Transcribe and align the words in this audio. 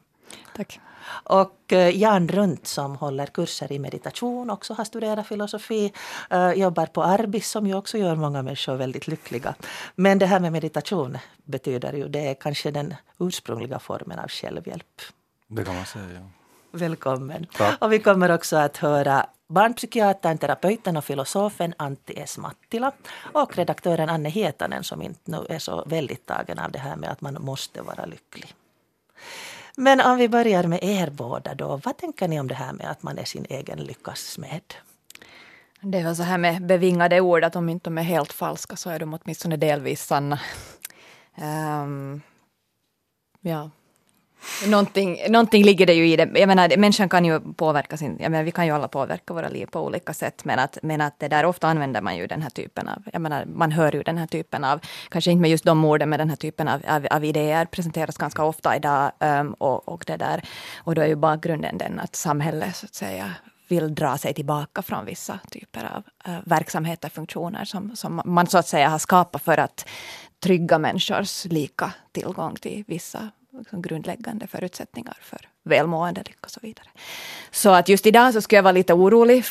Tack. 0.56 0.80
Och 1.24 1.74
eh, 1.74 1.98
Jan 1.98 2.28
Runt 2.28 2.68
som 2.68 2.96
håller 2.96 3.26
kurser 3.26 3.72
i 3.72 3.80
meditation, 3.80 4.50
också 4.50 4.74
har 4.74 4.84
studerat 4.84 5.28
filosofi, 5.28 5.94
eh, 6.30 6.52
jobbar 6.52 6.86
på 6.86 7.04
Arbis 7.04 7.50
som 7.50 7.68
ju 7.68 7.76
också 7.76 7.98
gör 7.98 8.16
många 8.16 8.42
människor 8.42 8.76
väldigt 8.76 9.08
lyckliga. 9.08 9.56
Men 9.96 10.20
det 10.20 10.26
här 10.26 10.40
med 10.40 10.52
meditation 10.52 11.18
betyder 11.46 11.94
ju, 11.94 12.08
det 12.08 12.28
är 12.28 12.34
kanske 12.34 12.72
den 12.72 12.96
ursprungliga 13.20 13.80
formen 13.80 14.20
av 14.20 14.28
självhjälp. 14.28 15.02
Det 15.48 15.64
kan 15.64 15.76
man 15.76 15.86
säga, 15.86 16.06
ja. 16.14 16.30
Välkommen. 16.72 17.46
Tack. 17.58 17.82
Och 17.82 17.92
vi 17.92 18.00
kommer 18.00 18.32
också 18.32 18.58
att 18.58 18.78
höra 18.78 19.26
barnpsykiatern, 19.54 20.38
terapeuten 20.38 20.98
och 20.98 21.06
filosofen 21.06 21.74
Antti 21.78 22.14
S. 22.18 22.38
Mattila 22.38 22.92
och 23.34 23.58
redaktören 23.58 24.10
Anne 24.10 24.30
Hietanen 24.30 24.84
som 24.84 25.02
inte 25.02 25.32
nu 25.32 25.46
är 25.50 25.60
så 25.60 25.84
väldigt 25.86 26.26
tagen 26.26 26.60
av 26.60 26.72
det 26.72 26.80
här 26.80 26.96
med 26.96 27.12
att 27.12 27.22
man 27.22 27.38
måste 27.42 27.82
vara 27.82 28.06
lycklig. 28.06 28.54
Men 29.78 30.02
om 30.02 30.18
vi 30.18 30.30
börjar 30.30 30.64
med 30.64 30.80
er 30.84 31.10
båda 31.10 31.56
då. 31.56 31.82
Vad 31.84 31.98
tänker 31.98 32.28
ni 32.28 32.40
om 32.40 32.48
det 32.48 32.56
här 32.56 32.74
med 32.74 32.92
att 32.92 33.04
man 33.04 33.18
är 33.18 33.26
sin 33.26 33.46
egen 33.50 33.80
lyckas 33.80 34.20
smed? 34.20 34.74
Det 35.82 35.98
är 35.98 36.04
väl 36.04 36.16
så 36.16 36.24
här 36.24 36.38
med 36.38 36.66
bevingade 36.66 37.22
ord 37.22 37.44
att 37.44 37.56
om 37.56 37.70
inte 37.70 37.90
de 37.90 37.98
är 37.98 38.04
helt 38.04 38.34
falska 38.34 38.76
så 38.76 38.90
är 38.90 39.00
de 39.00 39.14
åtminstone 39.14 39.58
delvis 39.58 40.06
sanna. 40.06 40.40
Um, 41.36 42.22
ja, 43.42 43.70
Någonting, 44.68 45.20
någonting 45.30 45.64
ligger 45.64 45.86
det 45.86 45.94
ju 45.94 46.08
i 46.08 46.16
det. 46.16 46.30
Jag 46.34 46.48
menar, 46.48 46.78
människan 46.78 47.10
kan 47.10 47.26
ju 47.26 47.40
påverka 47.40 47.98
sin... 47.98 48.18
Jag 48.20 48.32
menar, 48.32 48.44
vi 48.44 48.52
kan 48.52 48.66
ju 48.66 48.72
alla 48.72 48.88
påverka 48.88 49.34
våra 49.34 49.50
liv 49.50 49.66
på 49.66 49.82
olika 49.82 50.14
sätt. 50.14 50.46
Men 50.46 50.60
att, 50.60 50.78
men 50.84 51.02
att 51.02 51.20
det 51.20 51.28
där 51.28 51.46
ofta 51.46 51.68
använder 51.68 52.02
man 52.02 52.18
ju 52.18 52.28
den 52.28 52.42
här 52.42 52.50
typen 52.50 52.88
av... 52.88 53.04
Jag 53.14 53.22
menar, 53.22 53.46
man 53.46 53.72
hör 53.72 53.96
ju 53.96 54.04
den 54.04 54.18
här 54.18 54.28
typen 54.28 54.64
av... 54.64 54.80
Kanske 55.10 55.32
inte 55.32 55.42
med 55.42 55.52
just 55.52 55.64
de 55.64 55.86
orden, 55.86 56.10
men 56.10 56.20
den 56.20 56.30
här 56.30 56.36
typen 56.36 56.68
av, 56.68 56.82
av, 56.88 57.08
av 57.12 57.26
idéer 57.26 57.66
presenteras 57.66 58.18
ganska 58.18 58.44
ofta 58.44 58.76
idag. 58.76 59.12
Um, 59.20 59.54
och, 59.54 59.90
och, 59.90 60.04
det 60.08 60.18
där, 60.18 60.44
och 60.78 60.96
då 60.96 61.02
är 61.02 61.08
ju 61.08 61.16
bakgrunden 61.16 61.78
den 61.78 62.00
att 62.00 62.16
samhället 62.16 62.76
så 62.76 62.86
att 62.86 62.96
säga 62.96 63.32
vill 63.68 63.96
dra 63.96 64.18
sig 64.18 64.34
tillbaka 64.34 64.82
från 64.82 65.06
vissa 65.06 65.40
typer 65.50 65.84
av 65.96 66.04
uh, 66.28 66.40
verksamheter, 66.46 67.10
funktioner 67.10 67.66
som, 67.66 67.96
som 67.96 68.22
man 68.26 68.48
så 68.48 68.58
att 68.58 68.68
säga 68.68 68.90
har 68.90 69.00
skapat 69.00 69.42
för 69.42 69.58
att 69.58 69.90
trygga 70.44 70.78
människors 70.78 71.46
lika 71.46 71.94
tillgång 72.12 72.56
till 72.56 72.84
vissa 72.88 73.30
liksom 73.58 73.82
grundläggande 73.82 74.48
förutsättningar 74.48 75.18
för 75.22 75.50
välmående, 75.64 76.24
lycka 76.26 76.40
och 76.42 76.52
så 76.52 76.60
vidare. 76.64 76.88
Så 77.52 77.70
att 77.70 77.90
just 77.90 78.06
idag 78.06 78.34
så 78.34 78.42
skulle 78.42 78.58
jag 78.58 78.64
vara 78.64 78.72
lite 78.72 78.94
orolig 78.94 79.44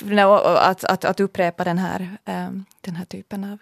att, 0.58 0.84
att, 0.84 1.04
att 1.04 1.20
upprepa 1.20 1.64
den 1.64 1.78
här, 1.78 2.16
um, 2.24 2.64
den 2.80 2.96
här 2.96 3.04
typen 3.04 3.44
av 3.44 3.58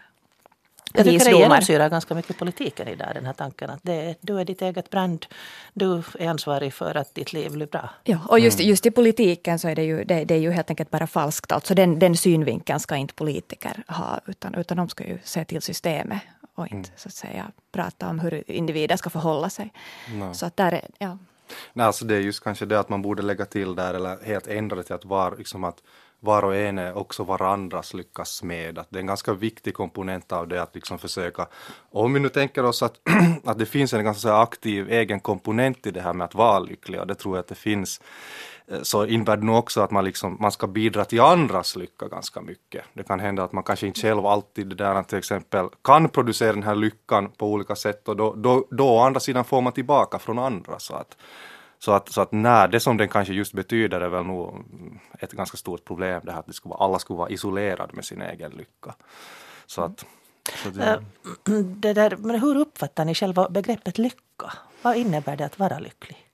jag 0.93 1.05
tycker 1.05 1.25
det 1.25 1.39
genomsyrar 1.39 1.89
ganska 1.89 2.15
mycket 2.15 2.39
politiken 2.39 2.89
idag, 2.89 3.09
den 3.15 3.27
här 3.27 3.33
tanken 3.33 3.71
att 3.71 3.81
det, 3.83 4.15
du 4.21 4.41
är 4.41 4.45
ditt 4.45 4.63
eget 4.63 4.91
brand. 4.91 5.27
Du 5.75 6.03
är 6.19 6.29
ansvarig 6.29 6.73
för 6.73 6.95
att 6.95 7.15
ditt 7.15 7.33
liv 7.33 7.53
blir 7.53 7.67
bra. 7.67 7.91
Ja, 8.05 8.19
och 8.29 8.41
just, 8.41 8.59
mm. 8.59 8.69
just 8.69 8.87
i 8.87 8.91
politiken 8.91 9.59
så 9.59 9.69
är 9.69 9.77
det 9.77 9.85
ju, 9.85 10.05
det, 10.05 10.25
det, 10.25 10.35
är 10.35 10.39
ju 10.39 10.51
helt 10.51 10.71
enkelt 10.71 10.91
bara 10.91 11.07
falskt. 11.07 11.53
Alltså 11.53 11.75
den, 11.75 11.99
den 11.99 12.17
synvinkeln 12.17 12.81
ska 12.81 12.97
inte 12.97 13.15
politiker 13.15 13.83
ha, 13.89 14.21
utan, 14.27 14.55
utan 14.55 14.77
de 14.77 14.89
ska 14.89 15.05
ju 15.05 15.19
se 15.25 15.45
till 15.45 15.63
systemet 15.63 16.21
och 16.61 16.67
inte 16.67 16.89
mm. 16.89 16.99
så 16.99 17.09
att 17.09 17.15
säga 17.15 17.53
prata 17.73 18.09
om 18.09 18.19
hur 18.19 18.51
individer 18.51 18.97
ska 18.97 19.11
förhålla 19.11 19.51
sig. 19.51 19.73
No. 20.15 20.35
Så 20.35 20.47
att 20.47 20.57
där 20.57 20.73
är, 20.73 20.89
ja. 20.99 21.19
Nej, 21.73 21.87
alltså 21.87 22.05
det 22.05 22.15
är 22.15 22.21
just 22.21 22.45
kanske 22.45 22.67
det 22.67 22.81
att 22.81 22.89
man 22.89 23.03
borde 23.03 23.23
lägga 23.23 23.45
till 23.45 23.75
där 23.75 23.95
eller 23.95 24.25
helt 24.25 24.47
ändra 24.47 24.77
det 24.77 24.83
till 24.83 24.95
att 24.95 25.05
var, 25.05 25.37
liksom 25.37 25.65
att 25.65 25.83
var 26.21 26.45
och 26.45 26.57
en 26.57 26.79
är 26.79 26.99
också 26.99 27.25
varandras 27.25 27.95
lyckas 27.95 28.43
med. 28.43 28.79
Att 28.79 28.87
det 28.91 28.99
är 28.99 29.01
en 29.01 29.07
ganska 29.07 29.33
viktig 29.33 29.75
komponent 29.75 30.33
av 30.33 30.49
det 30.49 30.63
att 30.63 30.75
liksom 30.75 30.99
försöka, 30.99 31.47
om 31.91 32.13
vi 32.13 32.21
nu 32.21 32.29
tänker 32.29 32.65
oss 32.65 32.83
att, 32.83 33.01
att 33.45 33.59
det 33.59 33.67
finns 33.67 33.93
en 33.93 34.05
ganska 34.05 34.35
aktiv 34.35 34.91
egen 34.91 35.21
komponent 35.21 35.87
i 35.87 35.91
det 35.91 36.01
här 36.01 36.13
med 36.13 36.25
att 36.25 36.35
vara 36.35 36.59
lycklig 36.59 37.01
och 37.01 37.07
det 37.07 37.15
tror 37.15 37.37
jag 37.37 37.41
att 37.41 37.49
det 37.49 37.55
finns 37.55 38.01
Eh, 38.71 38.83
så 38.83 39.07
innebär 39.07 39.37
det 39.37 39.47
nog 39.47 39.57
också 39.57 39.81
att 39.81 39.91
man, 39.91 40.05
liksom, 40.05 40.37
man 40.41 40.53
ska 40.53 40.67
bidra 40.67 41.05
till 41.05 41.21
andras 41.21 41.77
lycka 41.77 42.09
ganska 42.09 42.41
mycket. 42.41 42.85
Det 42.95 43.03
kan 43.03 43.21
hända 43.21 43.45
att 43.45 43.53
man 43.53 43.65
kanske 43.65 43.87
inte 43.87 44.01
själv 44.01 44.27
alltid 44.27 44.67
det 44.67 44.75
där, 44.75 45.03
till 45.03 45.19
exempel 45.19 45.67
kan 45.83 46.09
producera 46.09 46.53
den 46.53 46.63
här 46.63 46.75
lyckan 46.75 47.29
på 47.29 47.47
olika 47.47 47.77
sätt 47.77 48.09
och 48.09 48.17
då, 48.17 48.35
då, 48.35 48.67
då 48.71 48.89
å 48.89 48.99
andra 48.99 49.21
sidan 49.21 49.45
får 49.45 49.61
man 49.61 49.73
tillbaka 49.73 50.19
från 50.19 50.39
andra. 50.39 50.79
Så 50.79 50.95
att, 50.95 51.17
så 51.79 51.93
att, 51.93 52.09
så 52.09 52.21
att 52.21 52.33
nej, 52.33 52.69
det 52.69 52.81
som 52.81 52.97
den 52.97 53.09
kanske 53.09 53.35
just 53.35 53.53
betyder 53.53 54.01
är 54.01 54.09
väl 54.09 54.25
nog 54.25 54.65
ett 55.19 55.33
ganska 55.33 55.57
stort 55.57 55.85
problem 55.85 56.21
det 56.25 56.33
här 56.33 56.41
att 56.41 56.47
det 56.47 56.53
skulle 56.53 56.71
vara, 56.71 56.85
alla 56.85 56.99
skulle 56.99 57.17
vara 57.19 57.31
isolerade 57.31 57.93
med 57.95 58.05
sin 58.05 58.23
egen 58.23 58.51
lycka. 58.51 58.95
Så 59.67 59.83
att, 59.83 60.05
så 60.63 60.71
det, 60.71 60.85
eh, 60.85 61.55
det 61.65 61.93
där, 61.93 62.17
men 62.17 62.41
hur 62.41 62.57
uppfattar 62.57 63.05
ni 63.05 63.15
själva 63.15 63.49
begreppet 63.49 63.99
lycka? 63.99 64.53
Vad 64.83 64.97
innebär 64.97 65.37
det 65.37 65.45
att 65.45 65.59
vara 65.59 65.79
lycklig? 65.79 66.31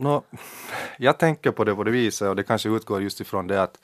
No, 0.00 0.22
jag 0.96 1.18
tänker 1.18 1.50
på 1.50 1.64
det 1.64 1.74
på 1.74 1.84
det 1.84 1.90
viset 1.90 2.28
och 2.28 2.36
det 2.36 2.42
kanske 2.42 2.68
utgår 2.68 3.02
just 3.02 3.20
ifrån 3.20 3.46
det 3.46 3.62
att 3.62 3.78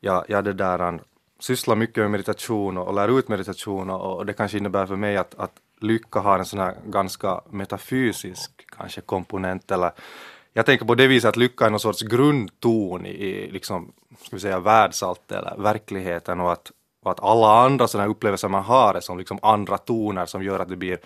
jag, 0.00 0.24
jag 0.28 0.44
det 0.44 0.52
där, 0.52 1.00
sysslar 1.40 1.76
mycket 1.76 1.96
med 1.96 2.10
meditation 2.10 2.78
och, 2.78 2.88
och 2.88 2.94
lär 2.94 3.18
ut 3.18 3.28
meditation 3.28 3.90
och, 3.90 4.16
och, 4.16 4.26
det 4.26 4.32
kanske 4.32 4.58
innebär 4.58 4.86
för 4.86 4.96
mig 4.96 5.16
att, 5.16 5.34
att 5.34 5.52
lycka 5.80 6.20
har 6.20 6.38
en 6.38 6.44
sån 6.44 6.58
här 6.58 6.74
ganska 6.86 7.40
metafysisk 7.50 8.50
kanske 8.76 9.00
komponent 9.00 9.70
eller 9.70 9.90
jag 10.52 10.66
tänker 10.66 10.86
på 10.86 10.94
det 10.94 11.06
viset 11.06 11.28
att 11.28 11.36
lycka 11.36 11.66
är 11.66 11.70
någon 11.70 11.80
sorts 11.80 12.02
grundton 12.02 13.06
i 13.06 13.50
liksom, 13.50 13.92
ska 14.18 14.36
vi 14.36 14.40
säga, 14.40 14.60
världsallt 14.60 15.32
eller 15.32 15.56
verkligheten 15.58 16.40
och 16.40 16.52
att, 16.52 16.72
och 17.04 17.10
att 17.10 17.20
alla 17.20 17.64
andra 17.64 17.88
sådana 17.88 18.10
upplevelser 18.10 18.48
man 18.48 18.64
har 18.64 18.94
är 18.94 19.00
som 19.00 19.18
liksom 19.18 19.38
andra 19.42 19.78
toner 19.78 20.26
som 20.26 20.42
gör 20.42 20.60
att 20.60 20.68
det 20.68 20.76
blir 20.76 20.98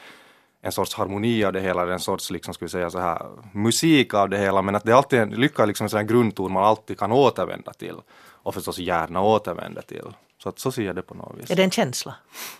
en 0.66 0.72
sorts 0.72 0.94
harmoni 0.94 1.44
av 1.44 1.52
det 1.52 1.60
hela, 1.60 1.92
en 1.92 2.00
sorts 2.00 2.30
liksom, 2.30 2.54
ska 2.54 2.64
vi 2.64 2.68
säga 2.68 2.90
så 2.90 2.98
här, 2.98 3.22
musik 3.52 4.14
av 4.14 4.28
det 4.28 4.38
hela, 4.38 4.62
men 4.62 4.74
att 4.74 4.84
det 4.84 4.92
är 4.92 4.96
alltid 4.96 5.18
en, 5.18 5.30
lycka 5.30 5.62
är 5.62 5.66
liksom 5.66 5.84
en 5.84 5.90
sån 5.90 6.06
grundton 6.06 6.52
man 6.52 6.64
alltid 6.64 6.98
kan 6.98 7.12
återvända 7.12 7.72
till 7.72 7.94
och 8.28 8.54
förstås 8.54 8.78
gärna 8.78 9.22
återvända 9.22 9.82
till. 9.82 10.12
Så 10.42 10.48
att 10.48 10.58
så 10.58 10.72
ser 10.72 10.82
jag 10.82 10.94
det 10.96 11.02
på 11.02 11.14
något 11.14 11.38
vis. 11.38 11.50
Är 11.50 11.56
det 11.56 11.62
en 11.62 11.70
känsla? 11.70 12.14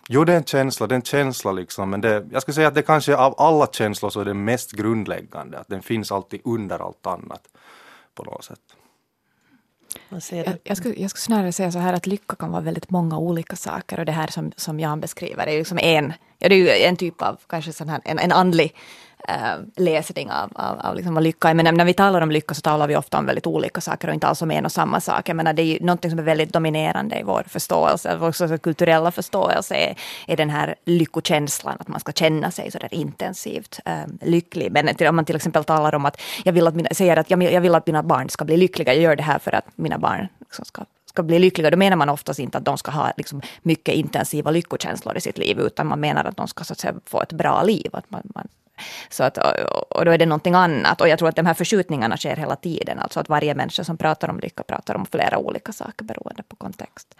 Jo, 0.08 0.24
det 0.24 0.32
är 0.32 0.36
en 0.36 0.44
känsla, 0.44 0.86
det 0.86 0.92
är 0.92 0.96
en 0.96 1.02
känsla 1.02 1.52
liksom, 1.52 1.90
men 1.90 2.00
det, 2.00 2.26
jag 2.32 2.42
skulle 2.42 2.54
säga 2.54 2.68
att 2.68 2.74
det 2.74 2.82
kanske 2.82 3.16
av 3.16 3.34
alla 3.38 3.66
känslor 3.66 4.10
så 4.10 4.20
är 4.20 4.24
det 4.24 4.34
mest 4.34 4.72
grundläggande, 4.72 5.58
att 5.58 5.68
den 5.68 5.82
finns 5.82 6.12
alltid 6.12 6.40
under 6.44 6.78
allt 6.78 7.06
annat 7.06 7.42
på 8.14 8.24
något 8.24 8.44
sätt. 8.44 8.60
Jag, 10.30 10.58
jag, 10.64 10.76
skulle, 10.76 10.94
jag 10.94 11.10
skulle 11.10 11.22
snarare 11.22 11.52
säga 11.52 11.72
så 11.72 11.78
här 11.78 11.92
att 11.92 12.06
lycka 12.06 12.36
kan 12.36 12.52
vara 12.52 12.62
väldigt 12.62 12.90
många 12.90 13.18
olika 13.18 13.56
saker 13.56 13.98
och 13.98 14.06
det 14.06 14.12
här 14.12 14.26
som, 14.26 14.52
som 14.56 14.80
Jan 14.80 15.00
beskriver 15.00 15.46
är 15.46 15.58
liksom 15.58 15.78
en, 15.78 16.12
ja, 16.38 16.48
det 16.48 16.54
är 16.54 16.58
ju 16.58 16.68
en 16.68 16.96
typ 16.96 17.22
av 17.22 17.40
kanske 17.46 17.72
sån 17.72 17.88
här, 17.88 18.00
en, 18.04 18.18
en 18.18 18.32
andlig 18.32 18.74
äh, 19.28 19.58
läsning 19.76 20.30
av, 20.30 20.50
av, 20.54 20.78
av 20.80 20.94
liksom 20.94 21.14
vad 21.14 21.24
lycka 21.24 21.48
är. 21.50 21.54
Men 21.54 21.74
när 21.74 21.84
vi 21.84 21.94
talar 21.94 22.20
om 22.20 22.30
lycka 22.30 22.54
så 22.54 22.60
talar 22.60 22.88
vi 22.88 22.96
ofta 22.96 23.18
om 23.18 23.26
väldigt 23.26 23.46
olika 23.46 23.80
saker 23.80 24.08
och 24.08 24.14
inte 24.14 24.26
alls 24.26 24.42
om 24.42 24.50
en 24.50 24.64
och 24.64 24.72
samma 24.72 25.00
sak. 25.00 25.28
Jag 25.28 25.36
menar, 25.36 25.52
det 25.52 25.62
är 25.62 25.64
ju 25.64 25.78
någonting 25.80 26.10
som 26.10 26.18
är 26.18 26.22
väldigt 26.22 26.52
dominerande 26.52 27.18
i 27.18 27.22
vår 27.22 27.44
förståelse, 27.48 28.16
vår 28.16 28.58
kulturella 28.58 29.10
förståelse 29.10 29.74
är, 29.74 29.96
är 30.26 30.36
den 30.36 30.50
här 30.50 30.74
lyckokänslan, 30.84 31.76
att 31.80 31.88
man 31.88 32.00
ska 32.00 32.12
känna 32.12 32.50
sig 32.50 32.70
så 32.70 32.78
där 32.78 32.94
intensivt 32.94 33.80
äh, 33.84 33.94
lycklig. 34.20 34.72
Men 34.72 35.08
om 35.08 35.16
man 35.16 35.24
till 35.24 35.36
exempel 35.36 35.64
talar 35.64 35.94
om 35.94 36.04
att 36.04 36.20
jag 36.44 36.52
vill 36.52 36.66
att 36.66 36.74
mina, 36.74 36.88
säger 36.92 37.16
att 37.16 37.30
jag, 37.30 37.42
jag 37.42 37.60
vill 37.60 37.74
att 37.74 37.86
mina 37.86 38.02
barn 38.02 38.28
ska 38.28 38.44
bli 38.44 38.56
lyckliga, 38.56 38.94
jag 38.94 39.02
gör 39.02 39.16
det 39.16 39.22
här 39.22 39.38
för 39.38 39.54
att 39.54 39.64
mina 39.76 39.98
barn 39.98 40.28
liksom 40.40 40.64
ska 40.64 40.84
ska 41.16 41.22
bli 41.22 41.38
lyckliga, 41.38 41.70
då 41.70 41.76
menar 41.76 41.96
man 41.96 42.08
oftast 42.08 42.38
inte 42.38 42.58
att 42.58 42.64
de 42.64 42.78
ska 42.78 42.90
ha 42.90 43.12
liksom 43.16 43.40
mycket 43.62 43.94
intensiva 43.94 44.50
lyckokänslor 44.50 45.16
i 45.16 45.20
sitt 45.20 45.38
liv, 45.38 45.60
utan 45.60 45.86
man 45.86 46.00
menar 46.00 46.24
att 46.24 46.36
de 46.36 46.48
ska 46.48 46.64
så 46.64 46.72
att 46.72 46.78
säga, 46.78 46.94
få 47.04 47.22
ett 47.22 47.32
bra 47.32 47.62
liv. 47.62 47.90
Att 47.92 48.10
man, 48.10 48.22
man, 48.34 48.48
så 49.08 49.24
att, 49.24 49.38
och 49.90 50.04
då 50.04 50.10
är 50.10 50.18
det 50.18 50.26
någonting 50.26 50.54
annat. 50.54 51.00
Och 51.00 51.08
jag 51.08 51.18
tror 51.18 51.28
att 51.28 51.36
de 51.36 51.46
här 51.46 51.54
förskjutningarna 51.54 52.16
sker 52.16 52.36
hela 52.36 52.56
tiden. 52.56 52.98
Alltså 52.98 53.20
att 53.20 53.28
varje 53.28 53.54
människa 53.54 53.84
som 53.84 53.96
pratar 53.96 54.28
om 54.30 54.40
lycka 54.40 54.62
pratar 54.62 54.94
om 54.94 55.06
flera 55.06 55.38
olika 55.38 55.72
saker 55.72 56.04
beroende 56.04 56.42
på 56.42 56.56
kontext. 56.56 57.14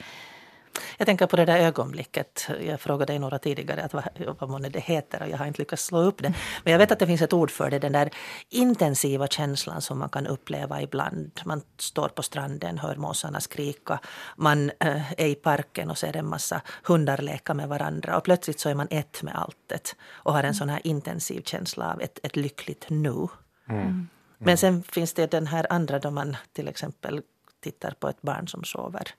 Jag 0.99 1.07
tänker 1.07 1.27
på 1.27 1.37
det 1.37 1.45
där 1.45 1.59
ögonblicket. 1.59 2.49
Jag 2.61 2.81
frågade 2.81 3.13
dig 3.13 3.19
några 3.19 3.39
tidigare 3.39 3.83
att 3.83 3.95
vad, 3.95 4.05
vad 4.49 4.73
det 4.73 4.81
heter 4.81 5.23
och 5.23 5.29
jag 5.29 5.39
har 5.39 5.47
inte 5.47 5.61
lyckats 5.61 5.85
slå 5.85 5.99
upp 5.99 6.23
det. 6.23 6.35
Men 6.65 6.73
jag 6.73 6.79
vet 6.79 6.93
att 6.93 6.99
det 6.99 7.07
finns 7.07 7.23
ett 7.23 7.33
ord 7.33 7.51
för 7.51 7.71
det, 7.71 7.79
den 7.79 7.93
där 7.93 8.11
intensiva 8.49 9.27
känslan 9.27 9.83
som 9.83 9.99
man 9.99 10.09
kan 10.09 10.27
uppleva 10.27 10.83
ibland. 10.83 11.41
Man 11.45 11.63
står 11.79 12.09
på 12.09 12.23
stranden, 12.23 12.79
hör 12.79 12.97
måsarna 12.97 13.41
skrika, 13.41 13.99
man 14.37 14.71
äh, 14.81 15.13
är 15.21 15.27
i 15.27 15.35
parken 15.35 15.91
och 15.91 15.99
ser 15.99 16.17
en 16.17 16.29
massa 16.29 16.61
hundar 16.83 17.19
leka 17.19 17.55
med 17.55 17.69
varandra 17.69 18.17
och 18.17 18.25
plötsligt 18.25 18.61
så 18.61 18.69
är 18.69 18.75
man 18.75 18.89
ett 18.91 19.23
med 19.23 19.35
alltet 19.37 19.97
och 20.13 20.33
har 20.33 20.43
en 20.43 20.55
sån 20.55 20.69
här 20.69 20.81
intensiv 20.85 21.43
känsla 21.43 21.93
av 21.93 22.03
ett, 22.03 22.19
ett 22.23 22.37
lyckligt 22.37 22.87
nu. 22.89 23.29
Mm. 23.69 24.09
Men 24.39 24.57
sen 24.57 24.83
finns 24.83 25.13
det 25.13 25.31
den 25.31 25.47
här 25.47 25.67
andra 25.71 25.99
då 25.99 26.11
man 26.11 26.37
till 26.53 26.69
exempel 26.69 27.23
tittar 27.61 27.95
på 28.01 28.09
ett 28.09 28.23
barn 28.23 28.49
som 28.49 28.65
sover 28.65 29.15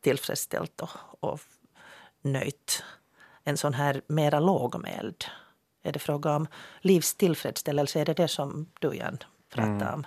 tillfredsställt 0.00 0.80
och, 0.80 0.90
och 1.20 1.40
nöjt. 2.22 2.84
En 3.44 3.56
sån 3.56 3.74
här 3.74 4.02
mera 4.06 4.40
lågmäld. 4.40 5.24
Är 5.82 5.92
det 5.92 5.98
fråga 5.98 6.36
om 6.36 6.46
livstillfredsställelse? 6.80 8.00
Är 8.00 8.04
det 8.04 8.14
det 8.14 8.28
som 8.28 8.66
du 8.80 8.94
Jan 8.94 9.18
pratar 9.54 9.70
mm. 9.70 9.94
om? 9.94 10.06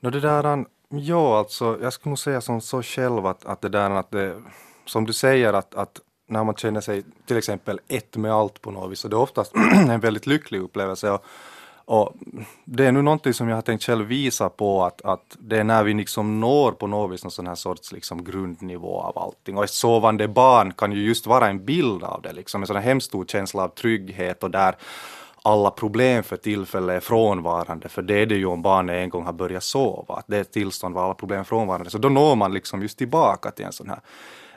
No, 0.00 0.10
det 0.10 0.20
där, 0.20 0.66
ja, 0.88 1.38
alltså, 1.38 1.78
jag 1.82 1.92
skulle 1.92 2.10
nog 2.10 2.18
säga 2.18 2.40
som 2.40 2.60
så 2.60 2.82
själv 2.82 3.26
att, 3.26 3.46
att 3.46 3.60
det 3.60 3.68
där 3.68 3.90
att 3.90 4.10
det, 4.10 4.42
som 4.86 5.04
du 5.04 5.12
säger 5.12 5.52
att, 5.52 5.74
att 5.74 6.00
när 6.26 6.44
man 6.44 6.54
känner 6.54 6.80
sig 6.80 7.04
till 7.26 7.36
exempel 7.36 7.80
ett 7.88 8.16
med 8.16 8.32
allt 8.32 8.60
på 8.60 8.70
något 8.70 8.92
vis, 8.92 8.98
så 8.98 9.08
det 9.08 9.16
är 9.16 9.20
oftast 9.20 9.54
en 9.74 10.00
väldigt 10.00 10.26
lycklig 10.26 10.60
upplevelse. 10.60 11.10
Och 11.10 11.24
och 11.86 12.14
det 12.64 12.86
är 12.86 12.92
nu 12.92 13.02
någonting 13.02 13.34
som 13.34 13.48
jag 13.48 13.56
har 13.56 13.62
tänkt 13.62 13.84
själv 13.84 14.06
visa 14.06 14.48
på 14.48 14.84
att, 14.84 15.02
att 15.02 15.36
det 15.38 15.58
är 15.58 15.64
när 15.64 15.84
vi 15.84 15.94
liksom 15.94 16.40
når 16.40 16.72
på 16.72 16.86
något 16.86 17.12
vis 17.12 17.24
någon 17.24 17.30
sån 17.30 17.46
här 17.46 17.54
sorts 17.54 17.92
liksom 17.92 18.24
grundnivå 18.24 19.00
av 19.00 19.18
allting. 19.18 19.56
Och 19.56 19.64
ett 19.64 19.70
sovande 19.70 20.28
barn 20.28 20.72
kan 20.72 20.92
ju 20.92 21.06
just 21.06 21.26
vara 21.26 21.48
en 21.48 21.64
bild 21.64 22.04
av 22.04 22.22
det, 22.22 22.32
liksom 22.32 22.62
en 22.62 22.66
sån 22.66 22.76
här 22.76 22.82
hemskt 22.82 23.06
stor 23.06 23.24
känsla 23.24 23.62
av 23.62 23.68
trygghet 23.68 24.42
och 24.42 24.50
där 24.50 24.76
alla 25.42 25.70
problem 25.70 26.22
för 26.22 26.36
tillfället 26.36 26.96
är 26.96 27.00
frånvarande, 27.00 27.88
för 27.88 28.02
det 28.02 28.14
är 28.14 28.26
det 28.26 28.36
ju 28.36 28.46
om 28.46 28.62
barnet 28.62 28.94
en 28.94 29.08
gång 29.08 29.24
har 29.24 29.32
börjat 29.32 29.62
sova, 29.62 30.14
att 30.14 30.24
det 30.26 30.36
är 30.36 30.40
ett 30.40 30.52
tillstånd 30.52 30.94
var 30.94 31.04
alla 31.04 31.14
problem 31.14 31.40
är 31.40 31.44
frånvarande. 31.44 31.90
Så 31.90 31.98
då 31.98 32.08
når 32.08 32.36
man 32.36 32.52
liksom 32.52 32.82
just 32.82 32.98
tillbaka 32.98 33.50
till 33.50 33.64
en 33.64 33.72
sån 33.72 33.88
här 33.88 34.00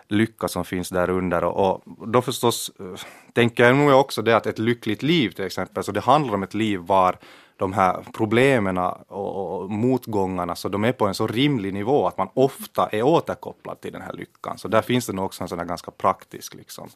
lycka 0.07 0.47
som 0.47 0.65
finns 0.65 0.89
där 0.89 1.09
under. 1.09 1.43
Och, 1.43 1.87
och 1.99 2.07
då 2.07 2.21
förstås 2.21 2.71
eh, 2.79 2.85
tänker 3.33 3.63
jag 3.63 3.75
nog 3.75 3.99
också 3.99 4.21
det 4.21 4.37
att 4.37 4.45
ett 4.45 4.59
lyckligt 4.59 5.03
liv 5.03 5.29
till 5.29 5.45
exempel, 5.45 5.83
så 5.83 5.91
det 5.91 5.99
handlar 5.99 6.33
om 6.33 6.43
ett 6.43 6.53
liv 6.53 6.79
var 6.79 7.17
de 7.57 7.73
här 7.73 8.05
problemen 8.13 8.77
och, 8.77 9.61
och 9.61 9.71
motgångarna, 9.71 10.55
så 10.55 10.69
de 10.69 10.83
är 10.83 10.91
på 10.91 11.07
en 11.07 11.13
så 11.13 11.27
rimlig 11.27 11.73
nivå 11.73 12.07
att 12.07 12.17
man 12.17 12.29
ofta 12.33 12.87
är 12.87 13.03
återkopplad 13.03 13.81
till 13.81 13.91
den 13.91 14.01
här 14.01 14.13
lyckan. 14.13 14.57
Så 14.57 14.67
där 14.67 14.81
finns 14.81 15.05
det 15.07 15.13
nog 15.13 15.25
också 15.25 15.43
en 15.43 15.49
sån 15.49 15.59
här 15.59 15.65
ganska 15.65 15.91
praktisk 15.91 16.53
liksom, 16.53 16.89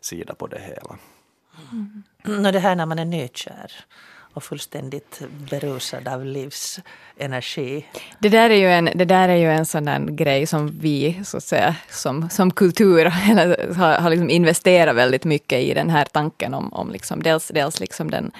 sida 0.00 0.34
på 0.34 0.46
det 0.46 0.60
hela. 0.60 0.98
Mm. 2.24 2.52
det 2.52 2.58
här 2.58 2.76
när 2.76 2.86
man 2.86 2.98
är 2.98 3.04
nykär 3.04 3.72
och 4.38 4.44
fullständigt 4.44 5.22
berusad 5.50 6.08
av 6.08 6.24
livsenergi. 6.24 7.86
Det 8.18 8.28
där 8.28 8.50
är 8.50 8.54
ju 8.54 8.70
en, 8.70 8.90
det 8.94 9.04
där 9.04 9.28
är 9.28 9.36
ju 9.36 9.50
en 9.50 9.66
sån 9.66 9.84
där 9.84 9.98
grej 9.98 10.46
som 10.46 10.78
vi 10.80 11.20
så 11.24 11.36
att 11.36 11.44
säga, 11.44 11.76
som, 11.90 12.30
som 12.30 12.50
kultur 12.50 13.04
har, 13.74 14.00
har 14.00 14.10
liksom 14.10 14.30
investerat 14.30 14.96
väldigt 14.96 15.24
mycket 15.24 15.58
i 15.58 15.74
den 15.74 15.90
här 15.90 16.04
tanken 16.04 16.54
om, 16.54 16.72
om 16.72 16.90
liksom, 16.90 17.22
dels, 17.22 17.48
dels 17.48 17.80
liksom 17.80 18.10
den 18.10 18.32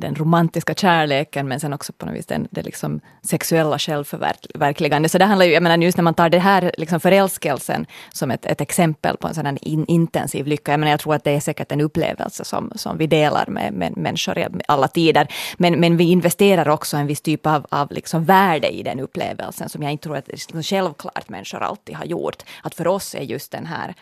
den 0.00 0.14
romantiska 0.14 0.74
kärleken 0.74 1.48
men 1.48 1.60
sen 1.60 1.72
också 1.72 1.92
på 1.92 2.06
något 2.06 2.14
vis 2.14 2.26
den, 2.26 2.48
det 2.50 2.62
liksom 2.62 3.00
sexuella 3.22 3.78
självförverkligande. 3.78 5.08
Så 5.08 5.18
det 5.18 5.24
handlar 5.24 5.46
ju, 5.46 5.52
jag 5.52 5.62
menar 5.62 5.78
just 5.78 5.96
när 5.96 6.04
man 6.04 6.14
tar 6.14 6.28
det 6.28 6.38
här 6.38 6.72
liksom 6.78 7.00
förälskelsen 7.00 7.86
som 8.12 8.30
ett, 8.30 8.46
ett 8.46 8.60
exempel 8.60 9.16
på 9.16 9.28
en 9.28 9.34
sådan 9.34 9.56
in, 9.56 9.86
intensiv 9.86 10.46
lycka. 10.46 10.72
Jag 10.72 10.80
menar 10.80 10.90
jag 10.90 11.00
tror 11.00 11.14
att 11.14 11.24
det 11.24 11.30
är 11.30 11.40
säkert 11.40 11.72
en 11.72 11.80
upplevelse 11.80 12.44
som, 12.44 12.72
som 12.74 12.98
vi 12.98 13.06
delar 13.06 13.46
med, 13.48 13.72
med 13.72 13.96
människor 13.96 14.38
i 14.38 14.46
alla 14.68 14.88
tider. 14.88 15.28
Men, 15.56 15.80
men 15.80 15.96
vi 15.96 16.04
investerar 16.04 16.68
också 16.68 16.96
en 16.96 17.06
viss 17.06 17.20
typ 17.20 17.46
av, 17.46 17.66
av 17.68 17.92
liksom 17.92 18.24
värde 18.24 18.68
i 18.68 18.82
den 18.82 19.00
upplevelsen 19.00 19.68
som 19.68 19.82
jag 19.82 19.92
inte 19.92 20.04
tror 20.04 20.16
att 20.16 20.28
liksom 20.28 20.62
självklart 20.62 21.28
människor 21.28 21.62
alltid 21.62 21.96
har 21.96 22.04
gjort. 22.04 22.42
Att 22.62 22.74
för 22.74 22.86
oss 22.86 23.14
är 23.14 23.22
just 23.22 23.52
den 23.52 23.66
här 23.66 23.94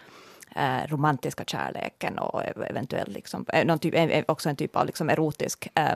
eh, 0.59 0.87
romantiska 0.89 1.45
kärleken 1.45 2.19
och 2.19 2.43
eventuellt 2.71 3.09
liksom, 3.09 3.47
eh, 3.53 3.67
någon 3.67 3.79
typ, 3.79 3.95
eh, 3.95 4.05
eh, 4.05 4.25
också 4.29 4.49
en 4.49 4.57
typ 4.57 4.77
av 4.77 4.87
liksom 4.87 5.11
erotisk 5.11 5.69
eh, 5.75 5.95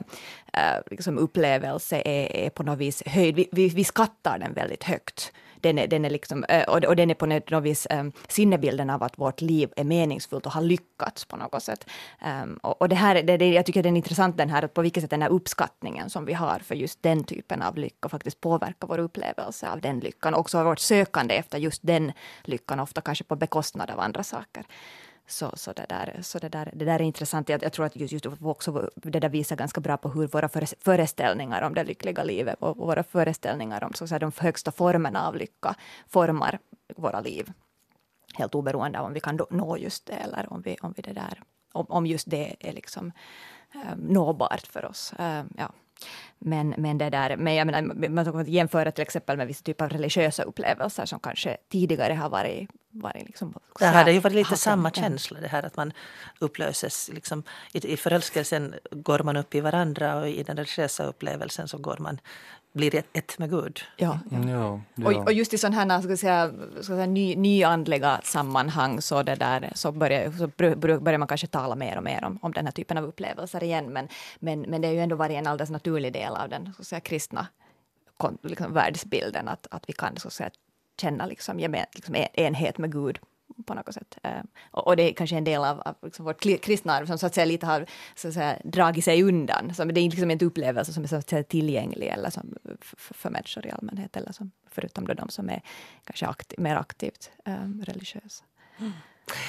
liksom 0.91 1.17
upplevelse 1.17 2.01
är, 2.05 2.35
är 2.35 2.49
på 2.49 2.63
något 2.63 2.77
vis 2.77 3.03
höjd. 3.05 3.35
Vi, 3.35 3.49
vi, 3.51 3.69
vi 3.69 3.83
skattar 3.83 4.39
den 4.39 4.53
väldigt 4.53 4.83
högt 4.83 5.33
den 5.63 5.77
är, 5.77 5.87
den 5.87 6.05
är 6.05 6.09
liksom, 6.09 6.43
eh, 6.43 6.63
och, 6.63 6.95
den 6.95 7.09
är 7.09 7.13
på 7.13 7.25
något 7.25 7.63
vis 7.63 7.85
eh, 7.85 8.03
sinnebilden 8.27 8.89
av 8.89 9.03
att 9.03 9.17
vårt 9.17 9.41
liv 9.41 9.73
är 9.75 9.83
meningsfullt 9.83 10.45
och 10.45 10.51
har 10.51 10.61
lyckats 10.61 11.25
på 11.25 11.37
något 11.37 11.63
sätt. 11.63 11.89
Ehm, 12.21 12.57
och, 12.61 12.89
det 12.89 12.95
här, 12.95 13.23
det, 13.23 13.49
jag 13.49 13.65
tycker 13.65 13.83
det 13.83 13.89
är 13.89 13.95
intressant 13.95 14.37
den 14.37 14.49
här, 14.49 14.67
på 14.67 14.81
vilket 14.81 15.03
sätt 15.03 15.09
den 15.09 15.21
här 15.21 15.29
uppskattningen 15.29 16.09
som 16.09 16.25
vi 16.25 16.33
har 16.33 16.59
för 16.59 16.75
just 16.75 17.03
den 17.03 17.23
typen 17.23 17.61
av 17.61 17.77
lycka 17.77 18.09
faktiskt 18.09 18.41
påverkar 18.41 18.87
vår 18.87 18.99
upplevelse 18.99 19.69
av 19.69 19.81
den 19.81 19.99
lyckan. 19.99 20.33
Också 20.33 20.63
vårt 20.63 20.79
sökande 20.79 21.35
efter 21.35 21.57
just 21.57 21.81
den 21.83 22.11
lyckan, 22.43 22.79
ofta 22.79 23.01
kanske 23.01 23.23
på 23.23 23.35
bekostnad 23.35 23.91
av 23.91 23.99
andra 23.99 24.23
saker. 24.23 24.63
Så, 25.27 25.51
så, 25.53 25.73
det, 25.73 25.85
där, 25.89 26.19
så 26.21 26.39
det, 26.39 26.49
där, 26.49 26.69
det 26.73 26.85
där 26.85 26.95
är 26.95 27.03
intressant. 27.03 27.49
Jag, 27.49 27.63
jag 27.63 27.73
tror 27.73 27.85
att 27.85 27.95
just, 27.95 28.13
just 28.13 28.25
också 28.41 28.89
det 28.95 29.19
där 29.19 29.29
visar 29.29 29.55
ganska 29.55 29.81
bra 29.81 29.97
på 29.97 30.09
hur 30.09 30.27
våra 30.27 30.49
föreställningar 30.79 31.61
om 31.61 31.73
det 31.73 31.83
lyckliga 31.83 32.23
livet 32.23 32.55
och 32.59 32.77
våra 32.77 33.03
föreställningar 33.03 33.83
om 33.83 33.93
så 33.93 34.07
säga, 34.07 34.19
de 34.19 34.31
högsta 34.37 34.71
formerna 34.71 35.27
av 35.27 35.35
lycka 35.35 35.75
formar 36.07 36.59
våra 36.95 37.19
liv. 37.19 37.51
Helt 38.33 38.55
oberoende 38.55 38.99
av 38.99 39.05
om 39.05 39.13
vi 39.13 39.19
kan 39.19 39.39
nå 39.49 39.77
just 39.77 40.05
det 40.05 40.13
eller 40.13 40.53
om, 40.53 40.61
vi, 40.61 40.77
om, 40.81 40.93
vi 40.97 41.01
det 41.01 41.13
där, 41.13 41.41
om, 41.71 41.85
om 41.89 42.05
just 42.05 42.29
det 42.29 42.55
är 42.59 42.73
liksom, 42.73 43.11
um, 43.75 43.99
nåbart 43.99 44.67
för 44.67 44.85
oss. 44.85 45.13
Um, 45.19 45.49
ja. 45.57 45.71
Men, 46.39 46.73
men, 46.77 46.97
det 46.97 47.09
där, 47.09 47.37
men 47.37 47.55
jag 47.55 47.67
menar, 47.67 48.09
man 48.09 48.25
kan 48.25 48.45
jämföra 48.45 48.91
till 48.91 49.01
exempel 49.01 49.37
med 49.37 49.47
vissa 49.47 49.63
typer 49.63 49.85
av 49.85 49.91
religiösa 49.91 50.43
upplevelser 50.43 51.05
som 51.05 51.19
kanske 51.19 51.57
tidigare 51.69 52.13
har 52.13 52.29
varit, 52.29 52.69
varit 52.91 53.25
liksom, 53.25 53.53
Det 53.79 53.85
hade 53.85 54.11
ju 54.11 54.19
varit 54.19 54.35
lite 54.35 54.57
samma 54.57 54.91
känsla 54.91 55.39
det 55.39 55.47
här 55.47 55.63
att 55.63 55.77
man 55.77 55.93
upplöses. 56.39 57.09
Liksom, 57.13 57.43
i, 57.73 57.93
I 57.93 57.97
förälskelsen 57.97 58.75
går 58.91 59.19
man 59.19 59.37
upp 59.37 59.55
i 59.55 59.61
varandra 59.61 60.15
och 60.15 60.29
i 60.29 60.43
den 60.43 60.57
religiösa 60.57 61.03
upplevelsen 61.03 61.67
så 61.67 61.77
går 61.77 61.97
man 61.99 62.19
blir 62.73 62.95
ett, 62.95 63.39
med 63.39 63.49
Gud. 63.49 63.81
Ja, 63.97 64.19
ja. 64.31 64.37
ja, 64.47 64.81
ja. 64.95 65.07
Och, 65.07 65.25
och, 65.25 65.33
just 65.33 65.53
i 65.53 65.57
sådana 65.57 65.93
här 65.93 66.01
ska 66.01 66.17
säga, 66.17 66.51
ska 66.75 66.83
säga, 66.83 67.05
ny, 67.05 67.35
nyandliga 67.35 68.19
sammanhang 68.23 69.01
så, 69.01 69.23
det 69.23 69.35
där, 69.35 69.71
så, 69.75 69.91
börjar, 69.91 70.31
så 70.31 70.47
börjar 70.99 71.17
man 71.17 71.27
kanske 71.27 71.47
tala 71.47 71.75
mer 71.75 71.97
och 71.97 72.03
mer 72.03 72.23
om, 72.23 72.39
om 72.41 72.51
den 72.51 72.65
här 72.65 72.71
typen 72.71 72.97
av 72.97 73.03
upplevelser 73.03 73.63
igen. 73.63 73.93
Men, 73.93 74.07
men, 74.39 74.61
men 74.61 74.81
det 74.81 74.87
är 74.87 74.91
ju 74.91 74.99
ändå 74.99 75.15
varit 75.15 75.35
en 75.35 75.47
alldeles 75.47 75.69
naturlig 75.69 76.13
del 76.13 76.35
av 76.35 76.49
den 76.49 76.73
så 76.77 76.83
säga, 76.83 76.99
kristna 76.99 77.47
liksom, 78.41 78.73
världsbilden 78.73 79.47
att, 79.47 79.67
att 79.71 79.89
vi 79.89 79.93
kan 79.93 80.17
så 80.17 80.29
säga, 80.29 80.49
känna 81.01 81.25
liksom, 81.25 81.59
gemen, 81.59 81.85
liksom 81.95 82.15
enhet 82.33 82.77
med 82.77 82.91
Gud 82.91 83.19
på 83.65 83.73
något 83.73 83.93
sätt. 83.93 84.17
Eh, 84.23 84.41
och, 84.71 84.95
det 84.95 85.03
är 85.03 85.13
kanske 85.13 85.35
en 85.35 85.43
del 85.43 85.63
av, 85.63 85.81
av 85.81 85.95
liksom 86.03 86.25
vårt 86.25 86.39
kristna 86.41 86.93
arv 86.93 87.05
som 87.05 87.17
så 87.17 87.25
att 87.25 87.33
säga 87.33 87.45
lite 87.45 87.65
har 87.65 87.85
så 88.15 88.27
att 88.27 88.33
säga, 88.33 88.57
dragit 88.63 89.05
sig 89.05 89.23
undan. 89.23 89.73
Så 89.73 89.83
det 89.85 90.01
är 90.01 90.09
liksom 90.09 90.31
inte 90.31 90.45
upplevelse 90.45 90.93
som 90.93 91.03
är 91.03 91.07
så 91.07 91.15
att 91.15 91.29
säga, 91.29 91.43
tillgänglig 91.43 92.07
eller 92.07 92.29
som, 92.29 92.55
för, 92.81 93.13
för 93.13 93.29
människor 93.29 93.65
i 93.65 93.71
allmänhet, 93.71 94.17
eller 94.17 94.31
som, 94.31 94.51
förutom 94.67 95.07
då 95.07 95.13
de 95.13 95.29
som 95.29 95.49
är 95.49 95.61
kanske 96.03 96.27
aktiv, 96.27 96.59
mer 96.59 96.75
aktivt 96.75 97.31
um, 97.45 97.83
religiösa. 97.85 98.43
Mm. 98.79 98.91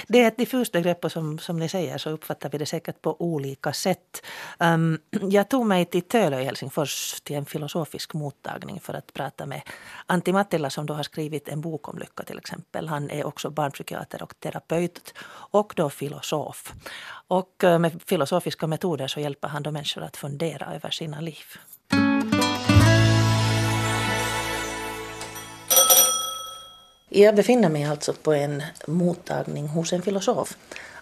Det 0.09 0.23
är 0.23 0.29
ett 0.29 0.37
diffust 0.37 0.73
begrepp 0.73 1.05
och 1.05 1.13
som, 1.13 1.39
som 1.39 1.59
ni 1.59 1.69
säger 1.69 1.99
så 1.99 2.11
uppfattar 2.11 2.51
vi 2.51 2.59
det 2.59 2.67
säkert 2.67 3.03
på 3.03 3.23
olika 3.23 3.73
sätt. 3.73 4.27
Um, 4.59 4.99
jag 5.11 5.49
tog 5.49 5.67
mig 5.67 5.85
till 5.85 6.03
Tölö 6.03 6.41
i 6.41 6.45
Helsingfors 6.45 7.21
till 7.21 7.37
en 7.37 7.47
filosofisk 7.47 8.15
mottagning 8.15 8.81
för 8.81 8.95
att 8.95 9.13
prata 9.13 9.47
med 9.47 9.63
Antti 10.07 10.33
Mattila 10.33 10.71
som 10.71 10.87
då 10.87 10.95
har 10.95 11.03
skrivit 11.03 11.49
en 11.49 11.61
bok 11.61 11.89
om 11.89 11.99
lycka 11.99 12.23
till 12.23 12.39
exempel. 12.39 12.89
Han 12.89 13.11
är 13.11 13.27
också 13.27 13.51
barnpsykiater 13.51 14.23
och 14.23 14.41
terapeut 14.41 15.15
och 15.29 15.73
då 15.77 15.91
filosof. 15.91 16.73
Och 17.29 17.65
eh, 17.65 17.79
med 17.79 18.03
filosofiska 18.03 18.67
metoder 18.67 19.07
så 19.07 19.21
hjälper 19.21 19.49
han 19.49 19.63
då 19.63 19.71
människor 19.71 20.03
att 20.03 20.17
fundera 20.17 20.75
över 20.75 20.91
sina 20.91 21.21
liv. 21.21 21.59
Jag 27.17 27.35
befinner 27.35 27.69
mig 27.69 27.85
alltså 27.85 28.13
på 28.13 28.33
en 28.33 28.63
mottagning 28.87 29.69
hos 29.69 29.93
en 29.93 30.03
filosof, 30.03 30.57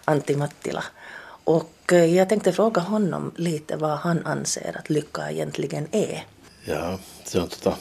Antti 0.05 0.35
Mattila. 0.35 0.83
Och 1.43 1.93
eh, 1.93 2.15
jag 2.15 2.29
tänkte 2.29 2.53
fråga 2.53 2.81
honom 2.81 3.31
lite 3.35 3.75
vad 3.75 3.97
han 3.97 4.25
anser 4.25 4.77
att 4.79 4.89
lycka 4.89 5.31
egentligen 5.31 5.87
är. 5.91 6.25
Ja, 6.65 6.99
se 7.23 7.39
on 7.39 7.49
tota, 7.49 7.77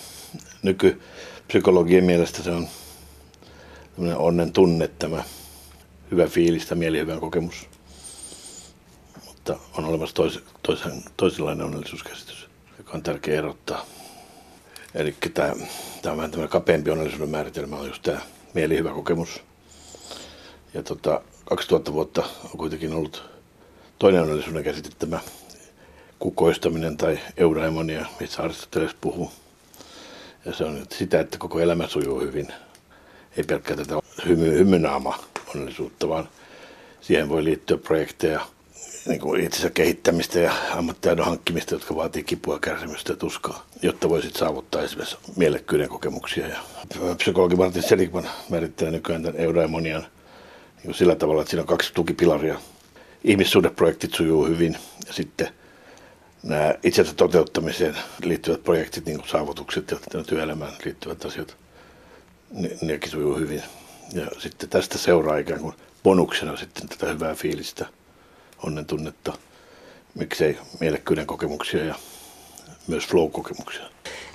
nykypsykologien 0.63 2.05
mielestä 2.05 2.43
se 2.43 2.51
on 2.51 2.69
onnen 4.17 4.53
tunne, 4.53 4.89
tämä 4.89 5.23
hyvä 6.11 6.27
fiilis 6.27 6.71
ja 6.71 6.77
mielihyvän 6.77 7.21
kokemus. 7.21 7.69
Mutta 9.27 9.59
on 9.79 9.85
olemassa 9.85 10.15
tois, 10.15 10.41
toisen, 10.63 11.03
toisenlainen 11.17 11.67
onnellisuuskäsitys, 11.67 12.49
joka 12.79 12.93
on 12.93 13.03
tärkeä 13.03 13.39
erottaa. 13.39 13.87
Eli 14.95 15.15
tämä, 15.35 15.55
tämä 16.03 16.13
on 16.13 16.17
vähän 16.17 16.31
tämmöinen 16.31 16.53
kapeampi 16.53 16.91
onnellisuuden 16.91 17.29
määritelmä, 17.29 17.77
on 17.77 17.87
just 17.87 18.03
tämä 18.03 18.21
mielihyvä 18.55 18.91
kokemus. 18.91 19.43
Ja 20.75 20.83
tota, 20.83 21.23
2000 21.45 21.93
vuotta 21.93 22.25
on 22.45 22.59
kuitenkin 22.59 22.93
ollut 22.93 23.31
toinen 23.99 24.23
onnellisuuden 24.23 24.65
käsite 24.65 24.91
tämä 24.99 25.21
kukoistaminen 26.19 26.97
tai 26.97 27.19
eudaimonia, 27.37 28.07
missä 28.21 28.43
Aristoteles 28.43 28.95
puhuu. 29.01 29.33
Ja 30.45 30.55
se 30.55 30.65
on 30.65 30.87
sitä, 30.93 31.21
että 31.21 31.39
koko 31.39 31.61
elämä 31.61 31.89
sujuu 31.89 32.21
hyvin. 32.21 32.49
Ei 33.37 33.45
pelkkää 33.45 33.77
tätä 33.77 33.95
hymy, 34.27 34.59
hymynaama 34.59 35.19
onnellisuutta, 35.55 36.09
vaan 36.09 36.29
siihen 37.01 37.29
voi 37.29 37.45
liittyä 37.45 37.77
projekteja, 37.77 38.47
niin 39.07 39.21
kuin 39.21 39.45
itsensä 39.45 39.71
kehittämistä 39.71 40.39
ja 40.39 40.53
ammattitaidon 40.71 41.27
hankkimista, 41.27 41.75
jotka 41.75 41.97
vaatii 41.97 42.23
kipua, 42.23 42.59
kärsimystä 42.59 43.13
ja 43.13 43.17
tuskaa, 43.17 43.67
jotta 43.83 44.09
voisit 44.09 44.37
saavuttaa 44.37 44.83
esimerkiksi 44.83 45.17
mielekkyyden 45.37 45.89
kokemuksia. 45.89 46.47
Ja 46.47 46.59
psykologi 47.17 47.57
Martin 47.57 47.83
Seligman 47.83 48.31
määrittää 48.51 48.91
nykyään 48.91 49.23
tämän 49.23 49.41
eudaimonian 49.41 50.07
niin 50.85 50.95
sillä 50.95 51.15
tavalla, 51.15 51.43
että 51.43 51.51
siinä 51.51 51.63
on 51.63 51.67
kaksi 51.67 51.95
tukipilaria. 51.95 52.59
Ihmissuhdeprojektit 53.25 54.15
sujuu 54.15 54.47
hyvin 54.47 54.77
ja 55.07 55.13
sitten 55.13 55.49
nämä 56.43 56.75
itsensä 56.83 57.15
toteuttamiseen 57.15 57.97
liittyvät 58.25 58.65
projektit, 58.65 59.07
niin 59.07 59.19
kuin 59.19 59.29
saavutukset 59.29 59.91
ja 59.91 60.25
työelämään 60.27 60.73
liittyvät 60.85 61.25
asiat, 61.25 61.57
ne, 62.51 62.71
nekin 62.83 63.11
sujuu 63.11 63.37
hyvin. 63.37 63.63
Ja 64.13 64.27
sitten 64.39 64.69
tästä 64.69 64.99
seuraa 64.99 65.37
ikään 65.37 65.61
kuin 65.61 65.75
bonuksena 66.03 66.57
sitten 66.57 66.89
tätä 66.89 67.07
hyvää 67.07 67.35
fiilistä– 67.35 67.87
onnen 68.63 68.87
tunnetta, 68.87 69.33
miksei 70.15 70.59
mielekkyyden 70.81 71.27
kokemuksia 71.27 71.85
ja 71.85 71.95
myös 72.87 73.07
flow-kokemuksia. 73.07 73.83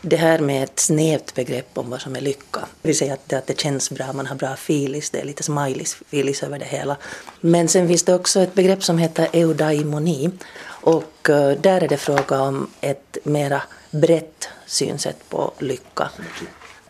Det 0.02 0.18
här 0.18 0.40
med 0.40 0.64
ett 0.64 0.80
snävt 0.80 1.36
begrepp 1.36 1.78
om 1.78 1.90
vad 1.90 2.02
som 2.02 2.16
är 2.16 2.22
lycka. 2.22 2.60
Vi 2.82 2.94
säger 2.94 3.14
att 3.14 3.30
det, 3.30 3.38
att 3.38 3.48
det 3.48 3.60
känns 3.60 3.90
bra, 3.90 4.14
man 4.14 4.26
har 4.26 4.36
bra 4.36 4.56
filis, 4.56 5.10
det 5.10 5.20
är 5.20 5.26
lite 5.26 5.44
smileys-filis 5.44 6.44
över 6.44 6.60
det 6.60 6.66
hela. 6.66 6.98
Men 7.42 7.68
sen 7.68 7.88
finns 7.88 8.04
det 8.04 8.16
också 8.16 8.40
ett 8.40 8.54
begrepp 8.54 8.84
som 8.84 8.98
heter 8.98 9.28
eudaimoni. 9.34 10.30
Och 10.68 11.30
eh, 11.30 11.52
där 11.60 11.84
är 11.84 11.88
det 11.88 11.98
fråga 11.98 12.42
om 12.42 12.68
ett 12.82 13.18
mera 13.24 13.62
brett 13.92 14.50
synsätt 14.66 15.30
på 15.30 15.54
lycka. 15.60 16.10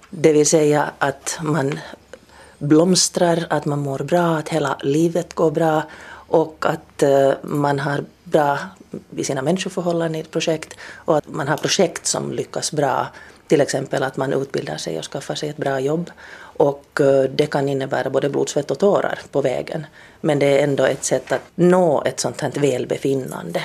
Det 0.09 0.33
vill 0.33 0.47
säga 0.47 0.91
att 0.97 1.39
man 1.41 1.79
blomstrar, 2.57 3.47
att 3.49 3.65
man 3.65 3.79
mår 3.79 3.99
bra, 3.99 4.37
att 4.37 4.49
hela 4.49 4.77
livet 4.81 5.33
går 5.33 5.51
bra 5.51 5.83
och 6.27 6.65
att 6.65 7.03
eh, 7.03 7.31
man 7.43 7.79
har 7.79 8.03
bra 8.23 8.59
i 9.15 9.23
sina 9.23 9.41
människoförhållanden 9.41 10.15
i 10.15 10.19
ett 10.19 10.31
projekt 10.31 10.77
och 11.05 11.17
att 11.17 11.27
man 11.27 11.47
har 11.47 11.57
projekt 11.57 12.05
som 12.05 12.31
lyckas 12.31 12.71
bra. 12.71 13.07
Till 13.47 13.61
exempel 13.61 14.03
att 14.03 14.17
man 14.17 14.33
utbildar 14.33 14.77
sig 14.77 14.97
och 14.99 15.05
skaffar 15.05 15.35
sig 15.35 15.49
ett 15.49 15.57
bra 15.57 15.79
jobb. 15.79 16.11
Och 16.57 17.01
eh, 17.01 17.23
det 17.23 17.47
kan 17.47 17.69
innebära 17.69 18.09
både 18.09 18.29
blod, 18.29 18.49
svett 18.49 18.71
och 18.71 18.79
tårar 18.79 19.19
på 19.31 19.41
vägen. 19.41 19.85
Men 20.21 20.39
det 20.39 20.59
är 20.59 20.63
ändå 20.63 20.83
ett 20.85 21.03
sätt 21.03 21.31
att 21.31 21.41
nå 21.55 22.03
ett 22.05 22.19
sånt 22.19 22.41
här 22.41 22.51
välbefinnande. 22.55 23.63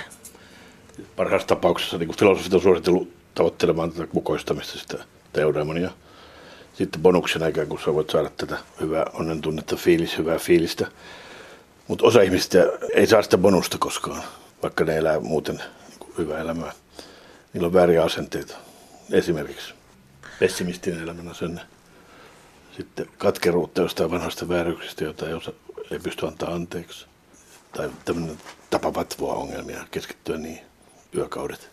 Parhaassa 1.17 1.47
tapauksessa 1.47 1.99
niin 1.99 2.13
filosofit 2.13 2.55
on 2.55 2.61
suositellut 2.61 3.09
tavoittelemaan 3.35 3.93
tätä 3.93 4.07
kukoistamista, 4.07 4.79
sitä 4.79 5.05
teodemonia. 5.33 5.91
Sitten 6.75 7.03
bonuksena 7.03 7.47
ikään 7.47 7.67
kuin 7.67 7.81
sä 7.85 7.95
voit 7.95 8.11
saada 8.11 8.31
tätä 8.37 8.59
hyvää 8.81 9.07
onnen 9.13 9.41
tunnetta, 9.41 9.77
fiilis, 9.77 10.19
hyvää 10.19 10.39
fiilistä. 10.39 10.87
Mutta 11.89 12.07
osa 12.07 12.23
ihmistä 12.23 12.59
ei 12.95 13.07
saa 13.07 13.23
sitä 13.23 13.39
bonusta 13.39 13.79
koskaan, 13.79 14.23
vaikka 14.63 14.85
ne 14.85 14.97
elää 14.97 15.21
muuten 15.21 15.63
hyvää 16.19 16.41
elämää. 16.41 16.73
Niillä 17.53 17.67
on 17.67 17.73
vääriä 17.73 18.03
asenteita. 18.03 18.57
Esimerkiksi 19.11 19.75
pessimistinen 20.39 21.03
elämän 21.03 21.35
sen 21.35 21.61
Sitten 22.77 23.07
katkeruutta 23.19 23.83
jostain 23.83 24.11
vanhasta 24.11 24.49
vääryyksistä, 24.49 25.05
jota 25.05 25.29
ei, 25.29 25.35
osa, 25.35 25.53
ei 25.91 25.99
pysty 25.99 26.27
antaa 26.27 26.55
anteeksi. 26.55 27.07
Tai 27.73 27.91
tämmöinen 28.05 28.39
tapa 28.71 28.95
vatvoa 28.95 29.35
ongelmia, 29.35 29.87
keskittyä 29.91 30.37
niin 30.37 30.61
yökaudet. 31.17 31.72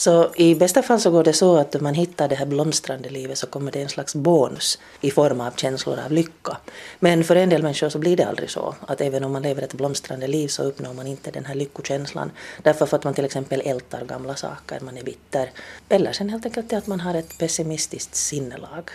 Så 0.00 0.32
i 0.36 0.54
bästa 0.54 0.82
fall 0.82 1.00
så 1.00 1.10
går 1.10 1.24
det 1.24 1.32
så 1.32 1.56
att 1.56 1.80
man 1.80 1.94
hittar 1.94 2.28
det 2.28 2.34
här 2.34 2.46
blomstrande 2.46 3.08
livet 3.08 3.38
så 3.38 3.46
kommer 3.46 3.72
det 3.72 3.82
en 3.82 3.88
slags 3.88 4.14
bonus 4.14 4.78
i 5.00 5.10
form 5.10 5.40
av 5.40 5.50
känslor 5.50 5.98
av 5.98 6.12
lycka. 6.12 6.56
Men 7.00 7.24
för 7.24 7.36
en 7.36 7.48
del 7.48 7.62
människor 7.62 7.88
så 7.88 7.98
blir 7.98 8.16
det 8.16 8.24
aldrig 8.24 8.50
så. 8.50 8.74
Att 8.86 9.00
även 9.00 9.24
om 9.24 9.32
man 9.32 9.42
lever 9.42 9.62
ett 9.62 9.74
blomstrande 9.74 10.26
liv 10.26 10.48
så 10.48 10.62
uppnår 10.62 10.92
man 10.94 11.06
inte 11.06 11.30
den 11.30 11.44
här 11.44 11.54
lyckokänslan. 11.54 12.30
Därför 12.62 12.86
för 12.86 12.96
att 12.96 13.04
man 13.04 13.14
till 13.14 13.24
exempel 13.24 13.62
ältar 13.64 14.04
gamla 14.04 14.36
saker, 14.36 14.80
man 14.80 14.96
är 14.96 15.02
bitter. 15.02 15.50
Eller 15.88 16.12
sen 16.12 16.28
helt 16.28 16.46
enkelt 16.46 16.70
det 16.70 16.76
att 16.76 16.86
man 16.86 17.00
har 17.00 17.14
ett 17.14 17.38
pessimistiskt 17.38 18.14
sinnelag. 18.14 18.90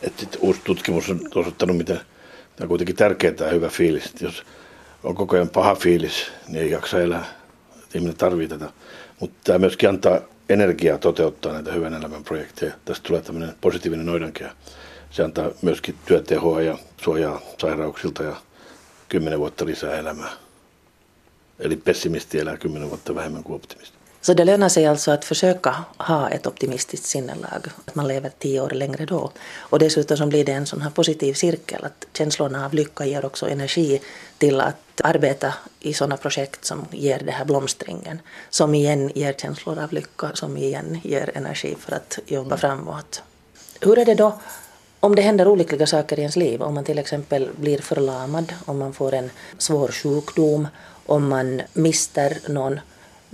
Ett 0.00 0.36
uusi 0.42 0.60
tutkimus 0.60 1.10
on 1.10 1.28
osoittanut, 1.34 1.76
miten 1.76 2.00
tämä 2.56 2.64
on 2.64 2.68
kuitenkin 2.68 2.96
tärkeää 2.96 3.34
tämä 3.34 3.50
hyvä 3.50 3.68
fiilis. 3.68 4.12
Jos 4.20 4.42
on 5.04 5.14
koko 5.14 5.36
ajan 5.36 5.48
paha 5.48 5.74
fiilis, 5.74 6.32
niin 6.48 6.62
ei 6.62 6.70
jaksa 6.70 7.00
elää. 7.00 7.24
Ihminen 7.94 8.16
tarvitsee 8.16 8.58
tätä 8.58 8.72
Mutta 9.20 9.36
tämä 9.44 9.58
myöskin 9.58 9.88
antaa 9.88 10.20
energiaa 10.48 10.98
toteuttaa 10.98 11.52
näitä 11.52 11.72
hyvän 11.72 11.94
elämän 11.94 12.24
projekteja. 12.24 12.72
Tästä 12.84 13.08
tulee 13.08 13.22
tämmöinen 13.22 13.54
positiivinen 13.60 14.06
noidankehä. 14.06 14.54
Se 15.10 15.22
antaa 15.22 15.50
myöskin 15.62 15.94
työtehoa 16.06 16.62
ja 16.62 16.78
suojaa 16.96 17.40
sairauksilta 17.60 18.22
ja 18.22 18.36
kymmenen 19.08 19.38
vuotta 19.38 19.66
lisää 19.66 19.98
elämää. 19.98 20.32
Eli 21.58 21.76
pessimisti 21.76 22.38
elää 22.38 22.56
kymmenen 22.56 22.88
vuotta 22.88 23.14
vähemmän 23.14 23.44
kuin 23.44 23.56
optimisti. 23.56 23.93
Så 24.24 24.34
det 24.34 24.44
lönar 24.44 24.68
sig 24.68 24.86
alltså 24.86 25.10
att 25.10 25.24
försöka 25.24 25.84
ha 25.96 26.28
ett 26.28 26.46
optimistiskt 26.46 27.06
sinnelag, 27.06 27.66
att 27.84 27.94
man 27.94 28.08
lever 28.08 28.30
tio 28.38 28.60
år 28.60 28.70
längre 28.70 29.04
då. 29.06 29.30
Och 29.56 29.78
dessutom 29.78 30.16
så 30.16 30.26
blir 30.26 30.44
det 30.44 30.52
en 30.52 30.66
sån 30.66 30.82
här 30.82 30.90
positiv 30.90 31.34
cirkel, 31.34 31.84
att 31.84 32.06
känslorna 32.12 32.66
av 32.66 32.74
lycka 32.74 33.06
ger 33.06 33.24
också 33.24 33.48
energi 33.48 34.00
till 34.38 34.60
att 34.60 35.00
arbeta 35.04 35.54
i 35.80 35.94
sådana 35.94 36.16
projekt 36.16 36.64
som 36.64 36.86
ger 36.90 37.18
den 37.18 37.34
här 37.34 37.44
blomstringen, 37.44 38.20
som 38.50 38.74
igen 38.74 39.12
ger 39.14 39.32
känslor 39.32 39.78
av 39.78 39.92
lycka, 39.92 40.30
som 40.34 40.56
igen 40.56 41.00
ger 41.04 41.30
energi 41.34 41.76
för 41.80 41.92
att 41.92 42.18
jobba 42.26 42.56
framåt. 42.56 43.22
Hur 43.80 43.98
är 43.98 44.04
det 44.04 44.14
då 44.14 44.38
om 45.00 45.14
det 45.14 45.22
händer 45.22 45.48
olyckliga 45.48 45.86
saker 45.86 46.18
i 46.18 46.20
ens 46.20 46.36
liv, 46.36 46.62
om 46.62 46.74
man 46.74 46.84
till 46.84 46.98
exempel 46.98 47.50
blir 47.56 47.78
förlamad, 47.78 48.52
om 48.64 48.78
man 48.78 48.92
får 48.92 49.14
en 49.14 49.30
svår 49.58 49.88
sjukdom, 49.88 50.68
om 51.06 51.28
man 51.28 51.62
mister 51.72 52.38
någon 52.48 52.80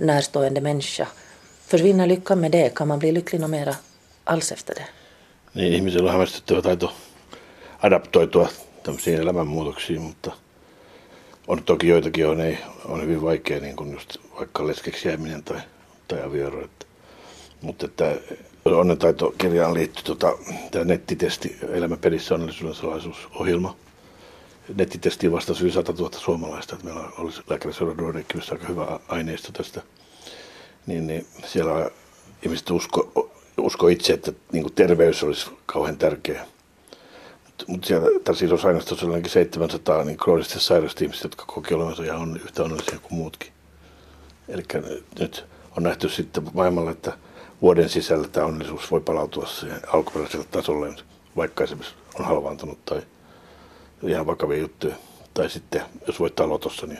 närstående 0.01 0.61
människa. 0.61 1.07
Försvinner 1.67 2.07
lyckan 2.07 2.39
med 2.39 2.51
det? 2.51 2.69
Kan 2.73 2.87
man 2.87 2.99
bli 2.99 3.11
lycklig 3.11 3.49
mera 3.49 3.75
alls 4.23 4.51
efter 4.51 4.75
det? 4.75 4.85
Niin, 5.53 5.73
ihmisellä 5.73 6.05
on 6.05 6.11
hämmästyttävä 6.11 6.61
taito 6.61 6.93
adaptoitua 7.81 8.49
tämmöisiin 8.83 9.19
elämänmuutoksiin, 9.19 10.01
mutta 10.01 10.31
on 11.47 11.63
toki 11.63 11.87
joitakin, 11.87 12.27
on, 12.27 12.41
ei, 12.41 12.57
on 12.85 13.01
hyvin 13.01 13.21
vaikea, 13.21 13.59
niin 13.59 13.75
kuin 13.75 13.91
just 13.93 14.17
vaikka 14.39 14.67
leskeksi 14.67 15.07
jääminen 15.07 15.43
tai, 15.43 15.61
tai 16.07 16.23
avioero. 16.23 16.67
Mutta 17.61 17.85
että 17.85 18.15
onnentaito-kirjaan 18.65 19.73
liittyy 19.73 20.03
tota, 20.03 20.37
tämä 20.71 20.85
nettitesti 20.85 21.57
Elämäpelissä 21.69 22.33
onnellisuuden 22.33 22.75
salaisuusohjelma. 22.75 23.75
Nettitestiin 24.75 25.31
vastasi 25.31 25.63
yli 25.63 25.71
100 25.71 25.93
000 25.93 26.19
suomalaista, 26.19 26.75
että 26.75 26.85
meillä 26.85 27.09
olisi 27.17 27.41
lääkäriseuran 27.49 28.15
aika 28.51 28.67
hyvä 28.67 28.99
aineisto 29.07 29.51
tästä. 29.51 29.81
Niin, 30.87 31.07
niin 31.07 31.27
siellä 31.45 31.91
ihmiset 32.43 32.69
usko, 32.69 33.29
usko 33.57 33.87
itse, 33.87 34.13
että 34.13 34.33
niin 34.51 34.73
terveys 34.73 35.23
olisi 35.23 35.49
kauhean 35.65 35.97
tärkeä. 35.97 36.45
mutta 37.67 37.87
siellä, 37.87 38.07
tai 38.23 38.35
siis 38.35 38.65
ainoastaan 38.65 39.11
ainakin 39.11 39.31
700 39.31 40.03
niin 40.03 40.17
kroonisesti 40.17 40.59
sairasta 40.59 41.03
ihmistä, 41.03 41.25
jotka 41.25 41.45
koki 41.45 41.73
olevansa 41.73 42.03
ihan 42.03 42.21
on, 42.21 42.39
yhtä 42.43 42.63
onnellisia 42.63 42.99
kuin 42.99 43.13
muutkin. 43.13 43.51
Eli 44.47 44.63
nyt 45.19 45.45
on 45.77 45.83
nähty 45.83 46.09
sitten 46.09 46.43
maailmalla, 46.53 46.91
että 46.91 47.17
vuoden 47.61 47.89
sisällä 47.89 48.27
tämä 48.27 48.45
onnellisuus 48.45 48.91
voi 48.91 49.01
palautua 49.01 49.45
siihen 49.45 49.79
alkuperäiselle 49.93 50.45
tasolle, 50.51 50.93
vaikka 51.35 51.63
esimerkiksi 51.63 51.95
on 52.19 52.25
halvaantunut 52.25 52.85
tai 52.85 53.01
ihan 54.07 54.25
vakavia 54.25 54.57
juttuja. 54.57 54.95
Tai 55.33 55.49
sitten, 55.49 55.81
jos 56.07 56.19
voittaa 56.19 56.49
lotossa, 56.49 56.87
niin 56.87 56.99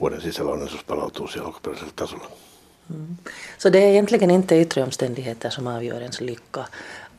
vuoden 0.00 0.20
sisällä 0.20 0.50
onnellisuus 0.50 0.84
palautuu 0.84 1.28
siihen 1.28 1.46
alkuperäiselle 1.46 1.92
tasolle. 1.96 2.24
Mm. 2.94 3.16
Så 3.58 3.72
det 3.72 3.78
är 3.78 3.88
egentligen 3.88 4.30
inte 4.30 4.60
yttre 4.60 4.82
omständigheter 4.82 5.50
som 5.50 5.66
avgör 5.66 6.00
ens 6.02 6.20
lycka. 6.20 6.64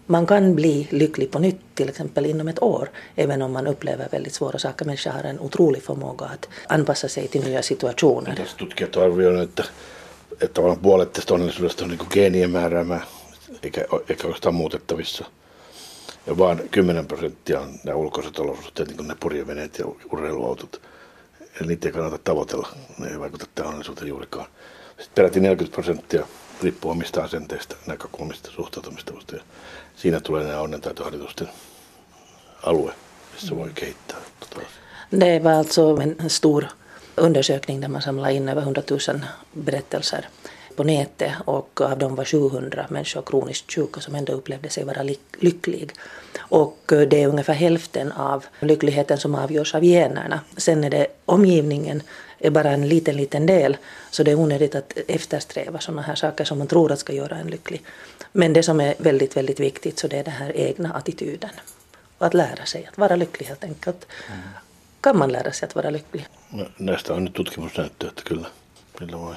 Man 0.07 0.25
kan 0.25 0.55
bli 0.55 0.88
lycklig 0.91 1.31
på 1.31 1.39
nytt, 1.39 1.62
till 1.75 1.89
exempel 1.89 2.25
inom 2.25 2.48
ett 2.48 2.63
år, 2.63 2.89
även 3.15 3.41
om 3.41 3.51
man 3.51 3.67
upplever 3.67 4.07
väldigt 4.12 4.33
svåra 4.33 4.59
saker. 4.59 4.86
Människor 4.86 5.12
har 5.12 5.24
en 5.24 5.39
otrolig 5.39 5.83
förmåga 5.83 6.25
att 6.25 6.50
anpassa 6.67 7.07
sig 7.07 7.27
till 7.27 7.43
nya 7.43 7.62
situationer. 7.62 8.36
Tässä 8.36 8.57
tutkijat 8.57 8.95
on 8.95 9.03
arvioinut, 9.03 9.50
että, 9.50 9.63
että 10.41 10.62
puolet 10.81 11.13
tästä 11.13 11.33
onnellisuudesta 11.33 11.83
on 11.83 11.89
niin 11.89 12.00
geenien 12.09 12.50
määräämää, 12.50 13.01
eikä, 13.63 13.81
eikä 14.09 14.27
oikeastaan 14.27 14.55
muutettavissa. 14.55 15.25
Ja 16.29 16.38
vain 16.38 16.69
10 16.71 17.07
prosenttia 17.07 17.59
on 17.59 17.79
nämä 17.83 17.95
ulkoiset 17.95 18.39
olosuhteet, 18.39 18.88
niin 18.88 18.98
kuin 18.98 19.07
ne 19.07 19.15
purjeveneet 19.19 19.79
ja 19.79 19.86
urheiluautot. 20.12 20.81
Eli 21.59 21.67
niitä 21.67 21.88
ei 21.88 21.91
kannata 21.91 22.17
tavoitella, 22.17 22.67
ne 22.98 23.07
ei 23.07 23.19
vaikuta 23.19 23.45
tähän 23.55 23.67
onnellisuuteen 23.67 24.07
juurikaan. 24.07 24.45
Sitten 24.88 25.15
peräti 25.15 25.39
40 25.39 25.75
prosenttia 25.75 26.27
riippuu 26.63 26.91
omista 26.91 27.24
asenteista, 27.24 27.75
näkökulmista, 27.88 28.51
suhtautumista. 28.51 29.13
Ja 29.31 29.41
siinä 29.95 30.19
tulee 30.19 30.43
nämä 30.43 30.59
onnentaitoharjoitusten 30.59 31.50
alue, 32.63 32.93
missä 33.33 33.55
voi 33.55 33.71
kehittää 33.75 34.17
tota 34.39 34.62
Det 35.19 35.43
var 35.43 35.53
alltså 35.53 35.98
en 36.01 36.29
stor 36.29 36.65
undersökning 37.17 37.81
där 37.81 37.88
man 37.88 38.01
samlade 38.01 38.33
in 38.33 38.50
över 38.50 38.62
100 38.62 38.83
000 39.13 39.19
berättelser 39.53 40.27
på 40.79 40.83
nätet 40.83 41.31
och 41.45 41.81
av 41.81 41.98
dem 41.98 42.15
var 42.15 42.25
700 42.25 42.86
människor 42.89 43.21
kroniskt 43.21 43.74
sjuka 43.74 44.01
som 44.01 44.15
ändå 44.15 44.33
upplevde 44.33 44.69
sig 44.69 44.83
vara 44.83 45.03
lycklig. 45.39 45.91
Och 46.39 46.79
det 46.88 47.24
är 47.24 47.27
ungefär 47.27 47.53
hälften 47.53 48.12
av 48.12 48.45
lyckligheten 48.59 49.17
som 49.17 49.36
avgörs 49.36 49.75
av 49.75 49.83
generna. 49.83 50.39
Sen 50.57 50.83
är 50.83 50.89
det 50.89 51.07
omgivningen 51.25 52.03
är 52.39 52.50
bara 52.50 52.71
en 52.71 52.88
liten, 52.88 53.15
liten 53.17 53.45
del. 53.45 53.77
Så 54.12 54.24
det 54.24 54.31
är 54.31 54.36
onödigt 54.36 54.75
att 54.75 54.98
eftersträva 55.07 55.79
sådana 55.79 56.01
här 56.01 56.15
saker 56.15 56.45
som 56.45 56.57
man 56.57 56.67
tror 56.67 56.91
att 56.91 57.00
ska 57.00 57.13
göra 57.13 57.36
en 57.36 57.48
lycklig. 57.48 57.81
Men 58.31 58.53
det 58.53 58.63
som 58.63 58.79
är 58.79 58.95
väldigt, 58.98 59.38
väldigt 59.38 59.59
viktigt 59.59 60.00
så 60.00 60.07
det 60.07 60.17
är 60.17 60.24
den 60.24 60.33
här 60.33 60.57
egna 60.57 60.93
attityden. 60.93 61.51
Och 62.17 62.25
att 62.25 62.33
lära 62.33 62.65
sig 62.65 62.86
att 62.91 62.98
vara 62.98 63.15
lycklig 63.15 63.48
helt 63.48 63.63
enkelt. 63.63 64.07
Mm. 64.27 64.39
Kan 65.01 65.17
man 65.17 65.31
lära 65.31 65.51
sig 65.51 65.67
att 65.67 65.75
vara 65.75 65.89
lycklig? 65.89 66.27
Näistä 66.77 67.13
on 67.13 67.24
nyt 67.24 67.33
tutkimusnäyttöä, 67.33 68.09
että 68.09 68.24
kyllä, 68.25 68.48
kyllä 68.98 69.17
voi. 69.17 69.36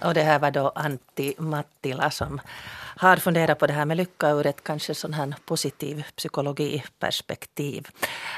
Och 0.00 0.14
det 0.14 0.22
här 0.22 0.38
var 0.38 0.50
då 0.50 0.72
Antti 0.74 1.34
Mattila 1.38 2.10
som 2.10 2.40
har 2.96 3.16
funderat 3.16 3.58
på 3.58 3.66
det 3.66 3.72
här 3.72 3.84
med 3.84 3.96
lycka 3.96 4.30
ur 4.30 4.46
ett 4.46 4.64
kanske 4.64 4.94
sån 4.94 5.12
här 5.12 5.34
positiv 5.44 6.04
psykologiperspektiv. 6.16 7.88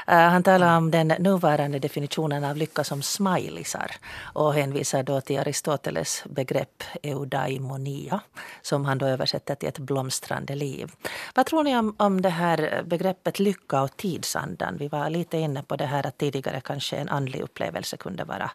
Uh, 0.09 0.15
han 0.15 0.43
talar 0.43 0.77
om 0.77 0.91
den 0.91 1.07
nuvarande 1.07 1.79
definitionen 1.79 2.43
av 2.43 2.57
lycka 2.57 2.83
som 2.83 3.01
smileysar 3.01 3.91
och 4.33 4.53
hänvisar 4.53 5.03
då 5.03 5.21
till 5.21 5.39
Aristoteles 5.39 6.23
begrepp 6.25 6.83
eudaimonia 7.03 8.19
som 8.61 8.85
han 8.85 8.97
då 8.97 9.05
översätter 9.05 9.55
till 9.55 9.69
ett 9.69 9.79
blomstrande 9.79 10.55
liv. 10.55 10.91
Vad 11.35 11.45
tror 11.45 11.63
ni 11.63 11.77
om, 11.77 11.95
om 11.97 12.21
det 12.21 12.29
här 12.29 12.83
begreppet 12.85 13.39
lycka 13.39 13.81
och 13.81 13.97
tidsandan? 13.97 14.77
Vi 14.77 14.87
var 14.87 15.09
lite 15.09 15.37
inne 15.37 15.63
på 15.63 15.75
det 15.75 15.85
här 15.85 16.07
att 16.07 16.17
tidigare 16.17 16.61
kanske 16.61 16.97
en 16.97 17.09
andlig 17.09 17.41
upplevelse 17.41 17.97
kunde 17.97 18.23
vara 18.23 18.51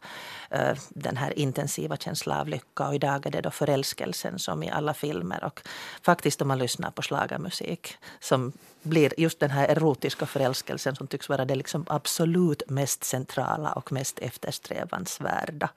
uh, 0.55 0.79
den 0.89 1.17
här 1.17 1.39
intensiva 1.39 1.97
känslan 1.97 2.41
av 2.41 2.49
lycka 2.49 2.89
och 2.89 2.95
idag 2.95 3.27
är 3.27 3.31
det 3.31 3.41
då 3.41 3.51
förälskelsen 3.51 4.39
som 4.39 4.63
i 4.63 4.71
alla 4.71 4.95
filmer 4.95 5.45
och 5.45 5.61
faktiskt 6.03 6.43
om 6.43 6.49
man 6.49 6.59
lyssnar 6.59 6.91
på 6.91 7.03
slagermusik 7.03 7.97
som 8.21 8.53
blir 8.83 9.21
just 9.21 9.41
den 9.41 9.51
här 9.51 9.69
erotiska 9.69 10.27
förälskelsen 10.27 10.97
som 10.97 11.07
tycks 11.07 11.29
vara 11.29 11.45
det 11.45 11.55
liksom 11.55 11.85
absolut 11.89 12.63
mest 12.69 13.05
centrala 13.05 13.73
och 13.73 13.93
mest 13.93 14.19
eftersträvansvärda. 14.19 15.69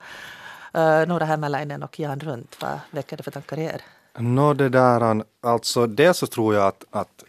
Uh, 0.76 1.08
Nora 1.08 1.24
Hämäläinen 1.24 1.82
och 1.82 2.00
Jan 2.00 2.20
Runt, 2.20 2.56
vad 2.60 2.80
väcker 2.90 3.16
det 3.16 3.22
för 3.22 3.30
tankar 3.30 3.58
i 3.58 3.64
er? 3.64 3.82
No, 4.18 4.54
det 4.54 4.68
där, 4.68 5.24
alltså 5.40 5.86
dels 5.86 6.18
så 6.18 6.26
tror 6.26 6.54
jag 6.54 6.66
att, 6.66 6.84
att 6.90 7.24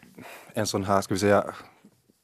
en 0.54 0.68
sån 0.68 0.84
här, 0.84 1.02
ska 1.02 1.14
vi 1.14 1.20
säga, 1.20 1.54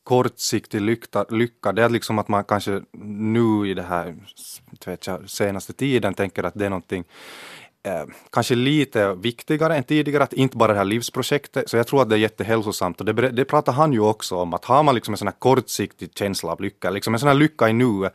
kortsiktig 0.03 0.81
lycka, 0.81 1.25
lycka, 1.29 1.71
det 1.71 1.83
är 1.83 1.89
liksom 1.89 2.19
att 2.19 2.27
man 2.27 2.43
kanske 2.43 2.81
nu 3.01 3.69
i 3.69 3.73
det 3.73 3.83
här 3.83 4.15
vet 4.85 5.07
jag, 5.07 5.29
senaste 5.29 5.73
tiden 5.73 6.13
tänker 6.13 6.43
att 6.43 6.53
det 6.53 6.65
är 6.65 6.69
någonting 6.69 7.03
eh, 7.85 8.05
kanske 8.29 8.55
lite 8.55 9.13
viktigare 9.13 9.75
än 9.75 9.83
tidigare, 9.83 10.23
att 10.23 10.33
inte 10.33 10.57
bara 10.57 10.71
det 10.71 10.77
här 10.77 10.85
livsprojektet, 10.85 11.69
så 11.69 11.77
jag 11.77 11.87
tror 11.87 12.01
att 12.01 12.09
det 12.09 12.15
är 12.15 12.19
jättehälsosamt 12.19 12.99
och 12.99 13.05
det, 13.05 13.13
det 13.13 13.45
pratar 13.45 13.73
han 13.73 13.93
ju 13.93 13.99
också 13.99 14.35
om, 14.35 14.53
att 14.53 14.65
har 14.65 14.83
man 14.83 14.95
liksom 14.95 15.13
en 15.13 15.17
sån 15.17 15.27
här 15.27 15.35
kortsiktig 15.39 16.09
känsla 16.17 16.51
av 16.51 16.61
lycka, 16.61 16.89
liksom 16.89 17.13
en 17.13 17.19
sån 17.19 17.27
här 17.27 17.35
lycka 17.35 17.69
i 17.69 17.73
nuet, 17.73 18.13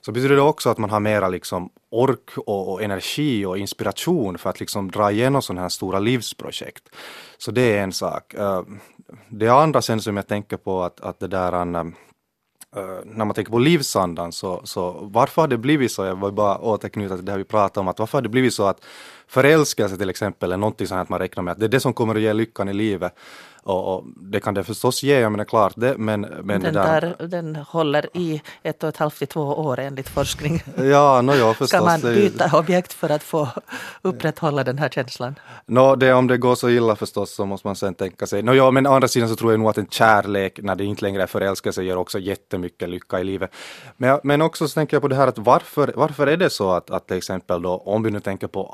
så 0.00 0.12
betyder 0.12 0.36
det 0.36 0.42
också 0.42 0.70
att 0.70 0.78
man 0.78 0.90
har 0.90 1.00
mera 1.00 1.28
liksom 1.28 1.70
ork 1.90 2.30
och, 2.36 2.72
och, 2.72 2.82
energi 2.82 3.44
och 3.44 3.58
inspiration 3.58 4.38
för 4.38 4.50
att 4.50 4.60
liksom 4.60 4.90
dra 4.90 5.10
igenom 5.10 5.42
sådana 5.42 5.62
här 5.62 5.68
stora 5.68 5.98
livsprojekt. 5.98 6.88
Så 7.38 7.50
det 7.50 7.78
är 7.78 7.82
en 7.82 7.92
sak. 7.92 8.34
Eh, 8.34 8.62
det 9.28 9.48
andra 9.48 9.82
sen 9.82 10.00
som 10.00 10.16
jag 10.16 10.26
tänker 10.26 10.56
på 10.56 10.82
att, 10.82 11.00
att 11.00 11.20
det 11.20 11.28
där 11.28 11.52
eh, 11.52 11.84
Eh, 12.76 12.98
när 13.04 13.24
man 13.24 13.34
tänker 13.34 13.52
på 13.52 13.58
livsandan 13.58 14.32
så, 14.32 14.60
så 14.64 15.08
varför 15.12 15.42
har 15.42 15.48
det 15.48 15.58
blivit 15.58 15.92
så, 15.92 16.04
jag 16.04 16.24
vill 16.24 16.32
bara 16.32 16.58
återknyta 16.58 17.16
till 17.16 17.24
det 17.24 17.32
här 17.32 17.38
vi 17.38 17.44
pratade 17.44 17.80
om, 17.80 17.88
att 17.88 17.98
varför 17.98 18.18
har 18.18 18.22
det 18.22 18.28
blivit 18.28 18.54
så 18.54 18.66
att 18.66 18.84
förälskelse 19.30 19.96
till 19.96 20.10
exempel 20.10 20.52
är 20.52 20.56
någonting 20.56 20.86
att 20.90 21.08
man 21.08 21.18
räknar 21.18 21.42
med 21.42 21.52
att 21.52 21.58
det 21.58 21.66
är 21.66 21.68
det 21.68 21.80
som 21.80 21.92
kommer 21.92 22.14
att 22.14 22.20
ge 22.20 22.32
lyckan 22.32 22.68
i 22.68 22.72
livet. 22.72 23.14
Och, 23.62 23.94
och, 23.94 24.04
det 24.16 24.40
kan 24.40 24.54
det 24.54 24.64
förstås 24.64 25.02
ge, 25.02 25.20
jag 25.20 25.32
menar 25.32 25.44
klart 25.44 25.72
det, 25.76 25.98
men... 25.98 26.20
men 26.20 26.62
den, 26.62 26.74
där, 26.74 27.00
där, 27.00 27.26
den 27.26 27.56
håller 27.56 28.16
i 28.16 28.42
ett 28.62 28.82
och 28.82 28.88
ett 28.88 28.96
halvt 28.96 29.18
till 29.18 29.26
två 29.26 29.40
år 29.40 29.78
enligt 29.78 30.08
forskning. 30.08 30.62
Ja, 30.76 31.22
no, 31.22 31.34
ja, 31.34 31.54
förstås. 31.54 31.68
Ska 31.68 31.84
man 31.84 32.00
byta 32.00 32.58
objekt 32.58 32.92
för 32.92 33.08
att 33.10 33.22
få 33.22 33.48
upprätthålla 34.02 34.64
den 34.64 34.78
här 34.78 34.88
känslan? 34.88 35.34
No, 35.66 35.96
det, 35.96 36.12
om 36.12 36.26
det 36.26 36.38
går 36.38 36.54
så 36.54 36.68
illa 36.70 36.96
förstås 36.96 37.34
så 37.34 37.46
måste 37.46 37.66
man 37.66 37.76
sen 37.76 37.94
tänka 37.94 38.26
sig. 38.26 38.42
No, 38.42 38.52
ja, 38.52 38.70
men 38.70 38.86
å 38.86 38.92
andra 38.92 39.08
sidan 39.08 39.28
så 39.28 39.36
tror 39.36 39.52
jag 39.52 39.60
nog 39.60 39.68
att 39.68 39.78
en 39.78 39.86
kärlek 39.86 40.60
när 40.62 40.76
det 40.76 40.84
inte 40.84 41.02
längre 41.02 41.22
är 41.22 41.26
förälskelse 41.26 41.82
ger 41.82 41.96
också 41.96 42.18
jättemycket 42.18 42.88
lycka 42.88 43.20
i 43.20 43.24
livet. 43.24 43.50
Men, 43.96 44.20
men 44.22 44.42
också 44.42 44.68
så 44.68 44.74
tänker 44.74 44.94
jag 44.94 45.02
på 45.02 45.08
det 45.08 45.16
här 45.16 45.26
att 45.26 45.38
varför, 45.38 45.92
varför 45.96 46.26
är 46.26 46.36
det 46.36 46.50
så 46.50 46.70
att, 46.70 46.90
att 46.90 47.06
till 47.06 47.16
exempel 47.16 47.62
då, 47.62 47.76
om 47.76 48.02
vi 48.02 48.10
nu 48.10 48.20
tänker 48.20 48.46
på 48.46 48.66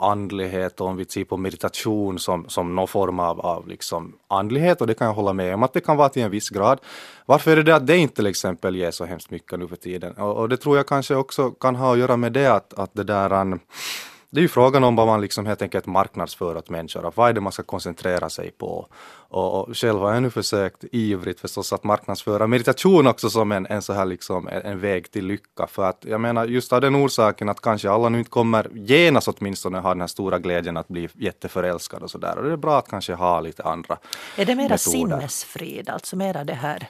andlighet 0.47 0.81
och 0.81 0.87
om 0.87 0.97
vi 0.97 1.05
typ 1.05 1.13
ser 1.13 1.25
på 1.25 1.37
meditation 1.37 2.19
som, 2.19 2.49
som 2.49 2.75
någon 2.75 2.89
form 2.89 3.21
av, 3.21 3.41
av 3.41 3.69
liksom 3.69 4.13
andlighet 4.29 4.81
och 4.81 4.87
det 4.87 4.95
kan 4.95 5.07
jag 5.07 5.15
hålla 5.15 5.33
med 5.33 5.55
om 5.55 5.63
att 5.63 5.73
det 5.73 5.81
kan 5.81 5.97
vara 5.97 6.09
till 6.09 6.23
en 6.23 6.31
viss 6.31 6.51
grad. 6.51 6.81
Varför 7.27 7.51
är 7.51 7.57
det 7.57 7.63
det 7.63 7.77
att 7.77 7.87
det 7.87 7.97
inte 7.97 8.15
till 8.15 8.27
exempel 8.27 8.77
ger 8.77 8.91
så 8.91 9.05
hemskt 9.05 9.31
mycket 9.31 9.59
nu 9.59 9.69
för 9.69 9.77
tiden? 9.77 10.13
Och, 10.13 10.37
och 10.37 10.49
det 10.49 10.57
tror 10.57 10.77
jag 10.77 10.87
kanske 10.87 11.15
också 11.15 11.51
kan 11.51 11.77
ha 11.77 11.93
att 11.93 11.99
göra 11.99 12.17
med 12.17 12.33
det 12.33 12.47
att, 12.47 12.75
att 12.75 12.95
det 12.95 13.05
där 13.05 13.33
um, 13.33 13.61
det 14.37 14.41
är 14.41 14.43
ju 14.43 14.49
frågan 14.49 14.85
om 14.85 14.97
vad 14.97 15.07
man 15.07 15.21
liksom 15.21 15.47
helt 15.47 15.63
enkelt 15.63 15.87
marknadsför 15.87 16.57
åt 16.57 16.69
människor 16.69 17.05
och 17.05 17.17
vad 17.17 17.29
är 17.29 17.33
det 17.33 17.41
man 17.41 17.53
ska 17.53 17.63
koncentrera 17.63 18.31
sig 18.31 18.51
på. 18.51 18.87
Och, 19.29 19.61
och 19.61 19.77
själv 19.77 20.01
har 20.01 20.13
jag 20.13 20.23
nu 20.23 20.31
försökt 20.31 20.85
ivrigt 20.93 21.41
förstås 21.41 21.73
att 21.73 21.85
marknadsföra 21.85 22.47
meditation 22.47 23.07
också 23.07 23.31
som 23.31 23.53
en, 23.53 23.67
en 23.67 23.83
så 23.83 23.93
här 23.93 24.05
liksom 24.05 24.49
en, 24.49 24.63
en, 24.63 24.81
väg 24.81 25.11
till 25.11 25.27
lycka. 25.27 25.67
För 25.67 25.85
att 25.89 26.05
jag 26.09 26.21
menar 26.21 26.47
just 26.47 26.73
av 26.73 26.81
den 26.81 26.97
orsaken 26.97 27.49
att 27.49 27.61
kanske 27.61 27.91
alla 27.91 28.09
nu 28.09 28.19
inte 28.19 28.31
kommer 28.31 28.69
genast 28.75 29.29
åtminstone 29.29 29.79
ha 29.79 29.89
den 29.89 30.01
här 30.01 30.09
stora 30.09 30.39
glädjen 30.39 30.77
att 30.77 30.89
bli 30.89 31.09
jätteförälskad 31.15 32.03
och 32.03 32.11
sådär. 32.11 32.39
Och 32.39 32.45
det 32.45 32.53
är 32.53 32.57
bra 32.57 32.79
att 32.79 32.89
kanske 32.89 33.15
ha 33.15 33.41
lite 33.41 33.63
andra 33.63 33.99
Är 34.37 34.45
det 34.45 34.55
mera 34.55 34.69
metoder. 34.69 34.79
sinnesfrid, 34.79 35.91
alltså 35.91 36.17
mera 36.17 36.45
det 36.45 36.55
här 36.55 36.89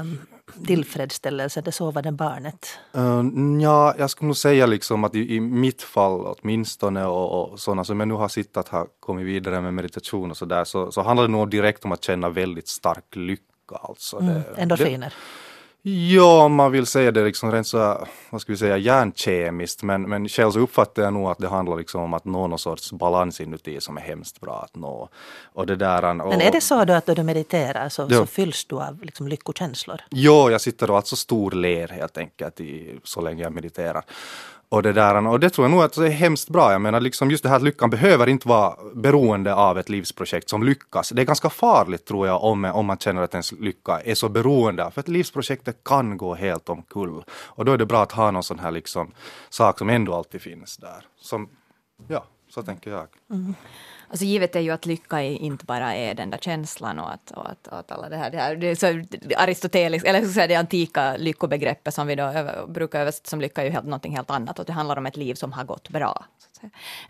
um, 0.00 0.18
tillfredsställelse, 0.66 1.60
det 1.60 1.72
sovande 1.72 2.12
barnet? 2.12 2.78
Uh, 2.96 3.62
ja, 3.62 3.94
jag 3.98 4.10
skulle 4.10 4.26
nog 4.26 4.36
säga 4.36 4.66
liksom 4.66 5.04
att 5.04 5.14
i, 5.14 5.34
i 5.34 5.40
mitt 5.40 5.82
fall 5.82 6.20
åtminstone 6.26 7.06
och, 7.06 7.52
och 7.52 7.60
sådana 7.60 7.84
som 7.84 8.00
jag 8.00 8.08
nu 8.08 8.14
har 8.14 8.28
sett 8.28 8.56
att 8.56 8.68
ha 8.68 8.86
kommit 9.00 9.26
vidare 9.26 9.60
med 9.60 9.74
meditation 9.74 10.30
och 10.30 10.36
sådär 10.36 10.64
så, 10.64 10.92
så 10.92 11.02
handlar 11.02 11.24
det 11.24 11.32
nog 11.32 11.50
direkt 11.50 11.84
om 11.84 11.92
att 11.92 12.04
känna 12.04 12.28
väldigt 12.28 12.68
stark 12.68 13.16
lycka. 13.16 13.44
Alltså. 13.70 14.18
Mm, 14.18 14.42
endorfiner? 14.56 15.14
Ja, 15.88 16.44
om 16.44 16.54
man 16.54 16.72
vill 16.72 16.86
säga 16.86 17.10
det 17.10 17.24
liksom 17.24 17.52
rent 17.52 17.66
så, 17.66 18.06
vad 18.30 18.40
ska 18.40 18.52
vi 18.52 18.58
säga, 18.58 18.76
hjärnkemiskt, 18.76 19.82
men, 19.82 20.02
men 20.02 20.28
själv 20.28 20.50
så 20.50 20.60
uppfattar 20.60 21.02
jag 21.02 21.12
nog 21.12 21.30
att 21.30 21.38
det 21.38 21.48
handlar 21.48 21.76
liksom 21.76 22.02
om 22.02 22.14
att 22.14 22.24
nå 22.24 22.46
någon 22.46 22.58
sorts 22.58 22.92
balans 22.92 23.40
inuti 23.40 23.80
som 23.80 23.96
är 23.96 24.00
hemskt 24.00 24.40
bra 24.40 24.62
att 24.64 24.76
nå. 24.76 25.08
Och 25.52 25.66
det 25.66 25.76
där, 25.76 26.04
och, 26.04 26.28
men 26.28 26.40
är 26.40 26.52
det 26.52 26.60
så 26.60 26.84
då 26.84 26.92
att 26.92 27.06
då 27.06 27.14
du 27.14 27.22
mediterar 27.22 27.88
så, 27.88 28.08
så 28.08 28.26
fylls 28.26 28.64
du 28.64 28.76
av 28.76 29.02
liksom 29.02 29.28
lyckokänslor? 29.28 30.00
Jo, 30.10 30.50
jag 30.50 30.60
sitter 30.60 30.90
och 30.90 30.96
alltså 30.96 31.16
stor 31.16 31.50
ler 31.50 31.88
helt 31.88 32.18
enkelt 32.18 32.60
i, 32.60 33.00
så 33.04 33.20
länge 33.20 33.42
jag 33.42 33.52
mediterar. 33.52 34.04
Och 34.70 34.82
det, 34.82 34.92
där, 34.92 35.26
och 35.26 35.40
det 35.40 35.50
tror 35.50 35.64
jag 35.64 35.70
nog 35.70 35.82
att 35.82 35.92
det 35.92 36.06
är 36.06 36.10
hemskt 36.10 36.48
bra. 36.48 36.72
Jag 36.72 36.80
menar 36.80 37.00
liksom 37.00 37.30
just 37.30 37.42
det 37.42 37.48
här 37.48 37.56
att 37.56 37.62
lyckan 37.62 37.90
behöver 37.90 38.26
inte 38.26 38.48
vara 38.48 38.76
beroende 38.94 39.54
av 39.54 39.78
ett 39.78 39.88
livsprojekt 39.88 40.48
som 40.48 40.62
lyckas. 40.62 41.08
Det 41.08 41.22
är 41.22 41.26
ganska 41.26 41.50
farligt 41.50 42.04
tror 42.04 42.26
jag 42.26 42.44
om, 42.44 42.64
om 42.64 42.86
man 42.86 42.98
känner 42.98 43.22
att 43.22 43.34
ens 43.34 43.52
lycka 43.52 44.00
är 44.00 44.14
så 44.14 44.28
beroende 44.28 44.90
för 44.90 45.00
att 45.00 45.08
livsprojektet 45.08 45.84
kan 45.84 46.16
gå 46.16 46.34
helt 46.34 46.68
omkull. 46.68 47.22
Och 47.30 47.64
då 47.64 47.72
är 47.72 47.78
det 47.78 47.86
bra 47.86 48.02
att 48.02 48.12
ha 48.12 48.30
någon 48.30 48.42
sån 48.42 48.58
här 48.58 48.70
liksom 48.70 49.12
sak 49.48 49.78
som 49.78 49.88
ändå 49.88 50.14
alltid 50.14 50.42
finns 50.42 50.76
där. 50.76 51.04
Som, 51.20 51.48
ja, 52.08 52.24
så 52.48 52.62
tänker 52.62 52.90
jag. 52.90 53.06
Mm. 53.30 53.54
Alltså 54.10 54.24
givet 54.24 54.56
är 54.56 54.60
ju 54.60 54.70
att 54.70 54.86
lycka 54.86 55.22
inte 55.22 55.64
bara 55.64 55.94
är 55.94 56.14
den 56.14 56.30
där 56.30 56.38
känslan 56.38 56.98
och 56.98 57.12
att, 57.12 57.30
och 57.30 57.50
att, 57.50 57.66
och 57.66 57.78
att 57.78 57.92
alla 57.92 58.08
det 58.08 58.16
här, 58.16 58.30
det 58.30 58.38
här 58.38 58.56
det 58.56 58.76
så 58.76 58.86
aristoteliskt, 59.36 60.08
eller 60.08 60.22
så 60.22 60.32
säga 60.32 60.46
det 60.46 60.54
antika 60.54 61.16
lyckobegreppet 61.16 61.94
som 61.94 62.06
vi 62.06 62.14
då 62.14 62.22
över, 62.22 62.66
brukar 62.66 63.00
översätta 63.00 63.28
som 63.28 63.40
lycka 63.40 63.60
är 63.60 63.64
ju 63.64 63.70
helt, 63.70 63.84
någonting 63.84 64.16
helt 64.16 64.30
annat 64.30 64.58
och 64.58 64.64
det 64.64 64.72
handlar 64.72 64.96
om 64.96 65.06
ett 65.06 65.16
liv 65.16 65.34
som 65.34 65.52
har 65.52 65.64
gått 65.64 65.88
bra. 65.88 66.24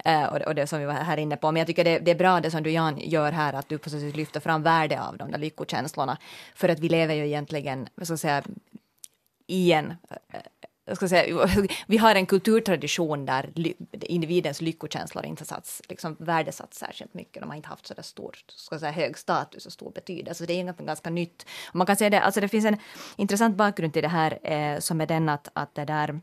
Eh, 0.05 0.25
och, 0.25 0.41
och, 0.41 0.55
det 0.55 0.67
som 0.67 0.79
vi 0.79 0.85
var 0.85 0.95
här 0.95 1.17
inne 1.17 1.37
på. 1.37 1.53
Men 1.53 1.61
jag 1.61 1.67
tycker 1.67 1.85
det, 1.85 1.99
det, 1.99 2.11
är 2.11 2.15
bra 2.15 2.41
det 2.41 2.51
som 2.51 2.63
du 2.63 2.71
Jan 2.71 2.99
gör 2.99 3.33
här, 3.33 3.53
att 3.53 3.69
du 3.69 3.79
på 3.79 3.91
så 3.91 4.01
sätt 4.01 4.17
lyfter 4.17 4.41
fram 4.41 4.63
värde 4.63 5.03
av 5.03 5.17
de 5.17 5.31
där 5.31 5.39
lyckokänslorna. 5.39 6.19
För 6.55 6.69
att 6.69 6.79
vi 6.79 6.89
lever 6.89 7.15
ju 7.15 7.27
egentligen, 7.27 7.89
vad 7.95 8.07
ska 8.07 8.13
jag 8.13 8.21
säga, 8.21 8.43
i 9.47 9.73
en 9.73 9.91
eh, 10.11 10.41
jag 10.89 10.97
ska 10.97 11.09
säga, 11.09 11.49
vi 11.87 11.97
har 11.97 12.15
en 12.15 12.27
kulturtradition 12.27 13.27
där 13.27 13.51
individens 13.93 14.61
lyckokänslor 14.61 15.25
inte 15.25 15.45
satts, 15.45 15.83
liksom 15.89 16.17
värdesatts 16.19 16.79
särskilt 16.79 17.15
mycket. 17.15 17.43
De 17.43 17.49
har 17.49 17.57
inte 17.57 17.69
haft 17.69 17.87
så 17.87 17.95
där 17.95 18.03
stor, 18.03 18.37
ska 18.47 18.79
säga, 18.79 18.93
hög 18.93 19.19
status 19.19 19.67
och 19.67 19.73
stor 19.73 19.91
betydelse. 19.91 20.47
Det 20.47 20.61
är 20.61 20.65
något 20.65 20.79
ganska 20.79 21.11
nytt. 21.11 21.47
Och 21.69 21.75
man 21.75 21.87
kan 21.87 21.97
säga 21.97 22.11
det, 22.11 22.21
alltså 22.21 22.41
det 22.41 22.49
finns 22.49 22.65
en 22.65 22.77
intressant 23.17 23.57
bakgrund 23.57 23.93
till 23.93 24.03
det 24.03 24.09
här 24.09 24.39
eh, 24.43 24.79
som 24.79 25.01
är 25.01 25.07
den 25.07 25.29
att, 25.29 25.49
att 25.53 25.75
det 25.75 25.85
där 25.85 26.21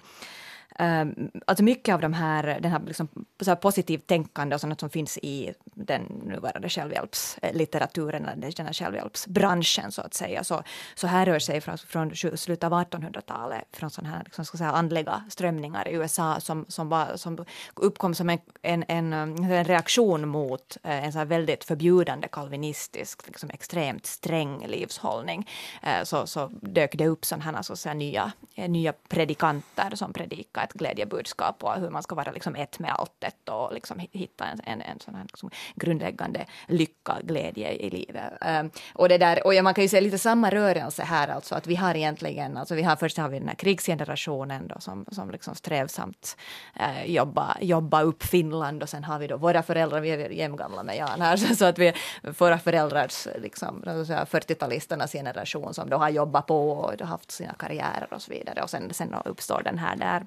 Ehm, 0.80 1.32
alltså 1.48 1.64
mycket 1.64 1.94
av 1.94 2.02
de 2.02 2.14
här, 2.14 2.60
den 2.62 2.72
här, 2.72 2.82
liksom, 2.88 3.08
så 3.42 3.52
här 3.52 3.56
positivt 3.56 4.08
tänkande 4.08 4.56
och 4.56 4.62
sånt 4.62 4.80
som 4.80 4.90
finns 4.90 5.18
i 5.18 5.54
den 5.64 6.02
nuvarande 6.02 6.70
självhjälpslitteraturen, 6.70 8.24
den 8.56 8.66
här 8.66 8.74
självhjälpsbranschen 8.74 9.92
så 9.92 10.02
att 10.02 10.14
säga, 10.14 10.44
så, 10.44 10.64
så 10.96 11.08
härrör 11.08 11.40
sig 11.40 11.62
från, 11.62 11.78
från 11.78 12.16
slutet 12.16 12.64
av 12.64 12.74
1800-talet, 12.74 13.68
från 13.72 13.90
sådana 13.90 14.16
här 14.16 14.24
liksom, 14.26 14.46
ska 14.46 14.58
säga, 14.58 14.72
andliga 14.72 15.24
strömningar 15.30 15.88
i 15.88 15.94
USA 15.94 16.40
som, 16.40 16.66
som, 16.68 16.90
var, 16.90 17.18
som 17.18 17.46
uppkom 17.74 18.16
som 18.16 18.30
en, 18.30 18.40
en, 18.62 18.84
en, 18.88 19.14
en 19.14 19.66
reaktion 19.66 20.28
mot 20.28 20.78
eh, 20.84 21.06
en 21.06 21.12
så 21.12 21.18
här 21.18 21.26
väldigt 21.26 21.64
förbjudande 21.64 22.28
kalvinistisk, 22.28 23.28
liksom 23.28 23.50
extremt 23.50 24.06
sträng 24.06 24.68
livshållning. 24.68 25.50
Eh, 25.84 26.04
så, 26.04 26.28
så 26.28 26.52
dök 26.62 26.96
det 26.98 27.08
upp 27.08 27.26
sådana 27.26 27.44
här, 27.44 27.62
så 27.62 27.74
att 27.74 27.80
säga, 27.80 27.94
nya, 27.94 28.32
nya 28.56 28.94
predikanter 29.10 29.96
som 29.96 30.14
predikar 30.14 30.65
ett 30.66 30.74
glädjebudskap 30.74 31.64
och 31.64 31.74
hur 31.74 31.90
man 31.90 32.04
ska 32.04 32.16
vara 32.16 32.32
liksom 32.32 32.56
ett 32.56 32.80
med 32.80 32.92
alltet 32.92 33.50
och 33.50 33.74
liksom 33.74 34.00
hitta 34.12 34.46
en, 34.46 34.62
en, 34.64 34.82
en 34.82 35.00
sån 35.00 35.16
här 35.16 35.24
liksom 35.24 35.50
grundläggande 35.76 36.46
lycka, 36.68 37.18
glädje 37.22 37.72
i 37.72 37.90
livet. 37.90 38.34
Um, 38.62 38.72
och, 38.94 39.10
det 39.10 39.18
där, 39.18 39.48
och 39.48 39.64
man 39.64 39.74
kan 39.74 39.84
ju 39.84 39.88
se 39.88 40.02
lite 40.02 40.18
samma 40.18 40.50
rörelse 40.52 41.04
här, 41.04 41.28
alltså 41.28 41.56
att 41.56 41.68
vi 41.68 41.76
har 41.76 41.96
egentligen, 41.96 42.58
alltså 42.58 42.76
vi 42.76 42.84
har 42.84 42.96
först 42.96 43.18
har 43.18 43.30
vi 43.30 43.40
den 43.40 43.48
här 43.48 43.56
krigsgenerationen 43.56 44.68
då 44.68 44.76
som, 44.80 45.06
som 45.12 45.32
liksom 45.32 45.56
strävsamt 45.56 46.38
uh, 46.80 47.06
jobba, 47.06 47.58
jobba 47.62 48.02
upp 48.02 48.24
Finland 48.24 48.84
och 48.84 48.90
sen 48.90 49.04
har 49.04 49.20
vi 49.20 49.28
då 49.28 49.38
våra 49.38 49.64
föräldrar, 49.64 50.02
vi 50.02 50.10
är 50.10 50.30
jämngamla 50.30 50.84
med 50.84 50.98
Jan 50.98 51.22
här, 51.22 51.38
så, 51.46 51.56
så 51.56 51.66
att 51.66 51.80
vi, 51.80 51.94
våra 52.38 52.58
föräldrars, 52.58 53.28
liksom, 53.42 53.84
40-talisternas 53.86 55.12
generation 55.12 55.74
som 55.74 55.90
då 55.90 55.98
har 55.98 56.10
jobbat 56.10 56.46
på 56.46 56.70
och 56.70 57.02
haft 57.08 57.32
sina 57.32 57.54
karriärer 57.54 58.14
och 58.14 58.22
så 58.22 58.32
vidare 58.32 58.62
och 58.64 58.70
sen, 58.70 58.94
sen 58.94 59.16
uppstår 59.26 59.62
den 59.64 59.78
här 59.78 59.96
där 59.96 60.26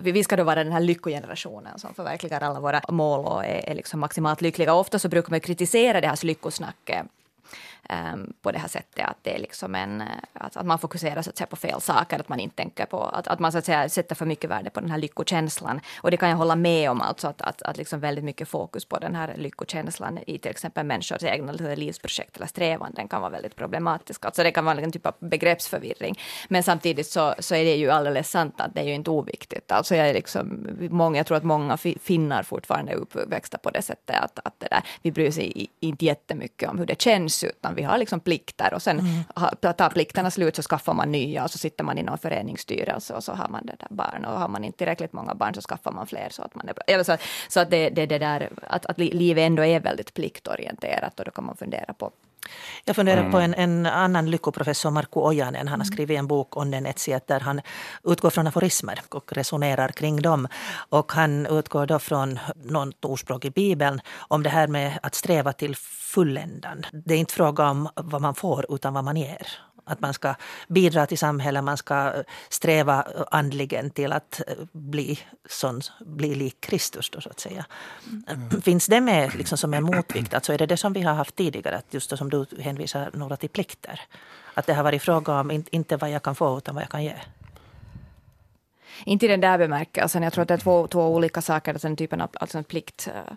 vi 0.00 0.24
ska 0.24 0.36
då 0.36 0.44
vara 0.44 0.64
den 0.64 0.72
här 0.72 0.80
lyckogenerationen 0.80 1.78
som 1.78 1.94
förverkligar 1.94 2.40
alla 2.40 2.60
våra 2.60 2.82
mål 2.88 3.24
och 3.24 3.44
är, 3.44 3.68
är 3.70 3.74
liksom 3.74 4.00
maximalt 4.00 4.40
lyckliga. 4.40 4.74
Ofta 4.74 4.98
så 4.98 5.08
brukar 5.08 5.30
man 5.30 5.40
kritisera 5.40 6.00
det 6.00 6.08
här 6.08 6.26
lyckosnacket 6.26 7.06
um, 8.14 8.32
på 8.42 8.52
det 8.52 8.58
här 8.58 8.68
sättet 8.68 9.04
att 9.04 9.16
det 9.22 9.34
är 9.34 9.38
liksom 9.38 9.74
en, 9.74 10.00
eh, 10.00 10.06
att, 10.32 10.56
att 10.56 10.66
man 10.66 10.78
fokuserar 10.78 11.22
så 11.22 11.30
att 11.30 11.36
säga, 11.36 11.46
på 11.46 11.56
fel 11.56 11.80
saker, 11.80 12.18
att 12.20 12.28
man 12.28 12.40
inte 12.40 12.56
tänker 12.56 12.86
på, 12.86 13.02
att, 13.02 13.28
att 13.28 13.38
man 13.38 13.52
så 13.52 13.58
att 13.58 13.64
säga 13.64 13.88
sätter 13.88 14.14
för 14.14 14.26
mycket 14.26 14.50
värde 14.50 14.70
på 14.70 14.80
den 14.80 14.90
här 14.90 14.98
lyckokänslan. 14.98 15.80
Och 16.02 16.10
det 16.10 16.16
kan 16.16 16.28
jag 16.28 16.36
hålla 16.36 16.56
med 16.56 16.90
om, 16.90 17.00
alltså 17.00 17.28
att, 17.28 17.40
att, 17.42 17.62
att 17.62 17.76
liksom 17.76 18.00
väldigt 18.00 18.24
mycket 18.24 18.48
fokus 18.48 18.84
på 18.84 18.98
den 18.98 19.14
här 19.14 19.34
lyckokänslan 19.36 20.18
i 20.26 20.38
till 20.38 20.50
exempel 20.50 20.86
människors 20.86 21.22
egna 21.22 21.52
livsprojekt 21.52 22.36
eller 22.36 22.46
strävanden 22.46 23.08
kan 23.08 23.20
vara 23.20 23.30
väldigt 23.30 23.56
problematisk. 23.56 24.24
Alltså 24.24 24.42
det 24.42 24.50
kan 24.50 24.64
vara 24.64 24.80
en 24.80 24.92
typ 24.92 25.06
av 25.06 25.14
begreppsförvirring. 25.18 26.18
Men 26.48 26.62
samtidigt 26.62 27.06
så, 27.06 27.34
så 27.38 27.54
är 27.54 27.64
det 27.64 27.76
ju 27.76 27.90
alldeles 27.90 28.30
sant 28.30 28.60
att 28.60 28.74
det 28.74 28.80
är 28.80 28.84
ju 28.84 28.94
inte 28.94 29.10
oviktigt. 29.10 29.72
Alltså 29.72 29.96
jag, 29.96 30.08
är 30.08 30.14
liksom, 30.14 30.66
många, 30.90 31.16
jag 31.16 31.26
tror 31.26 31.36
att 31.36 31.44
många 31.44 31.76
finnar 31.76 32.42
fortfarande 32.42 32.92
är 32.92 32.96
uppväxta 32.96 33.58
på 33.58 33.70
det 33.70 33.82
sättet 33.82 34.16
att, 34.16 34.38
att 34.44 34.60
det 34.60 34.68
där, 34.70 34.82
vi 35.02 35.12
bryr 35.12 35.30
sig 35.30 35.70
inte 35.80 36.04
jättemycket 36.04 36.68
om 36.68 36.78
hur 36.78 36.86
det 36.86 37.00
känns, 37.00 37.44
utan 37.44 37.67
vi 37.74 37.82
har 37.82 37.98
liksom 37.98 38.20
plikter 38.20 38.74
och 38.74 38.82
sen 38.82 39.00
mm. 39.00 39.74
tar 39.76 39.90
plikterna 39.90 40.30
slut 40.30 40.56
så 40.56 40.62
skaffar 40.62 40.94
man 40.94 41.12
nya 41.12 41.44
och 41.44 41.50
så 41.50 41.58
sitter 41.58 41.84
man 41.84 41.98
i 41.98 42.02
någon 42.02 42.18
föreningsstyrelse 42.18 43.14
och 43.14 43.24
så 43.24 43.32
har 43.32 43.48
man 43.48 43.66
det 43.66 43.76
där 43.78 43.88
barn 43.90 44.24
och 44.24 44.40
har 44.40 44.48
man 44.48 44.64
inte 44.64 44.78
tillräckligt 44.78 45.12
många 45.12 45.34
barn 45.34 45.54
så 45.54 45.60
skaffar 45.60 45.92
man 45.92 46.06
fler 46.06 46.28
så 46.30 46.42
att 46.42 46.54
man 46.54 46.68
är 46.68 46.74
bra. 46.74 47.04
Så, 47.04 47.16
så 47.48 47.60
att 47.60 47.70
det, 47.70 47.90
det, 47.90 48.06
det 48.06 48.18
där 48.18 48.48
att, 48.66 48.86
att 48.86 48.98
livet 48.98 49.42
ändå 49.42 49.64
är 49.64 49.80
väldigt 49.80 50.14
pliktorienterat 50.14 51.18
och 51.18 51.24
då 51.24 51.30
kan 51.30 51.44
man 51.44 51.56
fundera 51.56 51.92
på 51.94 52.10
jag 52.84 52.96
funderar 52.96 53.20
mm. 53.20 53.32
på 53.32 53.38
en, 53.38 53.54
en, 53.54 53.86
annan 53.86 54.30
lyckoprofessor, 54.30 54.90
Markku 54.90 55.20
Ojanen. 55.20 55.68
Han 55.68 55.80
har 55.80 55.86
mm. 55.86 55.92
skrivit 55.92 56.18
en 56.18 56.26
bok 56.26 56.56
om 56.56 56.70
den 56.70 56.86
etsiet 56.86 57.26
där 57.26 57.40
han 57.40 57.60
utgår 58.04 58.30
från 58.30 58.46
aforismer 58.46 59.00
och 59.08 59.32
resonerar 59.32 59.88
kring 59.88 60.22
dem. 60.22 60.48
Och 60.88 61.12
han 61.12 61.46
utgår 61.46 61.86
då 61.86 61.98
från 61.98 62.38
något 62.56 63.04
ordspråk 63.04 63.44
i 63.44 63.50
Bibeln 63.50 64.00
om 64.18 64.42
det 64.42 64.50
här 64.50 64.68
med 64.68 64.98
att 65.02 65.14
sträva 65.14 65.52
till 65.52 65.76
fulländan. 65.76 66.86
Det 66.92 67.14
är 67.14 67.18
inte 67.18 67.34
fråga 67.34 67.70
om 67.70 67.88
vad 67.94 68.22
man 68.22 68.34
får 68.34 68.74
utan 68.74 68.94
vad 68.94 69.04
man 69.04 69.16
ger. 69.16 69.48
Att 69.88 70.00
man 70.00 70.14
ska 70.14 70.34
bidra 70.68 71.06
till 71.06 71.18
samhället, 71.18 71.64
man 71.64 71.76
ska 71.76 72.12
sträva 72.48 73.06
andligen 73.30 73.90
till 73.90 74.12
att 74.12 74.40
bli, 74.72 75.18
sån, 75.48 75.80
bli 76.00 76.34
lik 76.34 76.56
Kristus. 76.60 77.10
Då, 77.10 77.20
så 77.20 77.30
att 77.30 77.40
säga. 77.40 77.64
Mm. 78.28 78.62
Finns 78.62 78.86
det 78.86 79.00
med 79.00 79.34
liksom 79.34 79.58
som 79.58 79.74
en 79.74 79.84
motvikt? 79.84 80.34
Alltså 80.34 80.52
är 80.52 80.58
det 80.58 80.66
det 80.66 80.76
som 80.76 80.92
vi 80.92 81.02
har 81.02 81.14
haft 81.14 81.36
tidigare, 81.36 81.76
att 81.76 81.94
just 81.94 82.18
som 82.18 82.30
du 82.30 82.46
hänvisar 82.60 83.10
några 83.14 83.36
till 83.36 83.50
plikter? 83.50 84.00
Att 84.54 84.66
det 84.66 84.74
har 84.74 84.82
varit 84.82 85.02
fråga 85.02 85.40
om 85.40 85.64
inte 85.70 85.96
vad 85.96 86.10
jag 86.10 86.22
kan 86.22 86.34
få 86.34 86.58
utan 86.58 86.74
vad 86.74 86.82
jag 86.82 86.90
kan 86.90 87.04
ge? 87.04 87.14
Inte 89.04 89.26
i 89.26 89.28
den 89.28 89.40
där 89.40 89.58
bemärkelsen. 89.58 90.22
Jag 90.22 90.32
tror 90.32 90.42
att 90.42 90.48
det 90.48 90.54
är 90.54 90.58
två, 90.58 90.86
två 90.86 91.14
olika 91.14 91.42
saker. 91.42 91.76
Den 91.82 91.96
typen 91.96 92.20
av 92.20 92.30
alltså 92.32 92.58
en 92.58 92.64
plikt 92.64 93.08
eh, 93.08 93.34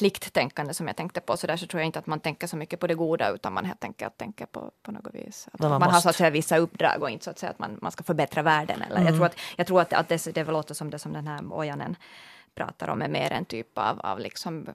plikttänkande 0.00 0.74
som 0.74 0.86
jag 0.86 0.96
tänkte 0.96 1.20
på, 1.20 1.36
så 1.36 1.46
där 1.46 1.56
så 1.56 1.66
tror 1.66 1.80
jag 1.80 1.86
inte 1.86 1.98
att 1.98 2.06
man 2.06 2.20
tänker 2.20 2.46
så 2.46 2.56
mycket 2.56 2.80
på 2.80 2.86
det 2.86 2.94
goda, 2.94 3.30
utan 3.30 3.52
man 3.52 3.64
helt 3.64 3.84
enkelt 3.84 4.16
tänker 4.16 4.46
på, 4.46 4.70
på 4.82 4.92
något 4.92 5.14
vis. 5.14 5.48
Att 5.52 5.60
man, 5.60 5.70
man 5.70 5.90
har 5.90 6.00
så 6.00 6.08
att 6.08 6.16
säga 6.16 6.30
vissa 6.30 6.56
uppdrag 6.56 7.02
och 7.02 7.10
inte 7.10 7.24
så 7.24 7.30
att 7.30 7.38
säga 7.38 7.50
att 7.50 7.58
man, 7.58 7.78
man 7.82 7.92
ska 7.92 8.04
förbättra 8.04 8.42
världen. 8.42 8.82
Eller 8.82 8.96
mm. 8.96 9.06
Jag 9.06 9.14
tror 9.14 9.26
att, 9.26 9.36
jag 9.56 9.66
tror 9.66 9.80
att, 9.80 9.92
att 9.92 10.08
det, 10.08 10.34
det 10.34 10.44
låter 10.44 10.74
som 10.74 10.90
det 10.90 10.98
som 10.98 11.12
den 11.12 11.26
här 11.26 11.52
Ojanen 11.52 11.96
pratar 12.54 12.88
om 12.88 13.02
är 13.02 13.08
mer 13.08 13.32
en 13.32 13.44
typ 13.44 13.78
av, 13.78 14.00
av 14.00 14.18
liksom 14.18 14.66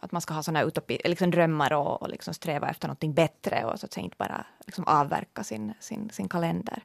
att 0.00 0.12
man 0.12 0.22
ska 0.22 0.34
ha 0.34 0.42
såna 0.42 0.62
utopi, 0.62 1.00
liksom 1.04 1.30
drömmar 1.30 1.72
och, 1.72 2.02
och 2.02 2.08
liksom 2.08 2.34
sträva 2.34 2.70
efter 2.70 2.88
någonting 2.88 3.14
bättre 3.14 3.64
och 3.64 3.80
så 3.80 3.86
att 3.86 3.92
säga 3.92 4.04
inte 4.04 4.16
bara 4.18 4.44
liksom 4.66 4.84
avverka 4.86 5.44
sin, 5.44 5.74
sin, 5.80 6.10
sin 6.10 6.28
kalender. 6.28 6.82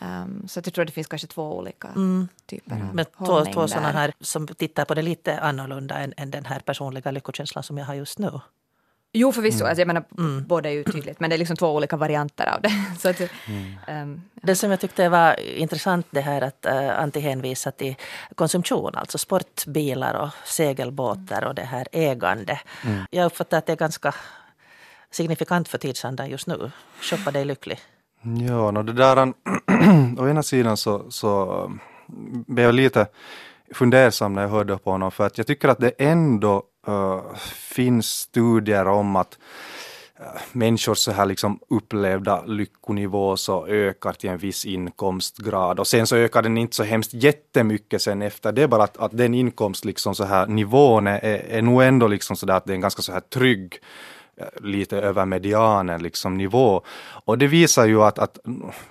Um, 0.00 0.48
så 0.48 0.58
jag 0.64 0.74
tror 0.74 0.82
att 0.82 0.88
det 0.88 0.92
finns 0.92 1.06
kanske 1.06 1.28
två 1.28 1.58
olika 1.58 1.88
mm. 1.88 2.28
typer 2.46 2.72
mm. 2.72 2.88
av 2.88 2.94
Men 2.94 3.04
två, 3.04 3.44
två 3.44 3.68
sådana 3.68 3.90
här 3.90 4.12
som 4.20 4.46
tittar 4.46 4.84
på 4.84 4.94
det 4.94 5.02
lite 5.02 5.40
annorlunda 5.40 5.98
än, 5.98 6.14
än 6.16 6.30
den 6.30 6.44
här 6.44 6.60
personliga 6.60 7.10
lyckokänslan 7.10 7.62
som 7.62 7.78
jag 7.78 7.84
har 7.84 7.94
just 7.94 8.18
nu. 8.18 8.40
Jo, 9.12 9.32
förvisso. 9.32 9.58
Mm. 9.58 9.68
Alltså, 9.68 9.80
jag 9.80 9.86
menar, 9.86 10.04
mm. 10.18 10.44
båda 10.46 10.68
är 10.68 10.72
ju 10.72 10.84
tydligt, 10.84 11.20
men 11.20 11.30
det 11.30 11.36
är 11.36 11.38
liksom 11.38 11.56
två 11.56 11.74
olika 11.74 11.96
varianter 11.96 12.46
av 12.46 12.62
det. 12.62 12.72
Så 12.98 13.08
att, 13.08 13.20
mm. 13.20 14.02
um, 14.02 14.22
det 14.34 14.56
som 14.56 14.70
jag 14.70 14.80
tyckte 14.80 15.08
var 15.08 15.40
intressant 15.40 16.06
det 16.10 16.20
här 16.20 16.42
att 16.42 16.66
uh, 16.68 17.00
Antti 17.00 17.20
hänvisar 17.20 17.70
till 17.70 17.94
konsumtion, 18.34 18.94
alltså 18.94 19.18
sportbilar 19.18 20.14
och 20.14 20.28
segelbåtar 20.44 21.44
och 21.44 21.54
det 21.54 21.62
här 21.62 21.88
ägande. 21.92 22.60
Mm. 22.84 23.04
Jag 23.10 23.26
uppfattar 23.26 23.58
att 23.58 23.66
det 23.66 23.72
är 23.72 23.76
ganska 23.76 24.14
signifikant 25.10 25.68
för 25.68 25.78
tidsandan 25.78 26.30
just 26.30 26.46
nu. 26.46 26.70
Shoppa 27.00 27.30
dig 27.30 27.44
lycklig. 27.44 27.80
Ja, 28.22 28.70
no, 28.70 28.82
det 28.82 28.92
där, 28.92 29.32
å 30.18 30.28
ena 30.28 30.42
sidan 30.42 30.76
så, 30.76 31.10
så 31.10 31.60
mm, 32.08 32.44
blev 32.46 32.66
jag 32.66 32.74
lite 32.74 33.06
fundersam 33.74 34.34
när 34.34 34.42
jag 34.42 34.48
hörde 34.48 34.78
på 34.78 34.90
honom 34.90 35.10
för 35.10 35.26
att 35.26 35.38
jag 35.38 35.46
tycker 35.46 35.68
att 35.68 35.80
det 35.80 35.92
ändå 35.98 36.62
uh, 36.88 37.34
finns 37.74 38.06
studier 38.06 38.88
om 38.88 39.16
att 39.16 39.38
människors 40.52 40.98
så 40.98 41.12
här 41.12 41.26
liksom 41.26 41.60
upplevda 41.70 42.44
lyckonivå 42.44 43.36
så 43.36 43.66
ökar 43.66 44.12
till 44.12 44.30
en 44.30 44.38
viss 44.38 44.64
inkomstgrad 44.64 45.80
och 45.80 45.86
sen 45.86 46.06
så 46.06 46.16
ökar 46.16 46.42
den 46.42 46.58
inte 46.58 46.76
så 46.76 46.82
hemskt 46.82 47.14
jättemycket 47.14 48.02
sen 48.02 48.22
efter. 48.22 48.52
Det, 48.52 48.68
bara 48.68 48.82
att, 48.82 48.96
att 48.96 49.16
den 49.16 49.34
inkomst 49.34 49.84
liksom 49.84 50.14
så 50.14 50.24
här 50.24 50.46
nivån 50.46 51.06
är, 51.06 51.20
är 51.24 51.62
nog 51.62 51.82
ändå 51.82 52.08
liksom 52.08 52.36
så 52.36 52.46
där 52.46 52.54
att 52.54 52.64
det 52.64 52.72
är 52.72 52.74
en 52.74 52.80
ganska 52.80 53.02
så 53.02 53.12
här 53.12 53.20
trygg 53.20 53.78
lite 54.60 54.96
över 54.96 55.26
medianen 55.26 56.02
liksom 56.02 56.36
nivå. 56.36 56.82
Och 57.24 57.38
det 57.38 57.46
visar 57.46 57.86
ju 57.86 58.02
att, 58.02 58.18
att 58.18 58.38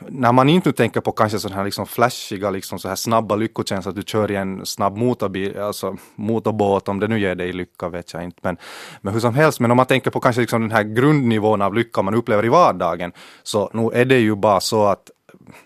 när 0.08 0.32
man 0.32 0.50
inte 0.50 0.74
tänker 0.74 1.02
på 1.02 1.12
kanske 1.12 1.40
sådana 1.40 1.56
här 1.56 1.66
liksom 1.66 1.86
flashiga, 1.88 2.50
liksom 2.50 2.80
så 2.80 2.88
här 2.88 2.96
snabba 2.96 3.36
lyckokänslor, 3.36 3.90
att 3.90 3.96
du 3.96 4.04
kör 4.04 4.32
i 4.32 4.36
en 4.36 4.66
snabb 4.66 4.98
motorbil, 4.98 5.60
alltså 5.60 5.98
motorbåt, 6.16 6.88
om 6.88 7.00
det 7.00 7.08
nu 7.08 7.20
ger 7.20 7.36
dig 7.36 7.54
lycka 7.54 7.90
vet 7.90 8.14
jag 8.14 8.24
inte, 8.24 8.40
men, 8.44 8.58
men 9.02 9.14
hur 9.14 9.22
som 9.22 9.36
helst, 9.36 9.60
men 9.60 9.72
om 9.72 9.78
man 9.78 9.86
tänker 9.86 10.12
på 10.12 10.20
kanske 10.20 10.42
liksom 10.42 10.62
den 10.62 10.72
här 10.72 10.84
grundnivån 10.84 11.62
av 11.62 11.74
lycka 11.74 12.02
man 12.02 12.16
upplever 12.16 12.46
i 12.46 12.50
vardagen, 12.50 13.12
så 13.44 13.70
nu 13.74 13.90
är 13.94 14.06
det 14.06 14.20
ju 14.20 14.36
bara 14.36 14.60
så 14.60 14.86
att 14.86 15.12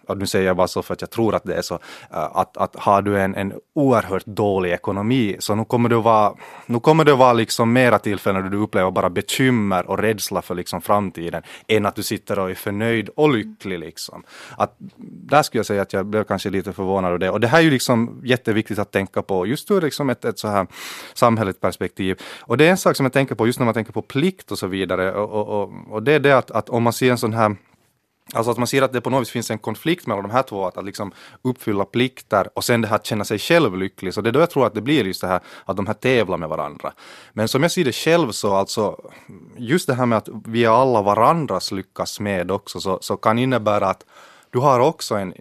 och 0.07 0.17
nu 0.17 0.25
säger 0.25 0.47
jag 0.47 0.57
bara 0.57 0.67
så 0.67 0.81
för 0.81 0.93
att 0.93 1.01
jag 1.01 1.09
tror 1.09 1.35
att 1.35 1.43
det 1.43 1.55
är 1.55 1.61
så, 1.61 1.75
eh, 2.11 2.37
att, 2.37 2.57
att 2.57 2.75
har 2.75 3.01
du 3.01 3.19
en, 3.19 3.35
en 3.35 3.53
oerhört 3.75 4.25
dålig 4.25 4.71
ekonomi 4.71 5.35
så 5.39 5.55
nu 5.55 5.65
kommer 5.65 5.89
det 5.89 5.97
att 5.97 6.03
vara, 6.03 6.33
nu 6.65 6.79
kommer 6.79 7.05
det 7.05 7.13
vara 7.13 7.33
liksom 7.33 7.73
mera 7.73 7.99
tillfällen 7.99 8.43
då 8.43 8.49
du 8.49 8.57
upplever 8.57 8.91
bara 8.91 9.09
bekymmer 9.09 9.89
och 9.89 9.97
rädsla 9.97 10.41
för 10.41 10.55
liksom 10.55 10.81
framtiden 10.81 11.43
än 11.67 11.85
att 11.85 11.95
du 11.95 12.03
sitter 12.03 12.39
och 12.39 12.51
är 12.51 12.55
förnöjd 12.55 13.09
och 13.09 13.29
lycklig 13.29 13.79
liksom. 13.79 14.23
Att, 14.57 14.75
där 14.97 15.43
skulle 15.43 15.59
jag 15.59 15.65
säga 15.65 15.81
att 15.81 15.93
jag 15.93 16.05
blev 16.05 16.23
kanske 16.23 16.49
lite 16.49 16.73
förvånad 16.73 17.13
av 17.13 17.19
det 17.19 17.29
och 17.29 17.39
det 17.39 17.47
här 17.47 17.59
är 17.59 17.63
ju 17.63 17.71
liksom 17.71 18.21
jätteviktigt 18.23 18.79
att 18.79 18.91
tänka 18.91 19.21
på 19.21 19.45
just 19.45 19.71
ur 19.71 19.81
liksom 19.81 20.09
ett, 20.09 20.25
ett 20.25 20.39
så 20.39 20.47
här 20.47 20.67
samhälleligt 21.13 21.61
perspektiv. 21.61 22.19
Och 22.39 22.57
det 22.57 22.65
är 22.65 22.71
en 22.71 22.77
sak 22.77 22.95
som 22.95 23.05
jag 23.05 23.13
tänker 23.13 23.35
på 23.35 23.47
just 23.47 23.59
när 23.59 23.65
man 23.65 23.73
tänker 23.73 23.93
på 23.93 24.01
plikt 24.01 24.51
och 24.51 24.59
så 24.59 24.67
vidare 24.67 25.13
och, 25.13 25.29
och, 25.29 25.61
och, 25.61 25.73
och 25.89 26.03
det 26.03 26.13
är 26.13 26.19
det 26.19 26.37
att, 26.37 26.51
att 26.51 26.69
om 26.69 26.83
man 26.83 26.93
ser 26.93 27.11
en 27.11 27.17
sån 27.17 27.33
här 27.33 27.55
Alltså 28.33 28.51
att 28.51 28.57
man 28.57 28.67
ser 28.67 28.81
att 28.81 28.93
det 28.93 29.01
på 29.01 29.09
något 29.09 29.21
vis 29.21 29.29
finns 29.29 29.51
en 29.51 29.57
konflikt 29.57 30.07
mellan 30.07 30.23
de 30.23 30.31
här 30.31 30.43
två, 30.43 30.65
att, 30.65 30.77
att 30.77 30.85
liksom 30.85 31.11
uppfylla 31.41 31.85
plikter 31.85 32.49
och 32.53 32.63
sen 32.63 32.81
det 32.81 32.87
här 32.87 32.95
att 32.95 33.05
känna 33.05 33.25
sig 33.25 33.39
själv 33.39 33.77
lycklig. 33.77 34.13
Så 34.13 34.21
det 34.21 34.29
är 34.29 34.31
då 34.31 34.39
jag 34.39 34.49
tror 34.49 34.67
att 34.67 34.75
det 34.75 34.81
blir 34.81 35.05
just 35.05 35.21
det 35.21 35.27
här 35.27 35.39
att 35.65 35.77
de 35.77 35.87
här 35.87 35.93
tävlar 35.93 36.37
med 36.37 36.49
varandra. 36.49 36.93
Men 37.33 37.47
som 37.47 37.63
jag 37.63 37.71
ser 37.71 37.85
det 37.85 37.95
själv 37.95 38.31
så 38.31 38.53
alltså, 38.53 38.97
just 39.57 39.87
det 39.87 39.93
här 39.93 40.05
med 40.05 40.17
att 40.17 40.29
vi 40.45 40.65
är 40.65 40.69
alla 40.69 41.01
varandras 41.01 41.71
lyckas 41.71 42.19
med 42.19 42.51
också, 42.51 42.79
så, 42.79 42.99
så 43.01 43.17
kan 43.17 43.39
innebära 43.39 43.87
att 43.87 44.05
du 44.49 44.59
har 44.59 44.79
också 44.79 45.15
en 45.15 45.33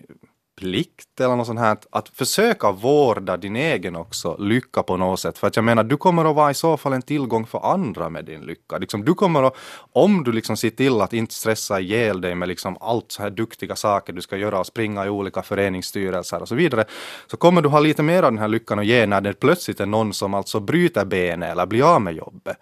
plikt 0.60 1.20
eller 1.20 1.36
något 1.36 1.46
sånt 1.46 1.60
här, 1.60 1.76
att 1.90 2.08
försöka 2.08 2.72
vårda 2.72 3.36
din 3.36 3.56
egen 3.56 3.96
också 3.96 4.36
lycka 4.38 4.82
på 4.82 4.96
något 4.96 5.20
sätt. 5.20 5.38
För 5.38 5.46
att 5.46 5.56
jag 5.56 5.64
menar, 5.64 5.84
du 5.84 5.96
kommer 5.96 6.24
att 6.24 6.36
vara 6.36 6.50
i 6.50 6.54
så 6.54 6.76
fall 6.76 6.92
en 6.92 7.02
tillgång 7.02 7.46
för 7.46 7.72
andra 7.72 8.08
med 8.08 8.24
din 8.24 8.40
lycka. 8.40 8.78
Liksom, 8.78 9.04
du 9.04 9.14
kommer 9.14 9.42
att, 9.42 9.56
om 9.92 10.24
du 10.24 10.32
liksom 10.32 10.56
ser 10.56 10.70
till 10.70 11.00
att 11.00 11.12
inte 11.12 11.34
stressa 11.34 11.80
ihjäl 11.80 12.20
dig 12.20 12.34
med 12.34 12.48
liksom 12.48 12.76
allt 12.80 13.12
så 13.12 13.22
här 13.22 13.30
duktiga 13.30 13.76
saker 13.76 14.12
du 14.12 14.22
ska 14.22 14.36
göra 14.36 14.60
och 14.60 14.66
springa 14.66 15.06
i 15.06 15.08
olika 15.08 15.42
föreningsstyrelser 15.42 16.42
och 16.42 16.48
så 16.48 16.54
vidare, 16.54 16.84
så 17.26 17.36
kommer 17.36 17.62
du 17.62 17.68
ha 17.68 17.80
lite 17.80 18.02
mer 18.02 18.22
av 18.22 18.32
den 18.32 18.38
här 18.38 18.48
lyckan 18.48 18.78
att 18.78 18.86
ge 18.86 19.06
när 19.06 19.20
det 19.20 19.32
plötsligt 19.32 19.80
är 19.80 19.86
någon 19.86 20.12
som 20.12 20.34
alltså 20.34 20.60
bryter 20.60 21.04
benet 21.04 21.52
eller 21.52 21.66
blir 21.66 21.94
av 21.94 22.02
med 22.02 22.14
jobbet. 22.14 22.56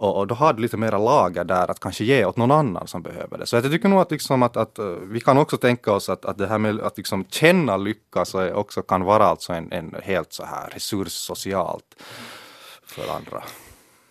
Och, 0.00 0.16
och, 0.16 0.26
då 0.26 0.34
har 0.34 0.52
du 0.52 0.62
lite 0.62 0.76
mera 0.76 0.98
lager 0.98 1.44
där 1.44 1.70
att 1.70 1.80
kanske 1.80 2.04
ge 2.04 2.24
åt 2.24 2.36
någon 2.36 2.50
annan 2.50 2.86
som 2.86 3.02
behöver 3.02 3.38
det. 3.38 3.46
Så 3.46 3.56
jag 3.56 3.70
tycker 3.70 3.88
nog 3.88 4.00
att, 4.00 4.10
liksom 4.10 4.42
att, 4.42 4.56
att 4.56 4.78
eh, 4.78 4.84
vi 4.84 5.20
kan 5.20 5.38
också 5.38 5.56
tänka 5.56 5.92
oss 5.92 6.08
att, 6.08 6.24
att 6.24 6.38
det 6.38 6.46
här 6.46 6.58
med 6.58 6.80
att 6.80 6.96
liksom 6.96 7.24
känna 7.24 7.76
lycka 7.76 8.24
så 8.24 8.52
också 8.52 8.82
kan 8.82 9.04
vara 9.04 9.26
alltså 9.26 9.52
en, 9.52 9.72
en 9.72 9.94
helt 10.02 10.32
så 10.32 10.44
här 10.44 10.70
resurs 10.70 11.12
socialt 11.12 11.84
för 12.86 13.16
andra. 13.16 13.42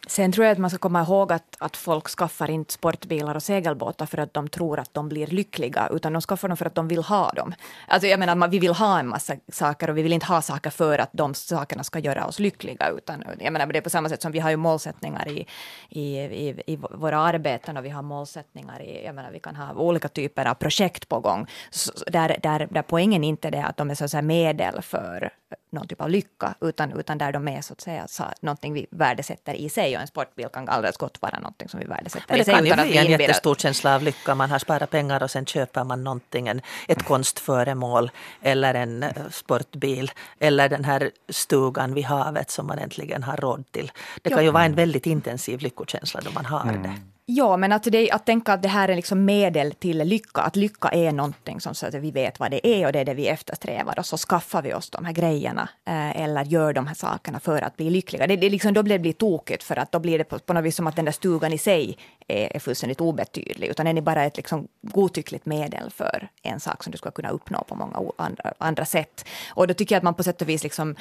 Sen 0.10 0.32
tror 0.32 0.46
jag 0.46 0.52
att 0.52 0.58
man 0.58 0.70
ska 0.70 0.80
komma 0.80 1.02
ihåg 1.02 1.32
att, 1.32 1.56
att 1.60 1.78
folk 1.78 2.08
skaffar 2.10 2.50
inte 2.50 2.74
sportbilar 2.74 3.36
och 3.36 3.44
segelbåtar 3.44 4.06
för 4.06 4.18
att 4.18 4.34
de 4.34 4.48
tror 4.48 4.80
att 4.80 4.94
de 4.94 5.10
blir 5.10 5.28
lyckliga, 5.28 5.90
utan 5.92 6.14
de 6.14 6.22
skaffar 6.22 6.48
dem 6.48 6.58
för 6.58 6.66
att 6.66 6.76
de 6.76 6.88
vill 6.88 7.04
ha 7.04 7.32
dem. 7.32 7.54
Alltså 7.88 8.08
jag 8.08 8.20
menar, 8.20 8.48
vi 8.48 8.60
vill 8.60 8.74
ha 8.74 9.00
en 9.00 9.08
massa 9.08 9.36
saker 9.52 9.90
och 9.90 9.98
vi 9.98 10.02
vill 10.02 10.14
inte 10.14 10.26
ha 10.26 10.42
saker 10.42 10.70
för 10.70 11.00
att 11.00 11.10
de 11.12 11.34
sakerna 11.34 11.84
ska 11.84 12.00
göra 12.00 12.26
oss 12.26 12.40
lyckliga, 12.40 12.90
utan 12.98 13.24
jag 13.40 13.54
menar, 13.54 13.68
det 13.68 13.78
är 13.78 13.82
på 13.82 13.90
samma 13.90 14.10
sätt 14.10 14.22
som 14.22 14.32
vi 14.32 14.40
har 14.40 14.50
ju 14.50 14.58
målsättningar 14.58 15.28
i, 15.28 15.46
i, 15.90 16.18
i, 16.20 16.62
i 16.68 16.76
våra 16.76 17.20
arbeten 17.20 17.78
och 17.78 17.86
vi 17.86 17.90
har 17.90 18.02
målsättningar 18.02 18.82
i, 18.82 19.06
jag 19.06 19.16
menar, 19.16 19.32
vi 19.32 19.40
kan 19.40 19.56
ha 19.56 19.74
olika 19.74 20.08
typer 20.08 20.46
av 20.46 20.54
projekt 20.54 21.10
på 21.10 21.20
gång, 21.20 21.48
så 21.70 21.92
där, 22.08 22.38
där, 22.44 22.68
där 22.72 22.82
poängen 22.82 23.24
inte 23.24 23.48
är 23.48 23.52
det 23.52 23.64
att 23.64 23.78
de 23.78 23.90
är 23.90 24.08
så 24.08 24.22
medel 24.22 24.82
för 24.82 25.30
någon 25.70 25.88
typ 25.88 26.02
av 26.02 26.10
lycka, 26.10 26.56
utan, 26.62 27.00
utan 27.00 27.18
där 27.18 27.32
de 27.32 27.48
är 27.48 27.62
så 27.62 27.74
att 27.74 27.82
säga 27.82 28.08
så, 28.08 28.24
någonting 28.42 28.74
vi 28.74 28.88
värdesätter 28.92 29.54
i 29.54 29.70
sig 29.70 29.96
och 29.96 30.02
en 30.02 30.08
sportbil 30.08 30.48
kan 30.54 30.70
alldeles 30.70 30.98
gott 30.98 31.22
vara 31.22 31.40
någonting 31.40 31.70
som 31.70 31.80
vi 31.80 31.86
värdesätter 31.86 32.38
i 32.38 32.44
sig. 32.44 32.54
Det 32.54 32.70
kan 32.70 32.84
ju 32.86 32.90
bli 32.90 32.98
en 32.98 33.06
jättestor 33.06 33.56
känsla 33.56 33.96
av 33.96 34.04
lycka. 34.04 34.36
Man 34.36 34.52
har 34.52 34.60
sparat 34.60 34.90
pengar 34.90 35.24
och 35.24 35.32
sen 35.32 35.46
köper 35.46 35.84
man 35.84 36.04
någonting, 36.04 36.48
en, 36.48 36.62
ett 36.88 37.04
konstföremål 37.04 38.12
eller 38.42 38.74
en 38.74 39.04
eh, 39.04 39.10
sportbil 39.32 40.12
eller 40.40 40.70
den 40.70 40.86
här 40.86 41.12
stugan 41.30 41.94
vid 41.94 42.06
havet 42.06 42.52
som 42.52 42.68
man 42.68 42.80
äntligen 42.80 43.24
har 43.24 43.38
råd 43.38 43.72
till. 43.72 43.92
Det 44.22 44.30
kan 44.30 44.44
ju 44.44 44.52
vara 44.52 44.66
en 44.66 44.76
väldigt 44.76 45.06
intensiv 45.06 45.60
lyckokänsla 45.60 46.22
då 46.22 46.32
man 46.32 46.46
har 46.46 46.62
mm. 46.62 46.84
det. 46.84 46.96
Ja, 47.32 47.58
men 47.58 47.72
att, 47.72 47.84
det, 47.84 48.12
att 48.12 48.26
tänka 48.26 48.54
att 48.54 48.62
det 48.62 48.68
här 48.68 48.90
är 48.90 48.96
liksom 48.96 49.26
medel 49.26 49.74
till 49.74 49.98
lycka, 49.98 50.42
att 50.42 50.56
lycka 50.56 50.88
är 50.88 51.12
någonting 51.12 51.62
som 51.62 51.76
så 51.76 51.86
att 51.88 51.94
vi 51.94 52.12
vet 52.12 52.40
vad 52.40 52.52
det 52.52 52.68
är 52.68 52.86
och 52.86 52.92
det 52.92 53.00
är 53.00 53.06
det 53.06 53.14
vi 53.14 53.28
eftersträvar 53.28 54.00
och 54.00 54.06
så 54.06 54.18
skaffar 54.18 54.62
vi 54.62 54.74
oss 54.74 54.90
de 54.90 55.06
här 55.06 55.14
grejerna 55.14 55.70
eh, 55.86 56.22
eller 56.22 56.46
gör 56.46 56.74
de 56.74 56.88
här 56.88 56.96
sakerna 56.96 57.40
för 57.40 57.62
att 57.62 57.78
bli 57.78 57.90
lyckliga. 57.90 58.28
Det, 58.28 58.36
det 58.36 58.50
liksom, 58.50 58.74
då 58.74 58.84
blir 58.84 58.96
det 58.96 59.00
blir 59.00 59.14
tokigt 59.14 59.64
för 59.64 59.80
att 59.80 59.92
då 59.92 60.00
blir 60.00 60.18
det 60.18 60.24
på, 60.24 60.40
på 60.40 60.54
något 60.54 60.64
vis 60.64 60.76
som 60.76 60.88
att 60.88 60.96
den 60.96 61.06
där 61.06 61.12
stugan 61.12 61.54
i 61.54 61.58
sig 61.58 61.98
är, 62.28 62.56
är 62.56 62.60
fullständigt 62.60 63.02
obetydlig 63.02 63.68
utan 63.68 63.86
den 63.86 63.98
är 63.98 64.02
bara 64.02 64.24
ett 64.24 64.38
liksom 64.38 64.68
godtyckligt 64.82 65.46
medel 65.46 65.90
för 65.90 66.30
en 66.44 66.60
sak 66.60 66.84
som 66.84 66.92
du 66.92 66.98
ska 66.98 67.12
kunna 67.12 67.30
uppnå 67.30 67.64
på 67.64 67.76
många 67.76 68.12
andra, 68.18 68.54
andra 68.58 68.86
sätt. 68.86 69.26
Och 69.50 69.68
då 69.68 69.74
tycker 69.74 69.96
jag 69.96 69.98
att 69.98 70.04
man 70.04 70.14
på 70.14 70.24
sätt 70.24 70.42
och 70.42 70.50
vis 70.50 70.64
liksom, 70.64 70.96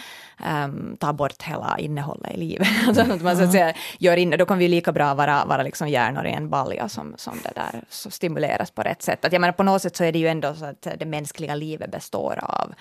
um, 0.64 0.96
tar 1.00 1.12
bort 1.12 1.42
hela 1.42 1.76
innehållet 1.78 2.34
i 2.34 2.36
livet. 2.36 2.68
alltså 2.86 3.02
att 3.02 3.22
man 3.22 3.36
så 3.36 3.42
att 3.42 3.52
säga, 3.52 3.74
gör 3.98 4.16
in, 4.16 4.30
då 4.30 4.46
kan 4.46 4.58
vi 4.58 4.68
lika 4.68 4.92
bra 4.92 5.14
vara, 5.14 5.44
vara 5.44 5.62
liksom 5.62 5.88
hjärnor 5.88 6.17
kvinnor 6.18 6.34
i 6.34 6.36
en 6.36 6.50
balja 6.50 6.88
som, 6.88 7.14
som 7.16 7.38
det 7.42 7.52
där 7.54 7.84
så 7.88 8.10
stimuleras 8.10 8.70
på 8.70 8.82
rätt 8.82 9.02
sätt. 9.02 9.24
Att 9.24 9.32
jag 9.32 9.40
menar, 9.40 9.52
på 9.52 9.62
något 9.62 9.82
sätt 9.82 9.96
så 9.96 10.04
är 10.04 10.12
det 10.12 10.18
ju 10.18 10.28
ändå 10.28 10.54
så 10.54 10.64
att 10.64 10.86
det 10.98 11.06
mänskliga 11.06 11.54
livet 11.54 11.90
består 11.90 12.38
av 12.42 12.74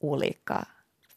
olika 0.00 0.66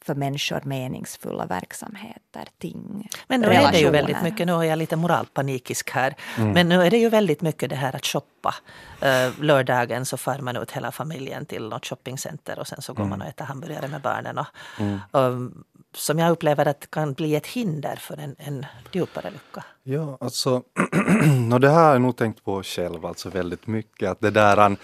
för 0.04 0.14
människor 0.14 0.60
meningsfulla 0.64 1.46
verksamheter, 1.46 2.48
ting, 2.58 3.08
Men 3.28 3.40
nu 3.40 3.46
relationer. 3.46 3.68
är 3.68 3.72
det 3.72 3.78
ju 3.78 3.90
väldigt 3.90 4.22
mycket, 4.22 4.46
nu 4.46 4.52
är 4.52 4.62
jag 4.62 4.78
lite 4.78 4.96
moralpanikisk 4.96 5.90
här, 5.90 6.14
mm. 6.38 6.52
men 6.52 6.68
nu 6.68 6.82
är 6.82 6.90
det 6.90 6.98
ju 6.98 7.08
väldigt 7.08 7.42
mycket 7.42 7.70
det 7.70 7.76
här 7.76 7.96
att 7.96 8.06
shoppa. 8.06 8.54
Uh, 9.02 9.44
lördagen 9.44 10.06
så 10.06 10.16
far 10.16 10.38
man 10.38 10.56
ut 10.56 10.70
hela 10.70 10.92
familjen 10.92 11.46
till 11.46 11.68
något 11.68 11.86
shoppingcenter 11.86 12.58
och 12.58 12.66
sen 12.66 12.82
så 12.82 12.92
går 12.92 13.04
mm. 13.04 13.10
man 13.10 13.22
och 13.22 13.28
äter 13.28 13.44
hamburgare 13.44 13.88
med 13.88 14.00
barnen. 14.00 14.38
Och, 14.38 14.46
mm 14.78 15.64
som 15.94 16.18
jag 16.18 16.30
upplever 16.30 16.68
att 16.68 16.90
kan 16.90 17.12
bli 17.12 17.36
ett 17.36 17.46
hinder 17.46 17.96
för 17.96 18.16
en, 18.16 18.36
en 18.38 18.66
djupare 18.92 19.30
lycka. 19.30 19.64
Ja, 19.82 20.18
alltså, 20.20 20.62
och 21.52 21.60
det 21.60 21.70
här 21.70 21.84
har 21.84 21.92
jag 21.92 22.02
nog 22.02 22.16
tänkt 22.16 22.44
på 22.44 22.62
själv 22.62 23.06
alltså 23.06 23.28
väldigt 23.28 23.66
mycket. 23.66 24.10
Att 24.10 24.20
det 24.20 24.30
där, 24.30 24.70
uh, 24.70 24.76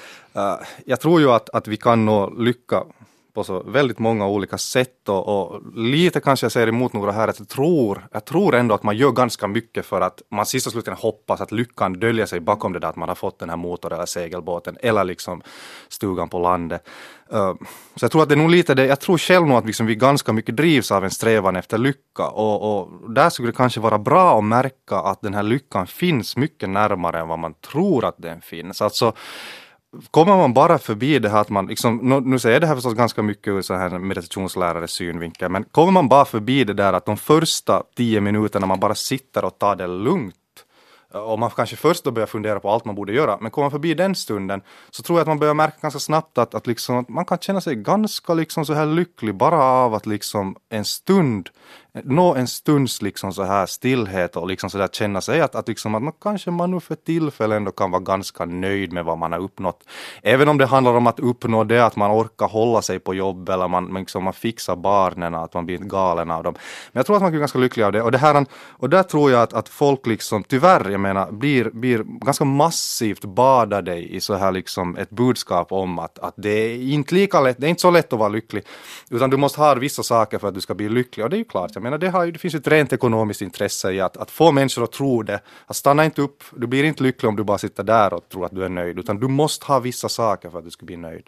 jag 0.85 1.01
tror 1.01 1.21
ju 1.21 1.31
att, 1.31 1.51
att 1.51 1.69
vi 1.69 1.77
kan 1.77 2.05
nå 2.05 2.31
lycka 2.31 2.85
på 3.37 3.45
så 3.45 3.63
väldigt 3.63 3.99
många 3.99 4.27
olika 4.27 4.59
sätt 4.59 5.09
och, 5.09 5.29
och, 5.29 5.63
lite 5.75 6.21
kanske 6.21 6.45
jag 6.45 6.53
säger 6.53 6.67
emot 6.67 6.93
några 6.93 7.13
här 7.13 7.29
att 7.29 7.39
jag 7.39 7.49
tror, 7.49 8.09
jag 8.13 8.25
tror 8.25 8.55
ändå 8.55 8.75
att 8.75 8.83
man 8.83 8.97
gör 8.97 9.13
ganska 9.13 9.47
mycket 9.47 9.87
för 9.87 10.01
att 10.01 10.23
man 10.31 10.47
sist 10.47 10.67
och 10.67 10.73
slutligen 10.73 10.99
hoppas 10.99 11.41
att 11.41 11.53
lyckan 11.53 11.93
döljer 11.93 12.27
sig 12.27 12.41
bakom 12.41 12.73
det 12.73 12.79
där 12.79 12.89
att 12.89 12.97
man 12.97 13.09
har 13.09 13.17
fått 13.17 13.39
den 13.39 13.51
här 13.51 13.57
motor 13.57 13.93
eller 13.93 14.07
segelbåten 14.07 14.77
eller 14.81 15.05
liksom 15.05 15.43
stugan 15.89 16.29
på 16.29 16.39
landet. 16.39 16.89
Uh, 17.35 17.55
så 17.97 18.05
jag 18.05 18.11
tror 18.11 18.23
att 18.23 18.29
det 18.29 18.35
är 18.35 18.37
nog 18.37 18.51
lite 18.51 18.75
det, 18.75 18.87
jag 18.87 19.01
tror 19.01 19.19
själv 19.19 19.47
nog 19.47 19.57
att 19.59 19.67
liksom 19.67 19.87
vi 19.87 19.95
ganska 19.95 20.33
mycket 20.33 20.57
drivs 20.57 20.93
av 20.93 21.05
en 21.05 21.11
strävan 21.11 21.57
efter 21.57 21.79
lycka 21.79 22.29
och, 22.29 22.79
och 22.79 23.11
där 23.11 23.31
skulle 23.31 23.49
det 23.49 23.57
kanske 23.57 23.81
vara 23.81 23.99
bra 23.99 24.39
att 24.39 24.45
märka 24.45 24.97
att 24.97 25.21
den 25.23 25.35
här 25.35 25.43
lyckan 25.43 25.87
finns 25.87 26.37
mycket 26.37 26.69
närmare 26.69 27.21
än 27.21 27.29
vad 27.29 27.39
man 27.39 27.55
tror 27.55 28.05
att 28.05 28.17
den 28.19 28.41
finns. 28.41 28.83
Alltså 28.83 29.13
kommer 30.11 30.37
man 30.37 30.55
bara 30.55 30.79
förbi 30.79 31.19
det 31.19 31.29
här 31.29 31.41
att 31.41 31.51
man, 31.51 31.67
liksom, 31.67 31.97
nu, 31.97 32.21
nu 32.21 32.39
säger 32.39 32.55
jag 32.55 32.63
det 32.63 32.67
här 32.67 32.75
förstås 32.75 32.95
ganska 32.95 33.23
mycket 33.23 33.49
ur 33.49 33.63
så 33.63 33.75
här 33.75 33.99
meditationslärares 33.99 34.91
synvinkel, 34.91 35.51
men 35.51 35.65
kommer 35.65 35.93
man 35.93 36.09
bara 36.09 36.25
förbi 36.25 36.65
det 36.65 36.75
där 36.75 36.93
att 36.93 37.07
de 37.07 37.17
första 37.17 37.83
tio 37.97 38.21
minuterna 38.21 38.67
man 38.67 38.81
bara 38.81 38.95
sitter 38.95 39.45
och 39.45 39.59
tar 39.59 39.77
det 39.77 39.87
lugnt 39.87 40.35
eh, 41.15 41.21
och 41.21 41.39
man 41.39 41.51
kanske 41.51 41.77
först 41.77 42.05
då 42.05 42.11
börjar 42.11 42.27
fundera 42.27 42.61
på 42.61 42.71
allt 42.71 42.85
man 42.85 42.95
borde 42.95 43.13
göra, 43.13 43.39
men 43.41 43.51
kommer 43.51 43.65
man 43.65 43.71
förbi 43.71 43.95
den 43.95 44.15
stunden 44.15 44.61
så 44.91 45.03
tror 45.03 45.19
jag 45.19 45.23
att 45.23 45.29
man 45.29 45.39
börjar 45.39 45.55
märka 45.55 45.77
ganska 45.81 46.01
snabbt 46.01 46.39
att, 46.39 46.55
att, 46.55 46.67
liksom, 46.67 46.99
att 46.99 47.09
man 47.09 47.25
kan 47.25 47.39
känna 47.39 47.61
sig 47.61 47.75
ganska 47.75 48.35
liksom 48.35 48.67
så 48.67 48.75
här 48.75 48.87
lycklig 48.87 49.35
bara 49.35 49.63
av 49.63 49.95
att 49.95 50.07
liksom 50.07 50.57
en 50.69 50.85
stund 50.85 51.51
nå 52.05 52.35
en 52.35 52.47
stunds 52.47 53.03
liksom 53.03 53.33
så 53.33 53.43
här 53.43 53.67
stillhet 53.67 54.37
och 54.37 54.47
liksom 54.47 54.71
så 54.71 54.79
där 54.79 54.89
känna 54.89 55.21
sig 55.21 55.41
att, 55.41 55.55
att, 55.55 55.69
liksom 55.69 55.95
att 55.95 56.03
man 56.03 56.13
kanske 56.23 56.51
man 56.51 56.71
nu 56.71 56.81
för 56.81 56.95
tillfället 56.95 57.57
ändå 57.57 57.71
kan 57.71 57.91
vara 57.91 58.03
ganska 58.03 58.45
nöjd 58.45 58.93
med 58.93 59.05
vad 59.05 59.19
man 59.19 59.33
har 59.33 59.39
uppnått. 59.39 59.85
Även 60.23 60.49
om 60.49 60.59
det 60.59 60.67
handlar 60.67 60.95
om 60.95 61.07
att 61.07 61.21
uppnå 61.21 61.65
det 61.65 61.85
att 61.85 61.97
man 61.97 62.11
orkar 62.11 62.49
hålla 62.49 62.83
sig 62.83 62.99
på 62.99 63.15
jobb 63.15 63.49
eller 63.49 63.69
man, 63.69 63.95
liksom, 63.95 64.25
man 64.25 64.33
fixar 64.33 64.77
barnen, 64.77 65.35
att 65.35 65.55
man 65.55 65.67
blir 65.67 65.79
galen 65.79 66.31
av 66.31 66.43
dem. 66.43 66.55
Men 66.93 66.99
jag 66.99 67.07
tror 67.07 67.17
att 67.17 67.23
man 67.23 67.31
blir 67.31 67.41
ganska 67.41 67.59
lycklig 67.59 67.85
av 67.85 67.93
det 67.93 68.03
och, 68.03 68.13
det 68.13 68.19
här, 68.19 68.47
och 68.69 68.91
där 68.91 69.03
tror 69.03 69.31
jag 69.31 69.43
att, 69.43 69.53
att 69.53 69.69
folk 69.69 70.07
liksom, 70.07 70.45
tyvärr, 70.45 70.91
jag 70.91 71.01
menar, 71.01 71.33
blir, 71.33 71.71
blir 71.71 72.03
ganska 72.05 72.45
massivt 72.45 73.25
badade 73.25 73.97
i 73.97 74.21
så 74.21 74.35
här 74.35 74.53
liksom 74.53 74.97
ett 74.97 75.11
budskap 75.11 75.73
om 75.73 75.99
att, 75.99 76.19
att 76.19 76.35
det 76.37 76.51
är 76.51 76.77
inte 76.77 77.15
lika 77.15 77.41
lätt, 77.41 77.57
det 77.59 77.67
är 77.67 77.71
inte 77.71 77.83
så 77.83 77.91
lätt 77.91 78.13
att 78.13 78.19
vara 78.19 78.29
lycklig, 78.29 78.65
utan 79.11 79.31
du 79.31 79.37
måste 79.37 79.61
ha 79.61 79.75
vissa 79.75 80.03
saker 80.03 80.39
för 80.39 80.49
att 80.49 80.55
du 80.55 80.61
ska 80.61 80.75
bli 80.75 80.89
lycklig. 80.89 81.25
Och 81.25 81.31
det 81.31 81.37
är 81.37 81.39
ju 81.39 81.45
klart, 81.45 81.71
jag 81.75 81.86
menar, 81.87 81.99
det, 81.99 82.09
har, 82.09 82.27
det 82.27 82.39
finns 82.39 82.55
ju 82.55 82.59
ett 82.59 82.69
rent 82.69 82.93
ekonomiskt 82.93 83.43
intresse 83.43 83.93
i 83.93 84.01
att, 84.01 84.17
att 84.17 84.31
få 84.31 84.53
människor 84.53 84.85
att 84.85 84.93
tro 84.93 85.23
det. 85.23 85.41
Att 85.67 85.77
stanna 85.77 86.05
inte 86.05 86.23
upp, 86.23 86.45
du 86.57 86.67
blir 86.67 86.85
inte 86.85 87.03
lycklig 87.03 87.29
om 87.29 87.37
du 87.37 87.45
bara 87.45 87.59
sitter 87.59 87.83
där 87.83 88.15
och 88.15 88.29
tror 88.29 88.47
att 88.47 88.55
du 88.55 88.65
är 88.65 88.69
nöjd, 88.69 88.99
utan 88.99 89.21
du 89.21 89.29
måste 89.29 89.67
ha 89.67 89.81
vissa 89.81 90.09
saker 90.09 90.51
för 90.51 90.59
att 90.59 90.65
du 90.65 90.71
ska 90.71 90.87
bli 90.87 90.97
nöjd. 90.97 91.27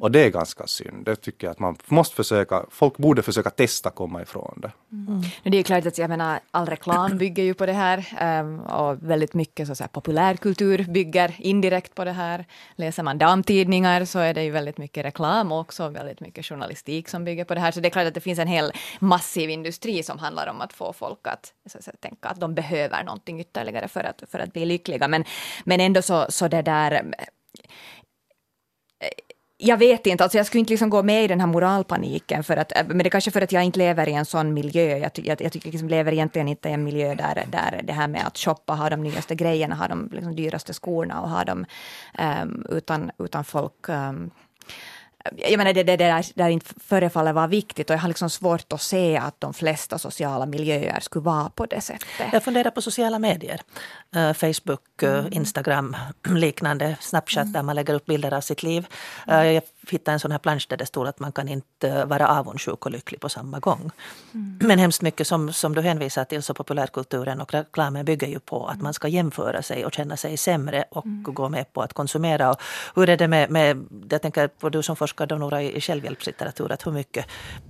Och 0.00 0.10
det 0.10 0.24
är 0.24 0.30
ganska 0.30 0.66
synd. 0.66 1.04
Det 1.04 1.16
tycker 1.16 1.46
jag 1.46 1.52
att 1.52 1.58
man 1.58 1.76
måste 1.86 2.16
försöka, 2.16 2.64
folk 2.70 2.96
borde 2.96 3.22
försöka 3.22 3.50
testa 3.50 3.90
komma 3.90 4.22
ifrån 4.22 4.58
det. 4.62 4.72
Mm. 4.92 5.22
Det 5.42 5.58
är 5.58 5.62
klart 5.62 5.86
att 5.86 5.98
jag 5.98 6.08
menar, 6.08 6.40
all 6.50 6.66
reklam 6.66 7.18
bygger 7.18 7.42
ju 7.42 7.54
på 7.54 7.66
det 7.66 7.72
här 7.72 8.08
ehm, 8.18 8.60
och 8.60 8.98
väldigt 9.00 9.34
mycket 9.34 9.76
så 9.76 9.84
populärkultur 9.92 10.84
bygger 10.88 11.34
indirekt 11.38 11.94
på 11.94 12.04
det 12.04 12.12
här. 12.12 12.44
Läser 12.76 13.02
man 13.02 13.18
damtidningar 13.18 14.04
så 14.04 14.18
är 14.18 14.34
det 14.34 14.44
ju 14.44 14.50
väldigt 14.50 14.78
mycket 14.78 15.04
reklam 15.04 15.52
och 15.52 15.60
också 15.60 15.88
väldigt 15.88 16.20
mycket 16.20 16.46
journalistik 16.46 17.08
som 17.08 17.24
bygger 17.24 17.44
på 17.44 17.54
det 17.54 17.60
här. 17.60 17.72
Så 17.72 17.80
det 17.80 17.88
är 17.88 17.90
klart 17.90 18.06
att 18.06 18.14
det 18.14 18.20
finns 18.20 18.38
en 18.38 18.48
hel 18.48 18.72
massiv 19.00 19.50
industri 19.50 19.93
som 20.02 20.18
handlar 20.18 20.46
om 20.46 20.60
att 20.60 20.72
få 20.72 20.92
folk 20.92 21.26
att, 21.26 21.52
så 21.66 21.78
att 21.78 21.84
säga, 21.84 21.96
tänka 22.00 22.28
att 22.28 22.40
de 22.40 22.54
behöver 22.54 23.04
någonting 23.04 23.40
ytterligare 23.40 23.88
för 23.88 24.04
att, 24.04 24.22
för 24.30 24.38
att 24.38 24.52
bli 24.52 24.64
lyckliga. 24.64 25.08
Men, 25.08 25.24
men 25.64 25.80
ändå 25.80 26.02
så, 26.02 26.26
så 26.28 26.48
det 26.48 26.62
där 26.62 26.92
eh, 26.92 27.00
jag 29.56 29.76
vet 29.76 30.06
inte, 30.06 30.24
alltså 30.24 30.38
jag 30.38 30.46
skulle 30.46 30.58
inte 30.58 30.72
liksom 30.72 30.90
gå 30.90 31.02
med 31.02 31.24
i 31.24 31.26
den 31.26 31.40
här 31.40 31.46
moralpaniken, 31.46 32.44
för 32.44 32.56
att, 32.56 32.76
eh, 32.76 32.86
men 32.86 32.98
det 32.98 33.06
är 33.06 33.10
kanske 33.10 33.30
för 33.30 33.40
att 33.40 33.52
jag 33.52 33.64
inte 33.64 33.78
lever 33.78 34.08
i 34.08 34.12
en 34.12 34.24
sån 34.24 34.54
miljö. 34.54 34.96
Jag, 34.96 35.10
jag, 35.14 35.42
jag 35.42 35.52
tycker 35.52 35.70
liksom 35.70 35.88
lever 35.88 36.12
egentligen 36.12 36.48
inte 36.48 36.68
i 36.68 36.72
en 36.72 36.84
miljö 36.84 37.14
där, 37.14 37.44
där 37.48 37.80
det 37.84 37.92
här 37.92 38.08
med 38.08 38.26
att 38.26 38.38
shoppa, 38.38 38.74
ha 38.74 38.90
de 38.90 39.02
nyaste 39.02 39.34
grejerna, 39.34 39.74
ha 39.74 39.88
de 39.88 40.08
liksom 40.12 40.36
dyraste 40.36 40.72
skorna 40.72 41.20
och 41.20 41.30
ha 41.30 41.44
dem, 41.44 41.66
um, 42.42 42.66
utan, 42.68 43.10
utan 43.18 43.44
folk 43.44 43.88
um, 43.88 44.30
jag 45.36 45.58
menar, 45.58 45.72
det, 45.72 45.82
det, 45.82 45.96
det 45.96 46.04
där, 46.04 46.26
där 46.34 46.48
inte 46.48 46.74
förefaller 46.84 47.32
vara 47.32 47.46
viktigt 47.46 47.90
och 47.90 47.96
jag 47.96 48.00
har 48.00 48.08
liksom 48.08 48.30
svårt 48.30 48.72
att 48.72 48.82
se 48.82 49.16
att 49.16 49.40
de 49.40 49.54
flesta 49.54 49.98
sociala 49.98 50.46
miljöer 50.46 51.00
skulle 51.00 51.22
vara 51.22 51.48
på 51.48 51.66
det 51.66 51.80
sättet. 51.80 52.08
Jag 52.32 52.44
funderar 52.44 52.70
på 52.70 52.82
sociala 52.82 53.18
medier. 53.18 53.60
Uh, 54.16 54.32
Facebook, 54.32 55.02
uh, 55.02 55.08
mm. 55.08 55.32
Instagram, 55.32 55.96
liknande, 56.28 56.96
Snapchat 57.00 57.42
mm. 57.42 57.52
där 57.52 57.62
man 57.62 57.76
lägger 57.76 57.94
upp 57.94 58.06
bilder 58.06 58.34
av 58.34 58.40
sitt 58.40 58.62
liv. 58.62 58.86
Uh, 59.28 59.52
jag 59.52 59.62
hittade 59.90 60.12
en 60.12 60.20
sån 60.20 60.30
här 60.30 60.38
plansch 60.38 60.66
där 60.68 60.76
det 60.76 60.86
stod 60.86 61.06
att 61.06 61.20
man 61.20 61.32
kan 61.32 61.48
inte 61.48 62.04
vara 62.04 62.28
avundsjuk 62.28 62.86
och 62.86 62.92
lycklig 62.92 63.20
på 63.20 63.28
samma 63.28 63.58
gång. 63.58 63.90
Mm. 64.34 64.58
Men 64.62 64.78
hemskt 64.78 65.02
mycket 65.02 65.26
som, 65.26 65.52
som 65.52 65.74
du 65.74 65.80
hänvisar 65.80 66.24
till 66.24 66.42
så 66.42 66.54
populärkulturen 66.54 67.40
och 67.40 67.52
reklamen 67.52 68.04
bygger 68.04 68.26
ju 68.26 68.38
på 68.38 68.66
att 68.66 68.82
man 68.82 68.94
ska 68.94 69.08
jämföra 69.08 69.62
sig 69.62 69.86
och 69.86 69.94
känna 69.94 70.16
sig 70.16 70.36
sämre 70.36 70.84
och 70.90 71.06
mm. 71.06 71.22
gå 71.22 71.48
med 71.48 71.72
på 71.72 71.82
att 71.82 71.92
konsumera. 71.92 72.50
Och 72.50 72.60
hur 72.94 73.08
är 73.08 73.16
det 73.16 73.28
med, 73.28 73.50
med 73.50 73.86
jag 74.10 74.22
tänker 74.22 74.48
på 74.48 74.68
du 74.68 74.82
som 74.82 74.96
forskar 74.96 75.26
då 75.26 75.36
några 75.36 75.62
i 75.62 75.80
självhjälpslitteratur, 75.80 76.72
att 76.72 76.86
hur 76.86 76.92
mycket 76.92 77.26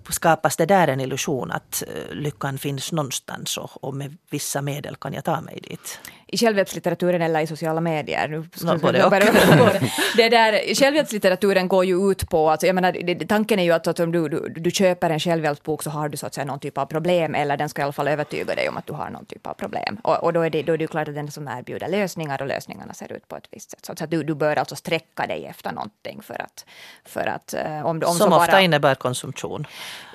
skapas 0.09 0.57
det 0.57 0.67
där 0.67 0.89
en 0.89 1.01
illusion 1.01 1.51
att 1.51 1.83
lyckan 2.13 2.59
finns 2.59 2.93
någonstans 2.93 3.59
och, 3.59 3.85
och 3.85 3.95
med 3.95 4.17
vissa 4.31 4.63
medel 4.63 4.97
kan 4.97 5.13
jag 5.13 5.25
ta 5.25 5.41
mig 5.41 5.61
dit? 5.63 6.01
I 6.35 6.39
självhjälpslitteraturen 6.39 7.23
eller 7.23 7.41
i 7.41 7.47
sociala 7.47 7.81
medier. 7.81 8.29
Nu 8.29 8.45
no, 8.63 8.79
både 8.79 9.05
och. 9.05 9.11
det 10.17 10.29
där, 10.29 10.75
självhjälpslitteraturen 10.75 11.69
går 11.69 11.85
ju 11.85 12.11
ut 12.11 12.29
på, 12.29 12.51
alltså, 12.51 12.67
jag 12.67 12.75
menar, 12.75 12.93
det, 12.93 13.27
tanken 13.27 13.59
är 13.59 13.65
ju 13.65 13.73
att, 13.73 13.87
att 13.87 14.01
om 14.01 14.13
du, 14.13 14.29
du, 14.29 14.49
du 14.49 14.71
köper 14.71 15.11
en 15.11 15.21
självhjälpsbok 15.21 15.83
så 15.83 15.91
har 15.91 16.09
du 16.09 16.17
så 16.17 16.27
att 16.27 16.35
säga 16.35 16.45
någon 16.45 16.59
typ 16.59 16.79
av 16.79 16.87
problem, 16.87 17.35
eller 17.35 17.57
den 17.57 17.69
ska 17.69 17.83
i 17.83 17.85
alla 17.85 17.93
fall 17.93 18.09
övertyga 18.09 18.55
dig 18.55 18.69
om 18.69 18.77
att 18.77 18.87
du 18.87 18.93
har 18.93 19.11
någon 19.11 19.25
typ 19.25 19.47
av 19.47 19.55
problem. 19.55 19.99
Och, 20.03 20.23
och 20.25 20.33
då, 20.33 20.41
är 20.41 20.51
det, 20.51 20.63
då 20.63 20.73
är 20.73 20.79
det 20.79 20.85
ju 20.85 20.89
klart 20.89 21.09
att 21.09 21.15
den 21.15 21.31
som 21.31 21.49
erbjuder 21.49 21.89
lösningar 21.89 22.43
och 22.43 22.49
lösningarna 22.49 22.95
ser 22.95 23.13
ut 23.13 23.29
på 23.29 23.37
ett 23.37 23.49
visst 23.51 23.71
sätt. 23.71 23.87
Så 23.87 23.93
att 23.93 24.11
du, 24.11 24.23
du 24.23 24.35
bör 24.35 24.57
alltså 24.57 24.77
sträcka 24.77 25.27
dig 25.27 25.47
efter 25.47 25.73
någonting 25.73 26.23
för 26.23 26.43
att... 26.43 26.67
För 27.05 27.27
att 27.27 27.55
eh, 27.55 27.87
om, 27.87 28.03
om 28.07 28.15
som 28.15 28.33
ofta 28.33 28.53
bara... 28.53 28.61
innebär 28.61 28.95
konsumtion. 28.95 29.67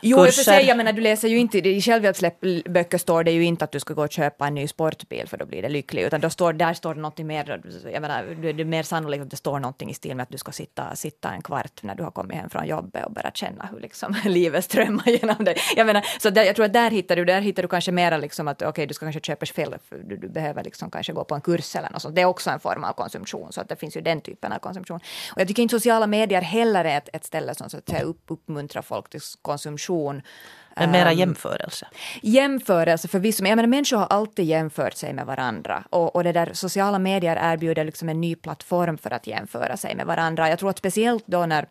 Jo, 0.01 0.17
Kurser. 0.17 0.59
jag 0.59 0.77
menar, 0.77 0.93
du 0.93 1.01
läser 1.01 1.27
ju 1.27 1.37
inte, 1.37 1.57
i 1.57 1.81
självhjälpsböcker 1.81 2.97
står 2.97 3.23
det 3.23 3.31
ju 3.31 3.43
inte 3.43 3.65
att 3.65 3.71
du 3.71 3.79
ska 3.79 3.93
gå 3.93 4.03
och 4.03 4.11
köpa 4.11 4.47
en 4.47 4.55
ny 4.55 4.67
sportbil 4.67 5.27
för 5.27 5.37
då 5.37 5.45
blir 5.45 5.61
det 5.61 5.69
lycklig 5.69 6.03
utan 6.09 6.21
då 6.21 6.29
står, 6.29 6.53
där 6.53 6.73
står 6.73 6.95
det 6.95 7.01
något 7.01 7.17
mer, 7.17 7.61
jag 7.93 8.01
menar, 8.01 8.23
det 8.53 8.61
är 8.61 8.65
mer 8.65 8.83
sannolikt 8.83 9.23
att 9.23 9.31
det 9.31 9.37
står 9.37 9.59
någonting 9.59 9.89
i 9.89 9.93
stil 9.93 10.15
med 10.15 10.23
att 10.23 10.29
du 10.29 10.37
ska 10.37 10.51
sitta, 10.51 10.95
sitta 10.95 11.29
en 11.29 11.41
kvart 11.41 11.83
när 11.83 11.95
du 11.95 12.03
har 12.03 12.11
kommit 12.11 12.37
hem 12.37 12.49
från 12.49 12.67
jobbet 12.67 13.05
och 13.05 13.11
börja 13.11 13.31
känna 13.31 13.65
hur 13.65 13.79
liksom 13.79 14.15
livet 14.25 14.65
strömmar 14.65 15.07
genom 15.07 15.45
dig. 15.45 15.57
Jag 15.75 15.85
menar, 15.85 16.05
så 16.19 16.29
där, 16.29 16.43
jag 16.43 16.55
tror 16.55 16.65
att 16.65 16.73
där 16.73 16.91
hittar 16.91 17.15
du, 17.15 17.25
där 17.25 17.41
hittar 17.41 17.61
du 17.61 17.67
kanske 17.67 17.91
mera 17.91 18.17
liksom 18.17 18.47
att 18.47 18.61
okej, 18.61 18.69
okay, 18.69 18.85
du 18.85 18.93
ska 18.93 19.05
kanske 19.05 19.21
köpa 19.21 19.45
fel, 19.45 19.75
du, 19.89 20.17
du 20.17 20.29
behöver 20.29 20.63
liksom 20.63 20.91
kanske 20.91 21.13
gå 21.13 21.23
på 21.23 21.35
en 21.35 21.41
kurs 21.41 21.75
eller 21.75 21.89
något 21.89 22.01
sånt. 22.01 22.15
Det 22.15 22.21
är 22.21 22.25
också 22.25 22.49
en 22.49 22.59
form 22.59 22.83
av 22.83 22.93
konsumtion, 22.93 23.51
så 23.51 23.61
att 23.61 23.69
det 23.69 23.75
finns 23.75 23.97
ju 23.97 24.01
den 24.01 24.21
typen 24.21 24.51
av 24.51 24.59
konsumtion. 24.59 24.99
Och 25.33 25.41
jag 25.41 25.47
tycker 25.47 25.63
inte 25.63 25.75
sociala 25.75 26.07
medier 26.07 26.41
heller 26.41 26.85
är 26.85 26.97
ett, 26.97 27.09
ett 27.13 27.25
ställe 27.25 27.55
som 27.55 27.69
så 27.69 27.77
att 27.77 27.89
säga, 27.89 28.03
upp, 28.03 28.23
uppmuntrar 28.27 28.81
folk 28.81 29.09
till 29.09 29.21
konsumtion. 29.41 30.21
Men 30.79 30.91
mera 30.91 31.11
ehm, 31.11 31.17
jämförelse? 31.17 31.87
Jämförelse 32.21 33.07
förvisso, 33.07 33.43
men 33.43 33.49
jag 33.49 33.55
menar, 33.55 33.67
människor 33.69 33.97
har 33.97 34.05
alltid 34.05 34.45
jämfört 34.45 34.93
sig 34.97 35.13
med 35.13 35.25
varandra. 35.25 35.83
Och, 35.89 36.15
och 36.15 36.23
det 36.23 36.31
där 36.31 36.49
sociala 36.53 36.99
medier 36.99 37.39
erbjuder 37.41 37.85
liksom 37.85 38.09
en 38.09 38.21
ny 38.21 38.35
plattform 38.35 38.97
för 38.97 39.11
att 39.11 39.27
jämföra 39.27 39.77
sig 39.77 39.95
med 39.95 40.05
varandra. 40.05 40.49
Jag 40.49 40.59
tror 40.59 40.69
att 40.69 40.77
speciellt 40.77 41.23
då 41.27 41.45
när 41.45 41.67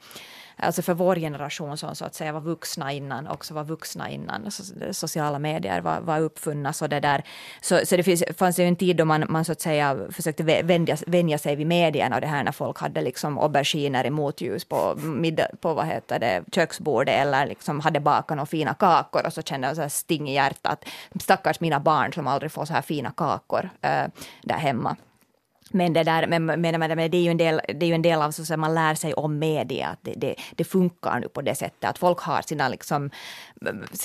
alltså 0.58 0.82
för 0.82 0.94
vår 0.94 1.16
generation 1.16 1.76
som 1.76 1.94
så 1.94 2.04
att 2.04 2.14
säga 2.14 2.32
var 2.32 2.40
vuxna 2.40 2.92
innan, 2.92 3.26
också 3.26 3.54
var 3.54 3.64
vuxna 3.64 4.10
innan 4.10 4.50
sociala 4.92 5.38
medier 5.38 5.80
var, 5.80 6.00
var 6.00 6.20
uppfunna. 6.20 6.72
Så 6.72 6.86
det, 6.86 7.00
där, 7.00 7.24
så, 7.60 7.80
så 7.86 7.96
det 7.96 8.02
finns, 8.02 8.24
fanns 8.36 8.58
ju 8.58 8.64
en 8.64 8.76
tid 8.76 8.96
då 8.96 9.04
man, 9.04 9.24
man 9.28 9.44
så 9.44 9.52
att 9.52 9.60
säga 9.60 9.96
försökte 10.10 10.42
vänja, 10.42 10.96
vänja 11.06 11.38
sig 11.38 11.56
vid 11.56 11.66
medierna 11.66 12.14
och 12.14 12.20
det 12.20 12.26
här 12.26 12.44
när 12.44 12.52
folk 12.52 12.78
hade 12.78 13.00
liksom 13.02 13.38
auberginer 13.38 14.04
i 14.06 14.10
motljus 14.10 14.64
på, 14.64 14.94
middag, 14.96 15.48
på 15.60 15.74
vad 15.74 15.86
heter 15.86 16.18
det, 16.18 16.44
köksbordet 16.52 17.14
eller 17.14 17.46
liksom 17.46 17.80
hade 17.80 18.00
bakat 18.00 18.36
några 18.36 18.46
fina 18.46 18.74
kakor 18.74 19.26
och 19.26 19.32
så 19.32 19.42
kände 19.42 19.66
jag 19.66 19.76
så 19.76 19.82
här 19.82 19.88
sting 19.88 20.28
i 20.28 20.34
hjärtat. 20.34 20.84
Stackars 21.20 21.60
mina 21.60 21.80
barn 21.80 22.12
som 22.12 22.26
aldrig 22.26 22.52
får 22.52 22.64
så 22.64 22.72
här 22.72 22.82
fina 22.82 23.10
kakor 23.10 23.70
äh, 23.80 24.04
där 24.42 24.58
hemma. 24.58 24.96
Men 25.70 25.92
det, 25.92 26.02
där, 26.02 26.26
men, 26.26 26.44
men, 26.44 26.60
men, 26.60 27.10
det, 27.10 27.16
är 27.16 27.22
ju 27.22 27.30
en 27.30 27.36
del, 27.36 27.60
det 27.68 27.86
är 27.86 27.88
ju 27.88 27.94
en 27.94 28.02
del 28.02 28.22
av 28.22 28.30
så 28.30 28.54
att 28.54 28.58
man 28.58 28.74
lär 28.74 28.94
sig 28.94 29.14
om 29.14 29.38
media, 29.38 29.88
att 29.88 29.98
det, 30.02 30.14
det, 30.16 30.34
det, 30.56 30.64
funkar 30.64 31.20
nu 31.20 31.28
på 31.28 31.42
det 31.42 31.54
sättet 31.54 31.90
att 31.90 31.98
folk 31.98 32.20
har 32.20 32.42
sina, 32.42 32.68
liksom, 32.68 33.10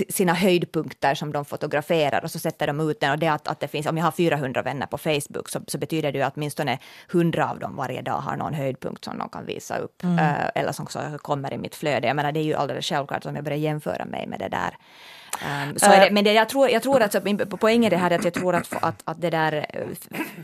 sina 0.10 0.34
höjdpunkter 0.34 1.16
som 1.16 1.34
de 1.34 1.46
fotograferar 1.46 2.24
och 2.24 2.32
så 2.32 2.40
sätter 2.40 2.68
de 2.68 2.90
ut 2.90 3.00
den. 3.00 3.12
Och 3.12 3.20
det 3.20 3.28
att, 3.28 3.48
att 3.48 3.60
det 3.60 3.68
finns, 3.68 3.86
om 3.86 3.98
jag 3.98 4.04
har 4.06 4.12
400 4.12 4.62
vänner 4.62 4.86
på 4.86 4.98
Facebook 4.98 5.50
så, 5.50 5.62
så 5.68 5.78
betyder 5.78 6.12
det 6.12 6.18
ju 6.18 6.24
att 6.24 6.34
åtminstone 6.36 6.80
100 7.12 7.50
av 7.50 7.60
dem 7.60 7.76
varje 7.76 8.02
dag 8.02 8.20
har 8.20 8.36
någon 8.38 8.54
höjdpunkt 8.54 9.06
som 9.06 9.18
de 9.18 9.30
kan 9.30 9.46
visa 9.46 9.78
upp. 9.78 10.04
Mm. 10.04 10.20
Uh, 10.20 10.50
eller 10.56 10.72
som 10.72 10.88
kommer 11.18 11.54
i 11.54 11.58
mitt 11.58 11.76
flöde. 11.76 12.08
Jag 12.08 12.16
menar 12.16 12.32
det 12.32 12.40
är 12.40 12.44
ju 12.44 12.54
alldeles 12.54 12.86
självklart 12.86 13.26
om 13.26 13.36
jag 13.36 13.44
börjar 13.44 13.58
jämföra 13.58 14.06
mig 14.06 14.28
med 14.28 14.40
det 14.40 14.50
där 14.50 14.78
Um, 15.42 15.80
så 15.80 15.86
det, 15.86 16.10
men 16.12 16.24
det, 16.24 16.34
jag 16.34 16.50
tror, 16.50 16.70
jag 16.70 16.84
tror 16.84 17.02
att 17.02 17.16
poängen 17.60 17.84
är 17.84 17.90
det 17.90 17.98
här 17.98 18.12
att 18.12 18.24
jag 18.24 18.34
tror 18.34 18.56
att, 18.56 18.84
att, 18.84 19.02
att 19.04 19.22
det 19.22 19.30
där 19.30 19.66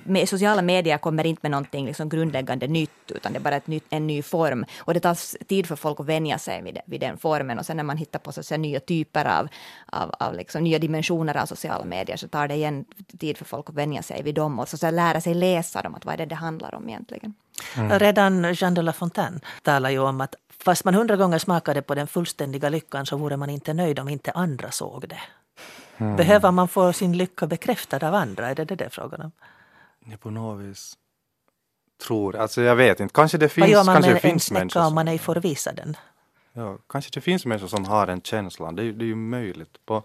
med 0.04 0.30
sociala 0.30 0.62
medier 0.62 0.98
kommer 0.98 1.26
inte 1.26 1.40
med 1.44 1.52
någonting 1.52 1.86
liksom 1.86 2.10
grundläggande 2.10 2.68
nytt, 2.68 3.12
utan 3.12 3.34
det 3.34 3.38
är 3.38 3.42
bara 3.42 3.56
ett 3.56 3.68
nytt, 3.68 3.86
en 3.90 4.08
ny 4.08 4.22
form. 4.22 4.66
Och 4.80 4.94
det 4.94 5.00
tar 5.00 5.46
tid 5.46 5.68
för 5.68 5.76
folk 5.76 6.00
att 6.00 6.06
vänja 6.06 6.38
sig 6.38 6.62
vid, 6.62 6.78
vid 6.86 7.02
den 7.02 7.18
formen. 7.18 7.60
Och 7.60 7.66
sen 7.66 7.78
när 7.78 7.84
man 7.84 7.98
hittar 7.98 8.20
på 8.20 8.32
så 8.32 8.44
säga, 8.44 8.58
nya 8.58 8.80
typer 8.80 9.26
av, 9.26 9.48
av, 9.86 10.16
av 10.20 10.34
liksom, 10.36 10.64
nya 10.64 10.80
dimensioner 10.80 11.38
av 11.38 11.46
sociala 11.46 11.86
medier 11.86 12.18
så 12.18 12.28
tar 12.28 12.48
det 12.48 12.56
igen 12.56 12.86
tid 13.20 13.38
för 13.38 13.46
folk 13.46 13.70
att 13.70 13.76
vänja 13.76 14.04
sig 14.04 14.24
vid 14.24 14.36
dem 14.36 14.60
och 14.60 14.70
så, 14.70 14.78
så 14.78 14.92
lära 14.92 15.22
sig 15.22 15.34
läsa 15.34 15.82
dem, 15.82 15.96
att 15.96 16.06
vad 16.06 16.14
är 16.14 16.18
det 16.18 16.26
det 16.26 16.36
handlar 16.36 16.76
om 16.76 16.90
egentligen. 16.90 17.34
Mm. 17.78 18.00
Redan 18.00 18.54
Jean 18.54 18.74
de 18.74 18.82
La 18.82 18.94
Fontaine 18.94 19.40
talar 19.62 19.90
ju 19.90 20.00
om 20.00 20.22
att 20.22 20.36
Fast 20.64 20.86
man 20.86 20.94
hundra 20.94 21.16
gånger 21.16 21.40
smakade 21.40 21.82
på 21.82 21.96
den 21.96 22.08
fullständiga 22.08 22.70
lyckan 22.70 23.06
så 23.06 23.18
vore 23.18 23.38
man 23.38 23.50
inte 23.50 23.74
nöjd 23.74 24.00
om 24.00 24.10
inte 24.10 24.32
andra 24.32 24.72
såg 24.72 25.10
det. 25.10 25.22
Mm. 25.98 26.16
Behöver 26.16 26.52
man 26.52 26.68
få 26.68 26.94
sin 26.94 27.18
lycka 27.18 27.48
bekräftad 27.48 28.08
av 28.08 28.16
andra? 28.16 28.50
Är 28.50 28.56
det 28.56 28.66
det 28.66 28.76
det 28.76 28.90
frågan 28.90 29.22
om? 29.22 29.32
Ja, 30.06 30.18
på 30.18 30.30
något 30.30 30.60
vis 30.60 30.98
tror, 32.08 32.36
alltså 32.36 32.62
jag 32.62 32.76
vet 32.76 33.00
inte, 33.00 33.14
kanske 33.14 33.38
det 33.38 33.50
finns, 33.50 33.64
Vad 33.64 33.70
gör 33.70 33.84
man 33.84 33.96
kanske 33.96 34.12
med 34.12 34.16
det 34.16 34.22
finns 34.22 34.52
en 34.52 34.70
snäcka 34.70 34.88
om 34.88 34.96
man 34.96 35.08
ej 35.08 35.18
får 35.18 35.36
visa 35.36 35.74
den? 35.74 35.98
Ja, 36.54 36.78
kanske 36.90 37.12
det 37.14 37.22
finns 37.22 37.46
människor 37.46 37.68
som 37.68 37.86
har 37.86 38.08
den 38.08 38.22
känslan, 38.22 38.76
det 38.76 38.84
är, 38.84 38.92
det 38.92 39.06
är 39.06 39.08
ju 39.08 39.16
möjligt. 39.16 39.86
På, 39.86 40.04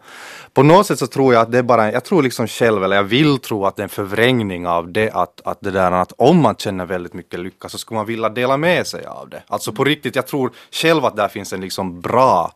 på 0.53 0.63
något 0.63 0.87
sätt 0.87 0.99
så 0.99 1.07
tror 1.07 1.35
jag 1.35 1.43
att 1.43 1.53
det 1.53 1.59
är 1.59 1.63
bara, 1.63 1.93
jag 1.93 2.05
tror 2.05 2.23
liksom 2.23 2.47
själv, 2.47 2.85
eller 2.85 2.97
jag 2.97 3.05
vill 3.05 3.39
tro 3.39 3.67
att 3.67 3.77
det 3.77 3.81
är 3.81 3.85
en 3.85 3.89
förvrängning 3.89 4.67
av 4.67 4.93
det 4.93 5.11
att, 5.11 5.41
att 5.45 5.59
det 5.61 5.71
där 5.71 5.93
att 5.93 6.13
om 6.13 6.43
man 6.43 6.57
känner 6.57 6.87
väldigt 6.87 7.15
mycket 7.15 7.41
lycka 7.41 7.69
så 7.69 7.79
skulle 7.79 7.97
man 7.97 8.07
vilja 8.07 8.29
dela 8.29 8.57
med 8.57 8.87
sig 8.87 9.07
av 9.07 9.29
det. 9.29 9.43
Alltså 9.47 9.73
på 9.73 9.85
riktigt, 9.85 10.17
jag 10.17 10.27
tror 10.27 10.53
själv 10.71 11.05
att 11.05 11.17
där 11.17 11.29
finns 11.29 11.53
en 11.53 11.61
liksom 11.61 12.01
bra 12.01 12.53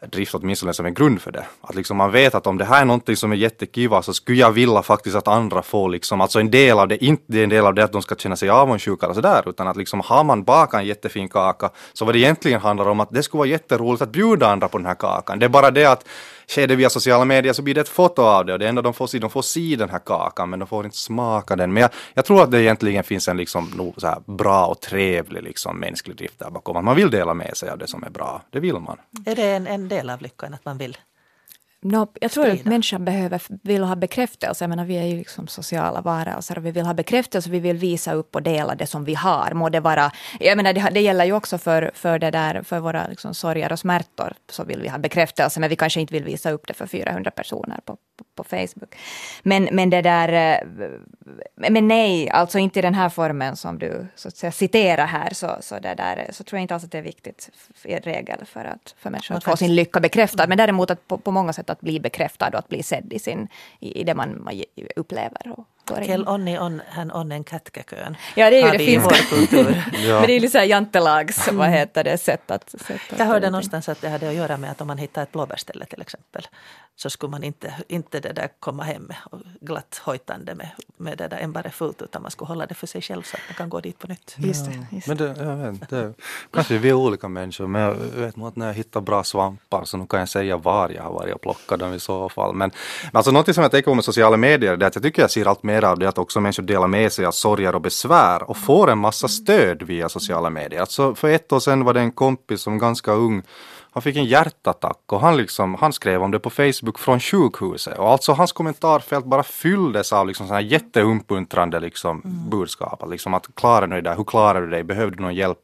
drift 0.00 0.34
åtminstone 0.34 0.74
som 0.74 0.86
en 0.86 0.94
grund 0.94 1.22
för 1.22 1.32
det. 1.32 1.44
Att 1.60 1.74
liksom 1.74 1.96
man 1.96 2.12
vet 2.12 2.34
att 2.34 2.46
om 2.46 2.58
det 2.58 2.64
här 2.64 2.80
är 2.80 2.84
någonting 2.84 3.16
som 3.16 3.32
är 3.32 3.36
jättekiva 3.36 4.02
så 4.02 4.14
skulle 4.14 4.38
jag 4.38 4.52
vilja 4.52 4.82
faktiskt 4.82 5.16
att 5.16 5.28
andra 5.28 5.62
får 5.62 5.88
liksom, 5.88 6.20
alltså 6.20 6.40
en 6.40 6.50
del 6.50 6.78
av 6.78 6.88
det, 6.88 7.04
inte 7.04 7.42
en 7.42 7.48
del 7.48 7.66
av 7.66 7.74
det 7.74 7.84
att 7.84 7.92
de 7.92 8.02
ska 8.02 8.14
känna 8.14 8.36
sig 8.36 8.50
avundsjuka 8.50 9.06
eller 9.06 9.14
sådär, 9.14 9.48
utan 9.48 9.68
att 9.68 9.76
liksom 9.76 10.00
har 10.00 10.24
man 10.24 10.44
bakat 10.44 10.80
en 10.80 10.86
jättefin 10.86 11.28
kaka 11.28 11.70
så 11.92 12.04
vad 12.04 12.14
det 12.14 12.18
egentligen 12.18 12.60
handlar 12.60 12.88
om 12.88 13.00
att 13.00 13.10
det 13.10 13.22
skulle 13.22 13.38
vara 13.38 13.48
jätteroligt 13.48 14.02
att 14.02 14.10
bjuda 14.10 14.48
andra 14.48 14.68
på 14.68 14.78
den 14.78 14.86
här 14.86 14.94
kakan. 14.94 15.38
Det 15.38 15.44
är 15.44 15.50
bara 15.50 15.70
det 15.70 15.86
att 15.86 16.04
sker 16.48 16.66
det 16.66 16.76
via 16.76 16.90
sociala 16.90 17.24
medier 17.24 17.52
så 17.52 17.62
blir 17.62 17.74
det 17.74 17.80
ett 17.80 17.88
foto 17.88 18.22
av 18.22 18.46
det 18.46 18.52
och 18.52 18.58
det 18.58 18.68
enda 18.68 18.82
de 18.82 18.94
får 18.94 19.06
se, 19.06 19.18
de 19.18 19.30
får 19.30 19.42
se 19.42 19.76
den 19.76 19.90
här 19.90 19.98
kakan 19.98 20.50
men 20.50 20.58
de 20.58 20.68
får 20.68 20.84
inte 20.84 20.96
smaka 20.96 21.56
den. 21.56 21.72
Men 21.72 21.80
jag, 21.80 21.90
jag 22.14 22.24
tror 22.24 22.42
att 22.42 22.50
det 22.50 22.62
egentligen 22.62 23.04
finns 23.04 23.28
en 23.28 23.36
liksom, 23.36 23.72
no, 23.76 23.94
så 23.96 24.06
här 24.06 24.22
bra 24.26 24.66
och 24.66 24.80
trevlig 24.80 25.42
liksom, 25.42 25.78
mänsklig 25.78 26.16
drift 26.16 26.38
där 26.38 26.50
bakom. 26.50 26.84
Man 26.84 26.96
vill 26.96 27.10
dela 27.10 27.34
med 27.34 27.56
sig 27.56 27.70
av 27.70 27.78
det 27.78 27.86
som 27.86 28.04
är 28.04 28.10
bra. 28.10 28.42
Det 28.50 28.60
vill 28.60 28.74
man. 28.74 28.98
Är 29.26 29.36
det 29.36 29.50
en, 29.50 29.66
en 29.66 29.88
del 29.88 30.10
av 30.10 30.22
lyckan 30.22 30.54
att 30.54 30.64
man 30.64 30.78
vill 30.78 30.96
No, 31.82 32.12
jag 32.20 32.30
tror 32.30 32.44
Sprida. 32.44 32.60
att 32.60 32.66
människan 32.66 33.04
behöver, 33.04 33.42
vill 33.62 33.82
ha 33.82 33.96
bekräftelse. 33.96 34.64
Jag 34.64 34.68
menar, 34.68 34.84
vi 34.84 34.96
är 34.96 35.04
ju 35.04 35.16
liksom 35.16 35.46
sociala 35.46 36.00
varelser 36.00 36.58
och 36.58 36.66
vi 36.66 36.70
vill 36.70 36.86
ha 36.86 36.94
bekräftelse. 36.94 37.50
Vi 37.50 37.60
vill 37.60 37.76
visa 37.76 38.12
upp 38.12 38.34
och 38.34 38.42
dela 38.42 38.74
det 38.74 38.86
som 38.86 39.04
vi 39.04 39.14
har. 39.14 39.52
Må 39.54 39.68
det, 39.68 39.80
vara, 39.80 40.12
jag 40.40 40.56
menar, 40.56 40.72
det, 40.72 40.88
det 40.92 41.00
gäller 41.00 41.24
ju 41.24 41.32
också 41.32 41.58
för, 41.58 41.90
för, 41.94 42.18
det 42.18 42.30
där, 42.30 42.62
för 42.62 42.80
våra 42.80 43.06
liksom, 43.08 43.34
sorger 43.34 43.72
och 43.72 43.78
smärtor. 43.78 44.32
Så 44.50 44.64
vill 44.64 44.80
vi 44.80 44.88
ha 44.88 44.98
bekräftelse, 44.98 45.60
men 45.60 45.70
vi 45.70 45.76
kanske 45.76 46.00
inte 46.00 46.14
vill 46.14 46.24
visa 46.24 46.50
upp 46.50 46.66
det 46.66 46.74
för 46.74 46.86
400 46.86 47.30
personer 47.30 47.80
på, 47.84 47.96
på, 47.96 48.24
på 48.34 48.44
Facebook. 48.44 48.96
Men, 49.42 49.68
men 49.72 49.90
det 49.90 50.02
där... 50.02 50.62
Men 51.54 51.88
nej, 51.88 52.30
alltså 52.30 52.58
inte 52.58 52.78
i 52.78 52.82
den 52.82 52.94
här 52.94 53.08
formen 53.08 53.56
som 53.56 53.78
du 53.78 54.06
så 54.14 54.28
att 54.28 54.36
säga, 54.36 54.52
citerar 54.52 55.06
här. 55.06 55.34
Så, 55.34 55.56
så, 55.60 55.78
det 55.78 55.94
där, 55.94 56.28
så 56.30 56.44
tror 56.44 56.58
jag 56.58 56.62
inte 56.62 56.74
alls 56.74 56.84
att 56.84 56.92
det 56.92 56.98
är 56.98 57.02
viktigt 57.02 57.50
i 57.84 57.96
regel 57.96 58.44
för, 58.46 58.64
att, 58.64 58.94
för 58.98 59.10
människor 59.10 59.34
att 59.34 59.44
få 59.44 59.56
sin 59.56 59.74
lycka 59.74 60.00
bekräftad. 60.00 60.46
Men 60.46 60.58
däremot 60.58 60.90
att 60.90 61.08
på, 61.08 61.18
på 61.18 61.30
många 61.30 61.52
sätt 61.52 61.70
att 61.70 61.80
bli 61.80 62.00
bekräftad 62.00 62.48
och 62.48 62.58
att 62.58 62.68
bli 62.68 62.82
sedd 62.82 63.12
i, 63.12 63.18
sin, 63.18 63.48
i, 63.80 64.00
i 64.00 64.04
det 64.04 64.14
man, 64.14 64.42
man 64.44 64.62
upplever. 64.96 65.54
Och 65.56 65.64
går 65.86 66.00
in. 66.00 66.06
Kel 66.06 66.28
onni 66.28 66.58
on, 66.58 66.82
hän 66.88 67.10
onnen 67.12 67.44
kätkäköön. 67.44 68.16
Ja, 68.34 68.50
det 68.50 68.56
är 68.56 68.60
ju 68.60 68.66
har 68.66 68.72
det 68.72 68.78
finska. 68.78 69.16
vår 69.30 69.36
kultur. 69.36 69.84
Ja. 69.92 70.14
Men 70.20 70.26
det 70.26 70.32
är 70.32 70.40
ju 70.40 70.48
så 70.48 70.58
här 70.58 70.64
jantelags, 70.64 71.48
vad 71.52 71.68
heter 71.68 72.04
det, 72.04 72.18
sätt 72.18 72.50
att... 72.50 72.70
Sätt 72.70 73.00
att 73.12 73.18
Jag 73.18 73.26
hörde 73.26 73.50
någonstans 73.50 73.88
att 73.88 74.00
det 74.00 74.08
hade 74.08 74.28
att 74.28 74.34
göra 74.34 74.56
med 74.56 74.70
att 74.70 74.80
om 74.80 74.86
man 74.86 74.98
hittar 74.98 75.22
ett 75.22 75.32
blåbärställe 75.32 75.84
till 75.84 76.00
exempel 76.00 76.46
så 76.96 77.10
skulle 77.10 77.30
man 77.30 77.44
inte, 77.44 77.74
inte 77.88 78.20
det 78.20 78.32
där 78.32 78.48
komma 78.60 78.82
hem 78.82 79.12
och 79.30 79.40
glatt 79.60 80.00
hojtande 80.04 80.54
med, 80.54 80.70
med 80.96 81.18
det 81.18 81.28
där 81.28 81.40
ämbaret 81.40 81.74
fullt 81.74 82.02
utan 82.02 82.22
man 82.22 82.30
skulle 82.30 82.48
hålla 82.48 82.66
det 82.66 82.74
för 82.74 82.86
sig 82.86 83.02
själv 83.02 83.22
så 83.22 83.36
att 83.36 83.42
man 83.48 83.54
kan 83.54 83.68
gå 83.68 83.80
dit 83.80 83.98
på 83.98 84.06
nytt. 84.06 84.36
Just 84.38 84.66
det, 84.66 84.86
just 84.90 85.08
Men 85.08 85.16
det, 85.16 85.34
jag 85.38 85.56
vet, 85.56 85.90
det, 85.90 86.14
kanske 86.50 86.78
vi 86.78 86.88
är 86.88 86.92
olika 86.92 87.28
människor, 87.28 87.66
men 87.66 87.82
jag 87.82 87.94
vet 87.94 88.36
nog 88.36 88.48
att 88.48 88.56
när 88.56 88.66
jag 88.66 88.74
hittar 88.74 89.00
bra 89.00 89.24
svampar 89.24 89.84
så 89.84 89.96
nu 89.96 90.06
kan 90.06 90.20
jag 90.20 90.28
säga 90.28 90.56
var 90.56 90.90
jag 90.90 91.02
har 91.02 91.12
varit 91.12 91.34
och 91.34 91.40
plockat 91.40 91.80
dem 91.80 91.94
i 91.94 92.00
så 92.00 92.28
fall. 92.28 92.54
Men, 92.54 92.70
men 93.02 93.16
alltså 93.16 93.30
något 93.30 93.54
som 93.54 93.62
jag 93.62 93.70
tänker 93.70 93.90
på 93.90 93.94
med 93.94 94.04
sociala 94.04 94.36
medier 94.36 94.76
det 94.76 94.84
är 94.84 94.88
att 94.88 94.94
jag 94.94 95.02
tycker 95.02 95.22
jag 95.22 95.30
ser 95.30 95.48
allt 95.48 95.62
mer 95.62 95.75
av 95.84 95.98
det 95.98 96.08
att 96.08 96.18
också 96.18 96.40
människor 96.40 96.62
delar 96.62 96.86
med 96.86 97.12
sig 97.12 97.24
av 97.24 97.32
sorger 97.32 97.74
och 97.74 97.80
besvär 97.80 98.50
och 98.50 98.56
får 98.56 98.90
en 98.90 98.98
massa 98.98 99.28
stöd 99.28 99.82
via 99.82 100.08
sociala 100.08 100.50
medier. 100.50 100.80
Alltså 100.80 101.14
för 101.14 101.28
ett 101.28 101.52
år 101.52 101.60
sedan 101.60 101.84
var 101.84 101.94
det 101.94 102.00
en 102.00 102.12
kompis 102.12 102.60
som 102.60 102.78
ganska 102.78 103.12
ung 103.12 103.42
han 103.96 104.02
fick 104.02 104.16
en 104.16 104.24
hjärtattack 104.24 104.98
och 105.06 105.20
han, 105.20 105.36
liksom, 105.36 105.74
han 105.74 105.92
skrev 105.92 106.22
om 106.22 106.30
det 106.30 106.38
på 106.38 106.50
Facebook 106.50 106.98
från 106.98 107.20
sjukhuset. 107.20 107.98
Och 107.98 108.10
alltså 108.10 108.32
hans 108.32 108.52
kommentarfält 108.52 109.26
bara 109.26 109.42
fylldes 109.42 110.12
av 110.12 110.26
liksom 110.26 110.46
såna 110.46 110.58
här 110.58 110.66
jätteuppmuntrande 110.66 111.80
liksom, 111.80 112.22
budskap. 112.50 113.02
Att 113.02 113.10
Liksom 113.10 113.34
att 113.34 113.46
klarar 113.54 113.86
du 113.86 113.94
det 113.96 114.10
där? 114.10 114.16
Hur 114.16 114.24
klarar 114.24 114.60
du 114.60 114.70
dig? 114.70 114.82
Behöver 114.82 115.10
du 115.10 115.22
någon 115.22 115.34
hjälp? 115.34 115.58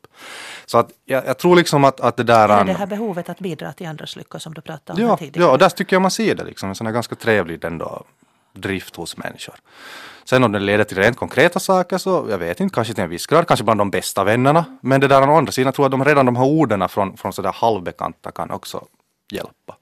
Så 0.67 0.79
att 0.79 0.91
jag, 1.05 1.27
jag 1.27 1.39
tror 1.39 1.57
liksom 1.57 1.85
att, 1.85 2.01
att 2.01 2.17
det 2.17 2.23
där... 2.23 2.49
Är 2.49 2.65
det 2.65 2.73
här 2.73 2.87
behovet 2.87 3.29
att 3.29 3.39
bidra 3.39 3.73
till 3.73 3.87
andras 3.87 4.17
lycka 4.17 4.39
som 4.39 4.55
du 4.55 4.61
pratade 4.61 5.03
om 5.03 5.09
ja, 5.09 5.17
tidigare? 5.17 5.47
ja, 5.47 5.53
och 5.53 5.59
där 5.59 5.69
tycker 5.69 5.97
jag 5.97 6.03
man 6.03 6.11
ser 6.11 6.35
det. 6.35 6.45
Liksom, 6.45 6.69
en 6.69 6.75
sån 6.75 6.87
här 6.87 6.95
ganska 6.95 7.15
trevlig 7.15 7.65
ändå, 7.65 8.05
drift 8.53 8.97
hos 8.97 9.17
människor. 9.17 9.55
Sen 10.25 10.45
om 10.45 10.53
det 10.53 10.59
leder 10.59 10.85
till 10.85 10.99
rent 10.99 11.17
konkreta 11.17 11.61
saker 11.61 11.99
så, 11.99 12.27
jag 12.31 12.39
vet 12.39 12.61
inte, 12.61 12.75
kanske 12.75 12.95
till 12.95 13.05
en 13.05 13.11
viss 13.11 13.27
grad, 13.27 13.47
kanske 13.47 13.65
bland 13.65 13.81
de 13.81 13.91
bästa 13.91 14.25
vännerna. 14.25 14.65
Men 14.81 15.01
det 15.01 15.09
där 15.09 15.31
å 15.31 15.37
andra 15.37 15.53
sidan 15.53 15.73
tror 15.73 15.85
jag 15.85 15.95
att 15.95 15.99
de, 15.99 16.05
redan 16.05 16.27
de 16.27 16.37
här 16.37 16.45
orden 16.45 16.89
från, 16.89 17.17
från 17.17 17.33
sådär 17.33 17.53
halvbekanta 17.53 18.31
kan 18.31 18.51
också 18.51 18.85
hjälpa. 19.33 19.77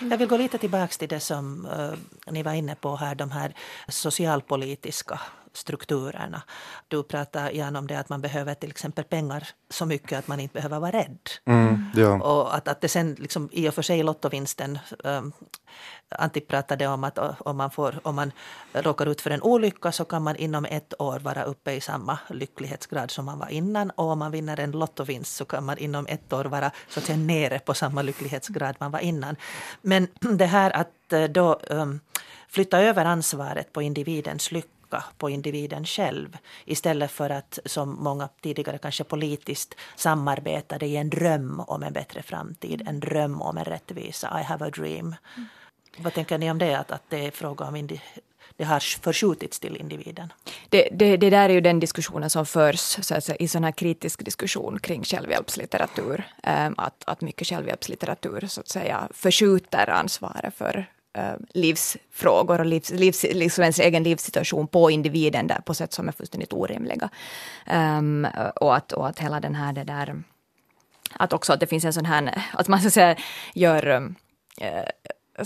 Jag 0.00 0.18
vill 0.18 0.28
gå 0.28 0.36
lite 0.36 0.58
tillbaka 0.58 0.92
till 0.98 1.08
det 1.08 1.20
som 1.20 1.66
eh, 1.66 2.32
ni 2.32 2.42
var 2.42 2.52
inne 2.52 2.74
på 2.74 2.96
här, 2.96 3.14
de 3.14 3.30
här 3.30 3.54
socialpolitiska 3.88 5.20
strukturerna. 5.52 6.42
Du 6.88 7.02
pratade 7.02 7.52
Jan 7.52 7.76
om 7.76 7.86
det 7.86 7.98
att 7.98 8.08
man 8.08 8.20
behöver 8.20 8.54
till 8.54 8.70
exempel 8.70 9.04
pengar 9.04 9.48
så 9.70 9.86
mycket 9.86 10.18
att 10.18 10.28
man 10.28 10.40
inte 10.40 10.54
behöver 10.54 10.80
vara 10.80 10.90
rädd. 10.90 11.18
Mm, 11.44 11.84
ja. 11.94 12.22
Och 12.22 12.54
att, 12.54 12.68
att 12.68 12.80
det 12.80 12.88
sen 12.88 13.14
liksom, 13.18 13.48
i 13.52 13.68
och 13.68 13.74
för 13.74 13.82
sig 13.82 14.02
lottovinsten 14.02 14.78
um, 15.04 15.32
Antti 16.10 16.40
pratade 16.40 16.86
om 16.86 17.04
att 17.04 17.18
om 17.18 17.56
man, 17.56 17.70
får, 17.70 18.00
om 18.02 18.16
man 18.16 18.32
råkar 18.72 19.06
ut 19.06 19.20
för 19.20 19.30
en 19.30 19.42
olycka 19.42 19.92
så 19.92 20.04
kan 20.04 20.22
man 20.22 20.36
inom 20.36 20.64
ett 20.64 20.94
år 20.98 21.18
vara 21.18 21.42
uppe 21.42 21.72
i 21.72 21.80
samma 21.80 22.18
lycklighetsgrad 22.28 23.10
som 23.10 23.24
man 23.24 23.38
var 23.38 23.48
innan. 23.48 23.90
Och 23.90 24.04
om 24.04 24.18
man 24.18 24.30
vinner 24.30 24.60
en 24.60 24.70
lottovinst 24.70 25.36
så 25.36 25.44
kan 25.44 25.64
man 25.64 25.78
inom 25.78 26.06
ett 26.06 26.32
år 26.32 26.44
vara 26.44 26.70
så 26.88 27.00
att 27.00 27.06
säga, 27.06 27.18
nere 27.18 27.58
på 27.58 27.74
samma 27.74 28.02
lycklighetsgrad 28.02 28.76
man 28.80 28.90
var 28.90 29.00
innan. 29.00 29.36
Men 29.82 30.08
det 30.20 30.46
här 30.46 30.70
att 30.70 31.12
eh, 31.12 31.24
då 31.24 31.60
um, 31.70 32.00
flytta 32.48 32.80
över 32.80 33.04
ansvaret 33.04 33.72
på 33.72 33.82
individens 33.82 34.52
lycka 34.52 35.04
på 35.18 35.30
individen 35.30 35.84
själv 35.84 36.36
istället 36.64 37.10
för 37.10 37.30
att 37.30 37.58
som 37.64 37.96
många 38.00 38.28
tidigare 38.40 38.78
kanske 38.78 39.04
politiskt 39.04 39.74
samarbetade 39.96 40.86
i 40.86 40.96
en 40.96 41.10
dröm 41.10 41.60
om 41.60 41.82
en 41.82 41.92
bättre 41.92 42.22
framtid, 42.22 42.82
en 42.86 43.00
dröm 43.00 43.42
om 43.42 43.58
en 43.58 43.64
rättvisa, 43.64 44.40
I 44.40 44.42
have 44.42 44.66
a 44.66 44.70
dream. 44.70 45.14
Mm. 45.36 45.48
Vad 46.00 46.14
tänker 46.14 46.38
ni 46.38 46.50
om 46.50 46.58
det, 46.58 46.74
att, 46.74 46.90
att 46.90 47.02
det 47.08 47.26
är 47.26 47.30
fråga 47.30 47.64
om 47.64 47.76
indi- 47.76 48.00
det 48.58 48.64
har 48.64 48.80
förskjutits 48.80 49.60
till 49.60 49.76
individen? 49.76 50.32
Det, 50.68 50.88
det, 50.92 51.16
det 51.16 51.30
där 51.30 51.48
är 51.48 51.52
ju 51.52 51.60
den 51.60 51.80
diskussionen 51.80 52.30
som 52.30 52.46
förs 52.46 52.78
så 52.80 53.14
att 53.14 53.24
säga, 53.24 53.36
i 53.36 53.48
sån 53.48 53.64
här 53.64 53.72
kritisk 53.72 54.24
diskussion 54.24 54.78
kring 54.78 55.04
självhjälpslitteratur. 55.04 56.24
Ehm, 56.42 56.74
att, 56.78 57.02
att 57.06 57.20
mycket 57.20 57.48
självhjälpslitteratur 57.48 58.46
så 58.48 58.60
att 58.60 58.68
säga 58.68 59.08
förskjuter 59.10 59.90
ansvaret 59.90 60.54
för 60.54 60.86
ehm, 61.12 61.46
livsfrågor 61.50 62.58
och 62.60 62.66
livs, 62.66 62.90
livs, 62.90 63.22
liksom 63.22 63.62
ens 63.62 63.78
egen 63.78 64.02
livssituation 64.02 64.66
på 64.66 64.90
individen 64.90 65.46
där 65.46 65.60
på 65.60 65.74
sätt 65.74 65.92
som 65.92 66.08
är 66.08 66.12
fullständigt 66.12 66.52
orimliga. 66.52 67.08
Um, 67.72 68.26
och, 68.56 68.76
att, 68.76 68.92
och 68.92 69.08
att 69.08 69.18
hela 69.18 69.40
den 69.40 69.54
här 69.54 69.72
det 69.72 69.84
där 69.84 70.22
att 71.12 71.32
också 71.32 71.52
att 71.52 71.60
det 71.60 71.66
finns 71.66 71.84
en 71.84 71.92
sån 71.92 72.04
här, 72.04 72.42
att 72.52 72.68
man 72.68 72.80
så 72.80 72.86
att 72.86 72.92
säga 72.92 73.16
gör 73.54 74.14
eh, 74.60 74.84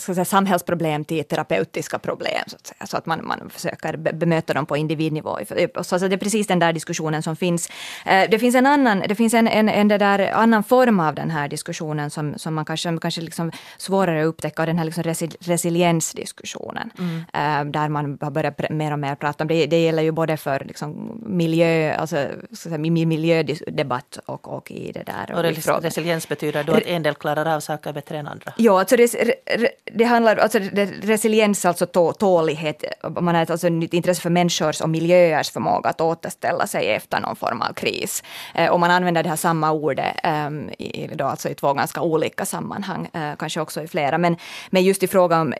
ska 0.00 0.14
säga, 0.14 0.24
samhällsproblem 0.24 1.04
till 1.04 1.24
terapeutiska 1.24 1.98
problem, 1.98 2.42
så 2.46 2.56
att, 2.56 2.66
säga. 2.66 2.86
så 2.86 2.96
att 2.96 3.06
man, 3.06 3.26
man 3.26 3.50
försöker 3.50 3.96
be- 3.96 4.12
bemöta 4.12 4.54
dem 4.54 4.66
på 4.66 4.76
individnivå. 4.76 5.38
Så, 5.82 5.98
så 5.98 6.08
det 6.08 6.14
är 6.14 6.18
precis 6.18 6.46
den 6.46 6.58
där 6.58 6.72
diskussionen 6.72 7.22
som 7.22 7.36
finns. 7.36 7.70
Eh, 8.06 8.30
det 8.30 8.38
finns 8.38 8.54
en 8.54 8.66
annan, 8.66 9.02
det 9.08 9.14
finns 9.14 9.34
en, 9.34 9.48
en, 9.48 9.68
en 9.68 9.88
där, 9.88 10.30
annan 10.32 10.64
form 10.64 11.00
av 11.00 11.14
den 11.14 11.30
här 11.30 11.48
diskussionen 11.48 12.10
som, 12.10 12.38
som 12.38 12.54
man 12.54 12.64
kanske, 12.64 12.98
kanske 13.00 13.20
liksom 13.20 13.52
svårare 13.78 14.20
att 14.22 14.26
upptäcka, 14.26 14.62
och 14.62 14.66
den 14.66 14.78
här 14.78 14.84
liksom 14.84 15.02
resi, 15.02 15.28
resiliensdiskussionen, 15.40 16.90
eh, 17.32 17.64
där 17.64 17.88
man 17.88 18.18
har 18.20 18.30
börjat 18.30 18.70
mer 18.70 18.92
och 18.92 18.98
mer 18.98 19.14
prata 19.14 19.44
om 19.44 19.48
det. 19.48 19.66
Det 19.66 19.82
gäller 19.84 20.02
ju 20.02 20.10
både 20.12 20.36
för 20.36 20.64
liksom, 20.64 21.20
miljö, 21.26 21.94
alltså, 21.96 22.16
säga, 22.56 22.76
mi- 22.76 23.06
miljödebatt 23.06 24.18
och, 24.26 24.48
och 24.56 24.70
i 24.70 24.92
det 24.92 25.02
där. 25.02 25.32
Och 25.50 25.56
fråga- 25.56 25.80
resiliens 25.80 26.28
betyder 26.28 26.64
då 26.64 26.72
att 26.72 26.86
en 26.86 27.02
del 27.02 27.14
klarar 27.14 27.56
av 27.56 27.60
saker 27.60 27.92
bättre 27.92 28.18
än 28.18 28.26
andra? 28.28 28.52
Ja, 28.56 28.78
alltså 28.80 28.96
res, 28.96 29.14
re, 29.14 29.34
re, 29.56 29.68
det 29.84 30.04
handlar 30.04 30.36
alltså 30.36 30.58
det, 30.58 30.86
resiliens, 31.02 31.64
alltså 31.64 31.86
tå, 31.86 32.12
tålighet, 32.12 32.84
man 33.20 33.34
har 33.34 33.42
ett, 33.42 33.50
alltså 33.50 33.66
ett 33.66 33.94
intresse 33.94 34.22
för 34.22 34.30
människors 34.30 34.80
och 34.80 34.88
miljöers 34.88 35.50
förmåga 35.50 35.90
att 35.90 36.00
återställa 36.00 36.66
sig 36.66 36.88
efter 36.88 37.20
någon 37.20 37.36
form 37.36 37.62
av 37.62 37.72
kris. 37.72 38.22
Eh, 38.54 38.70
och 38.70 38.80
man 38.80 38.90
använder 38.90 39.22
det 39.22 39.28
här 39.28 39.36
samma 39.36 39.70
ordet 39.70 40.16
um, 40.24 40.70
i, 40.78 41.10
då 41.14 41.24
alltså 41.24 41.48
i 41.48 41.54
två 41.54 41.74
ganska 41.74 42.00
olika 42.00 42.44
sammanhang, 42.44 43.08
eh, 43.12 43.36
kanske 43.38 43.60
också 43.60 43.82
i 43.82 43.88
flera. 43.88 44.18
Men, 44.18 44.36
men 44.70 44.82
just 44.82 45.02
i 45.02 45.06
fråga 45.06 45.40
om, 45.40 45.54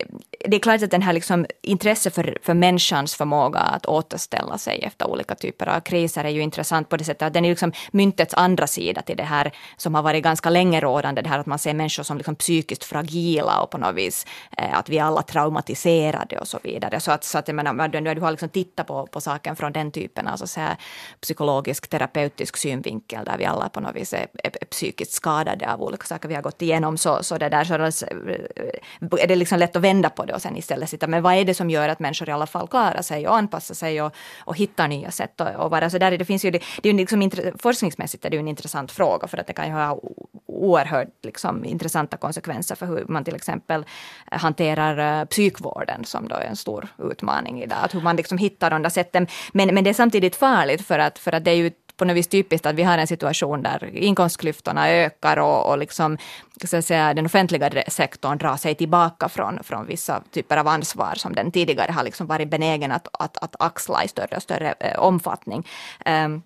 det 0.47 0.57
är 0.57 0.61
klart 0.61 0.83
att 0.83 0.91
den 0.91 1.03
här 1.03 1.13
liksom 1.13 1.47
intresse 1.63 2.11
för, 2.11 2.39
för 2.43 2.55
människans 2.55 3.15
förmåga 3.15 3.59
att 3.59 3.87
återställa 3.87 4.59
sig 4.59 4.83
efter 4.83 5.11
olika 5.11 5.35
typer 5.35 5.67
av 5.67 5.81
kriser 5.81 6.25
är 6.25 6.29
ju 6.29 6.41
intressant 6.41 6.89
på 6.89 6.97
det 6.97 7.05
sättet 7.05 7.23
att 7.23 7.35
den 7.35 7.45
är 7.45 7.51
liksom 7.51 7.73
myntets 7.93 8.35
andra 8.35 8.67
sida 8.67 9.03
till 9.03 9.17
det 9.17 9.23
här 9.23 9.53
som 9.77 9.95
har 9.95 10.03
varit 10.03 10.25
ganska 10.25 10.51
länge 10.51 10.81
rådande, 10.81 11.23
det 11.23 11.29
här 11.29 11.39
att 11.39 11.47
man 11.47 11.59
ser 11.59 11.75
människor 11.75 12.03
som 12.03 12.17
liksom 12.17 12.35
psykiskt 12.37 12.85
fragila 12.85 13.61
och 13.61 13.71
på 13.71 13.79
något 13.79 13.95
vis 13.95 14.12
eh, 14.59 14.79
att 14.79 14.89
vi 14.89 14.99
är 14.99 15.05
alla 15.05 15.23
traumatiserade 15.23 16.39
och 16.39 16.49
så 16.49 16.59
vidare. 16.63 17.01
Så 17.01 17.13
att, 17.13 17.25
så 17.25 17.39
att 17.39 17.49
jag 17.49 17.55
menar, 17.55 17.89
du, 17.89 18.15
du 18.15 18.21
har 18.21 18.31
liksom 18.31 18.49
tittat 18.49 18.87
på, 18.87 19.07
på 19.07 19.21
saken 19.21 19.57
från 19.57 19.73
den 19.73 19.91
typen, 19.91 20.29
alltså 20.29 20.47
så 20.47 20.61
här 20.61 20.77
psykologisk, 21.21 21.89
terapeutisk 21.89 22.57
synvinkel, 22.57 23.25
där 23.25 23.39
vi 23.39 23.45
alla 23.45 23.69
på 23.69 23.81
något 23.81 23.97
vis 23.97 24.13
är, 24.13 24.27
är, 24.45 24.53
är 24.61 24.67
psykiskt 24.67 25.13
skadade 25.13 25.73
av 25.73 25.83
olika 25.83 26.07
saker 26.07 26.29
vi 26.29 26.35
har 26.35 26.43
gått 26.43 26.63
igenom, 26.63 26.99
så, 26.99 27.23
så 27.23 27.39
det 27.39 27.49
där 27.49 27.65
så 27.65 27.75
eh, 27.75 29.23
är 29.23 29.27
det 29.27 29.37
liksom 29.37 29.59
lätt 29.59 29.77
att 29.77 29.83
vända 29.83 30.11
på 30.11 30.25
det 30.25 30.35
och 30.35 30.43
sen 30.43 30.57
istället 30.57 30.89
sitta, 30.89 31.07
men 31.07 31.23
vad 31.23 31.35
är 31.35 31.45
det 31.45 31.55
som 31.55 31.71
gör 31.71 31.89
att 31.89 32.01
människor 32.01 32.29
i 32.29 32.33
alla 32.33 32.47
fall 32.47 32.69
klarar 32.69 33.03
sig 33.03 33.29
och 33.29 33.37
anpassar 33.37 33.75
sig 33.75 34.03
och, 34.03 34.13
och 34.39 34.57
hittar 34.57 34.89
nya 34.89 35.11
sätt 35.11 35.41
och, 35.41 35.49
och 35.49 35.71
vara 35.71 35.91
så 35.91 35.99
där. 35.99 36.19
Det 36.19 36.25
finns 36.25 36.45
ju, 36.45 36.51
det, 36.51 36.63
det 36.83 36.89
är 36.89 36.93
liksom, 36.95 37.23
intre- 37.23 37.53
forskningsmässigt 37.63 38.25
är 38.25 38.31
det 38.31 38.37
ju 38.37 38.41
en 38.41 38.49
intressant 38.49 38.93
fråga, 38.93 39.29
för 39.29 39.39
att 39.39 39.47
det 39.47 39.53
kan 39.53 39.67
ju 39.67 39.73
ha 39.73 40.01
oerhört 40.47 41.09
liksom, 41.23 41.65
intressanta 41.65 42.17
konsekvenser 42.17 42.75
för 42.75 42.87
hur 42.87 43.05
man 43.09 43.25
till 43.25 43.35
exempel 43.35 43.85
Eh, 44.31 44.39
hanterar 44.39 45.21
eh, 45.21 45.25
psykvården, 45.25 46.05
som 46.05 46.29
då 46.29 46.35
är 46.35 46.45
en 46.45 46.57
stor 46.57 46.89
utmaning 46.99 47.63
idag. 47.63 47.79
Att 47.83 47.95
hur 47.95 48.01
man 48.01 48.17
liksom 48.17 48.39
hittar 48.39 48.71
de 48.71 48.83
där 48.83 48.91
sätten. 48.91 49.27
Men, 49.53 49.75
men 49.75 49.85
det 49.85 49.91
är 49.91 49.95
samtidigt 49.95 50.37
farligt, 50.37 50.87
för 50.87 50.99
att, 50.99 51.19
för 51.19 51.33
att 51.33 51.45
det 51.45 51.51
är 51.51 51.55
ju 51.55 51.71
på 51.97 52.05
något 52.05 52.17
vis 52.17 52.29
typiskt 52.29 52.67
att 52.67 52.75
vi 52.75 52.83
har 52.83 52.99
en 52.99 53.07
situation 53.07 53.63
där 53.63 53.97
inkomstklyftorna 53.97 54.91
ökar 54.91 55.37
och, 55.37 55.71
och 55.71 55.79
liksom, 55.79 56.19
så 56.65 56.77
att 56.77 56.85
säga, 56.85 57.15
den 57.15 57.27
offentliga 57.27 57.85
sektorn 57.89 58.39
drar 58.39 58.57
sig 58.57 58.75
tillbaka 58.75 59.29
från, 59.29 59.63
från 59.63 59.87
vissa 59.87 60.23
typer 60.31 60.57
av 60.57 60.69
ansvar 60.69 61.15
som 61.15 61.33
den 61.33 61.53
tidigare 61.53 61.93
har 61.93 62.05
liksom 62.05 62.27
varit 62.27 62.51
benägen 62.51 62.93
att, 62.93 63.09
att, 63.13 63.37
att 63.37 63.57
axla 63.59 64.05
i 64.05 64.09
större 64.09 64.37
och 64.37 64.43
större 64.43 64.75
eh, 64.81 64.99
omfattning. 64.99 65.69
Um, 66.07 66.43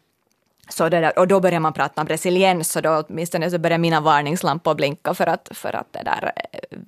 så 0.69 0.89
det 0.89 1.01
där, 1.01 1.19
och 1.19 1.29
då 1.29 1.41
börjar 1.41 1.61
man 1.61 1.73
prata 1.73 2.01
om 2.01 2.09
resiliens 2.09 2.77
och 2.77 2.83
då 2.83 3.05
åtminstone 3.09 3.51
så 3.51 3.59
börjar 3.59 3.79
mina 3.79 4.01
varningslampor 4.01 4.75
blinka 4.75 5.15
för 5.15 5.27
att, 5.27 5.49
för 5.51 5.77
att 5.77 5.93
det 5.93 6.03
där 6.03 6.33
eh, 6.37 6.79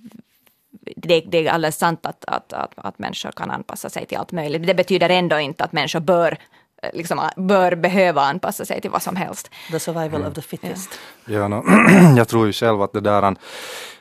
det, 0.96 1.20
det, 1.20 1.46
är 1.46 1.50
alldeles 1.50 1.78
sant 1.78 2.06
att, 2.06 2.24
att, 2.24 2.52
att, 2.52 2.72
att 2.76 2.98
människor 2.98 3.30
kan 3.30 3.50
anpassa 3.50 3.90
sig 3.90 4.06
till 4.06 4.18
allt 4.18 4.32
möjligt. 4.32 4.66
Det 4.66 4.74
betyder 4.74 5.08
ändå 5.08 5.38
inte 5.38 5.64
att 5.64 5.72
människor 5.72 6.00
bör 6.00 6.38
eh, 6.82 6.90
liksom, 6.92 7.30
bör 7.36 7.74
behöva 7.74 8.22
anpassa 8.22 8.64
sig 8.64 8.80
till 8.80 8.90
vad 8.90 9.02
som 9.02 9.16
helst. 9.16 9.50
The 9.70 9.78
survival 9.78 10.26
of 10.26 10.34
the 10.34 10.42
fittest. 10.42 10.90
Ja, 11.24 11.38
ja 11.38 11.48
no, 11.48 11.64
jag 12.16 12.28
tror 12.28 12.46
ju 12.46 12.52
själv 12.52 12.82
att 12.82 12.92
det 12.92 13.00
där 13.00 13.36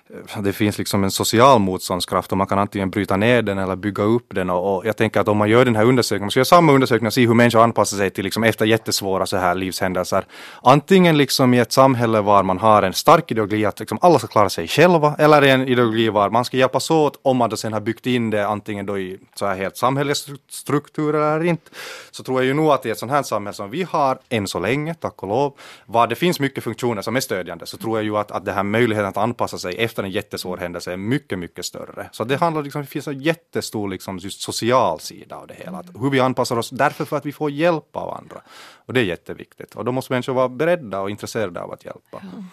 Eh, 0.09 0.41
det 0.41 0.53
finns 0.53 0.77
liksom 0.77 1.03
en 1.03 1.11
social 1.11 1.59
motståndskraft 1.59 2.31
och 2.31 2.37
man 2.37 2.47
kan 2.47 2.59
antingen 2.59 2.89
bryta 2.89 3.17
ner 3.17 3.41
den 3.41 3.57
eller 3.57 3.75
bygga 3.75 4.03
upp 4.03 4.25
den. 4.35 4.49
Och, 4.49 4.75
och 4.75 4.85
jag 4.85 4.97
tänker 4.97 5.19
att 5.19 5.27
om 5.27 5.37
man 5.37 5.49
gör 5.49 5.65
den 5.65 5.75
här 5.75 5.85
undersökningen, 5.85 6.23
man 6.23 6.31
ska 6.31 6.39
göra 6.39 6.45
samma 6.45 6.71
undersökning 6.73 7.07
och 7.07 7.13
se 7.13 7.27
hur 7.27 7.33
människor 7.33 7.63
anpassar 7.63 7.97
sig 7.97 8.09
till 8.09 8.23
liksom 8.23 8.43
efter 8.43 8.65
jättesvåra 8.65 9.25
så 9.25 9.37
här 9.37 9.55
livshändelser. 9.55 10.25
Antingen 10.61 11.17
liksom 11.17 11.53
i 11.53 11.59
ett 11.59 11.71
samhälle 11.71 12.21
var 12.21 12.43
man 12.43 12.57
har 12.57 12.83
en 12.83 12.93
stark 12.93 13.31
ideologi 13.31 13.65
att 13.65 13.79
liksom 13.79 13.97
alla 14.01 14.19
ska 14.19 14.27
klara 14.27 14.49
sig 14.49 14.67
själva, 14.67 15.15
eller 15.19 15.43
i 15.43 15.49
en 15.49 15.67
ideologi 15.67 16.09
var 16.09 16.29
man 16.29 16.45
ska 16.45 16.57
hjälpas 16.57 16.91
åt 16.91 17.19
om 17.21 17.37
man 17.37 17.49
då 17.49 17.57
sen 17.57 17.73
har 17.73 17.79
byggt 17.79 18.05
in 18.05 18.29
det 18.29 18.47
antingen 18.47 18.85
då 18.85 18.99
i 18.99 19.19
så 19.35 19.45
här 19.45 19.55
helt 19.55 19.77
samhällsstrukturer 19.77 21.35
eller 21.35 21.45
inte. 21.45 21.71
Så 22.11 22.23
tror 22.23 22.39
jag 22.39 22.45
ju 22.45 22.53
nog 22.53 22.71
att 22.71 22.85
i 22.85 22.89
ett 22.89 22.99
sånt 22.99 23.11
här 23.11 23.23
samhälle 23.23 23.53
som 23.53 23.69
vi 23.69 23.83
har, 23.83 24.17
än 24.29 24.47
så 24.47 24.59
länge, 24.59 24.93
tack 24.93 25.23
och 25.23 25.29
lov, 25.29 25.53
var 25.85 26.07
det 26.07 26.15
finns 26.15 26.39
mycket 26.39 26.63
funktioner 26.63 27.01
som 27.01 27.15
är 27.15 27.19
stödjande, 27.19 27.65
så 27.65 27.77
tror 27.77 27.97
jag 27.97 28.03
ju 28.03 28.17
att, 28.17 28.31
att 28.31 28.45
det 28.45 28.51
här 28.51 28.63
möjligheten 28.63 29.09
att 29.09 29.17
anpassa 29.17 29.57
sig 29.57 29.75
efter 29.75 29.96
en 30.03 30.11
jättesvår 30.11 30.57
händelse 30.57 30.93
är 30.93 30.97
mycket, 30.97 31.39
mycket 31.39 31.65
större. 31.65 32.09
Så 32.11 32.23
det 32.23 32.35
handlar 32.35 32.63
liksom, 32.63 32.81
det 32.81 32.87
finns 32.87 33.07
en 33.07 33.21
jättestor 33.21 33.89
liksom 33.89 34.17
just 34.17 34.41
social 34.41 34.99
sida 34.99 35.35
av 35.35 35.47
det 35.47 35.53
hela. 35.53 35.77
Att 35.77 35.85
hur 36.01 36.09
vi 36.09 36.19
anpassar 36.19 36.57
oss 36.57 36.69
därför 36.69 37.05
för 37.05 37.17
att 37.17 37.25
vi 37.25 37.31
får 37.31 37.51
hjälp 37.51 37.95
av 37.95 38.13
andra. 38.13 38.41
Och 38.85 38.93
det 38.93 38.99
är 38.99 39.05
jätteviktigt. 39.05 39.75
Och 39.75 39.85
då 39.85 39.91
måste 39.91 40.13
människor 40.13 40.33
vara 40.33 40.49
beredda 40.49 40.99
och 40.99 41.09
intresserade 41.09 41.61
av 41.61 41.71
att 41.71 41.85
hjälpa. 41.85 42.19
Mm. 42.19 42.45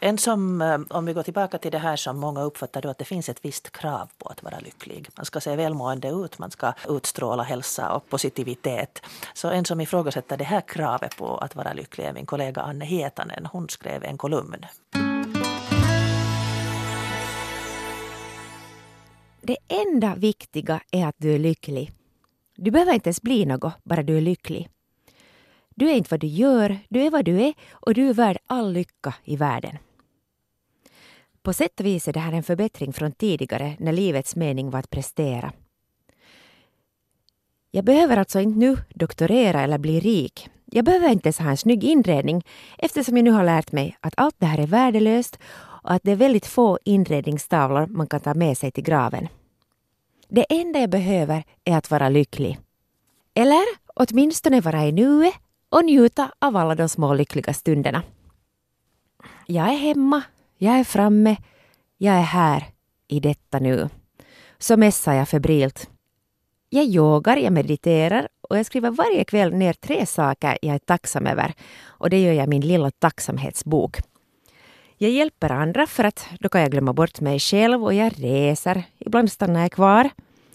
En 0.00 0.18
som, 0.18 0.62
eh, 0.62 0.78
om 0.90 1.06
vi 1.06 1.12
går 1.12 1.22
tillbaka 1.22 1.58
till 1.58 1.72
det 1.72 1.78
här 1.78 1.96
som 1.96 2.18
många 2.18 2.42
uppfattar 2.42 2.82
då 2.82 2.88
att 2.88 2.98
det 2.98 3.04
finns 3.04 3.28
ett 3.28 3.44
visst 3.44 3.72
krav 3.72 4.10
på 4.18 4.28
att 4.28 4.42
vara 4.42 4.58
lycklig. 4.58 5.08
Man 5.16 5.26
ska 5.26 5.40
se 5.40 5.56
välmående 5.56 6.08
ut, 6.08 6.38
man 6.38 6.50
ska 6.50 6.72
utstråla 6.88 7.42
hälsa 7.42 7.92
och 7.92 8.08
positivitet. 8.08 9.02
Så 9.34 9.48
en 9.50 9.64
som 9.64 9.80
ifrågasätter 9.80 10.36
det 10.36 10.44
här 10.44 10.60
kravet 10.60 11.16
på 11.16 11.36
att 11.36 11.54
vara 11.54 11.72
lycklig 11.72 12.04
är 12.04 12.12
min 12.12 12.26
kollega 12.26 12.62
Anne 12.62 12.84
Hietanen. 12.84 13.46
Hon 13.46 13.68
skrev 13.68 14.04
en 14.04 14.18
kolumn. 14.18 14.66
Det 19.42 19.56
enda 19.68 20.14
viktiga 20.14 20.80
är 20.90 21.06
att 21.06 21.16
du 21.18 21.34
är 21.34 21.38
lycklig. 21.38 21.92
Du 22.56 22.70
behöver 22.70 22.92
inte 22.94 23.08
ens 23.08 23.22
bli 23.22 23.46
något, 23.46 23.72
bara 23.84 24.02
du 24.02 24.16
är 24.16 24.20
lycklig. 24.20 24.68
Du 25.74 25.90
är 25.90 25.94
inte 25.94 26.10
vad 26.10 26.20
du 26.20 26.26
gör, 26.26 26.78
du 26.88 27.02
är 27.02 27.10
vad 27.10 27.24
du 27.24 27.40
är 27.40 27.54
och 27.70 27.94
du 27.94 28.08
är 28.08 28.14
värd 28.14 28.38
all 28.46 28.72
lycka 28.72 29.14
i 29.24 29.36
världen. 29.36 29.78
På 31.42 31.52
sätt 31.52 31.80
och 31.80 31.86
vis 31.86 32.08
är 32.08 32.12
det 32.12 32.20
här 32.20 32.32
en 32.32 32.42
förbättring 32.42 32.92
från 32.92 33.12
tidigare 33.12 33.76
när 33.78 33.92
livets 33.92 34.36
mening 34.36 34.70
var 34.70 34.78
att 34.78 34.90
prestera. 34.90 35.52
Jag 37.70 37.84
behöver 37.84 38.16
alltså 38.16 38.40
inte 38.40 38.58
nu 38.58 38.76
doktorera 38.94 39.60
eller 39.60 39.78
bli 39.78 40.00
rik. 40.00 40.48
Jag 40.64 40.84
behöver 40.84 41.08
inte 41.08 41.26
ens 41.26 41.38
ha 41.38 41.50
en 41.50 41.56
snygg 41.56 41.84
inredning 41.84 42.42
eftersom 42.78 43.16
jag 43.16 43.24
nu 43.24 43.30
har 43.30 43.44
lärt 43.44 43.72
mig 43.72 43.96
att 44.00 44.14
allt 44.16 44.34
det 44.38 44.46
här 44.46 44.58
är 44.58 44.66
värdelöst 44.66 45.38
och 45.82 45.92
att 45.92 46.02
det 46.02 46.12
är 46.12 46.16
väldigt 46.16 46.46
få 46.46 46.78
inredningstavlor 46.84 47.86
man 47.86 48.06
kan 48.06 48.20
ta 48.20 48.34
med 48.34 48.58
sig 48.58 48.70
till 48.70 48.84
graven. 48.84 49.28
Det 50.28 50.46
enda 50.48 50.80
jag 50.80 50.90
behöver 50.90 51.44
är 51.64 51.76
att 51.76 51.90
vara 51.90 52.08
lycklig. 52.08 52.58
Eller 53.34 53.62
åtminstone 53.94 54.60
vara 54.60 54.86
i 54.86 54.92
nuet 54.92 55.34
och 55.68 55.84
njuta 55.84 56.32
av 56.38 56.56
alla 56.56 56.74
de 56.74 56.88
små 56.88 57.14
lyckliga 57.14 57.54
stunderna. 57.54 58.02
Jag 59.46 59.68
är 59.68 59.76
hemma, 59.76 60.22
jag 60.58 60.78
är 60.78 60.84
framme, 60.84 61.36
jag 61.98 62.14
är 62.14 62.22
här 62.22 62.64
i 63.08 63.20
detta 63.20 63.58
nu. 63.58 63.88
Så 64.58 64.76
mässar 64.76 65.14
jag 65.14 65.28
febrilt. 65.28 65.90
Jag 66.68 66.84
yogar, 66.84 67.36
jag 67.36 67.52
mediterar 67.52 68.28
och 68.40 68.58
jag 68.58 68.66
skriver 68.66 68.90
varje 68.90 69.24
kväll 69.24 69.54
ner 69.54 69.72
tre 69.72 70.06
saker 70.06 70.58
jag 70.62 70.74
är 70.74 70.78
tacksam 70.78 71.26
över. 71.26 71.54
Och 71.86 72.10
det 72.10 72.22
gör 72.22 72.32
jag 72.32 72.44
i 72.44 72.48
min 72.48 72.66
lilla 72.66 72.90
tacksamhetsbok. 72.90 73.98
Jag 75.02 75.10
hjälper 75.10 75.52
andra 75.52 75.86
för 75.86 76.04
att 76.04 76.28
då 76.40 76.48
kan 76.48 76.60
jag 76.60 76.70
glömma 76.70 76.92
bort 76.92 77.20
mig 77.20 77.38
själv 77.38 77.84
och 77.84 77.94
jag 77.94 78.12
reser. 78.16 78.82
Ibland 78.98 79.32
stannar 79.32 79.60
jag 79.60 79.72
kvar. 79.72 80.10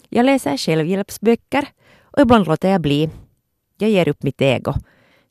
Jag 0.08 0.26
läser 0.26 0.56
självhjälpsböcker 0.56 1.68
och 2.02 2.20
ibland 2.20 2.46
låter 2.46 2.68
jag 2.70 2.80
bli. 2.80 3.10
Jag 3.78 3.90
ger 3.90 4.08
upp 4.08 4.22
mitt 4.22 4.42
ego. 4.42 4.74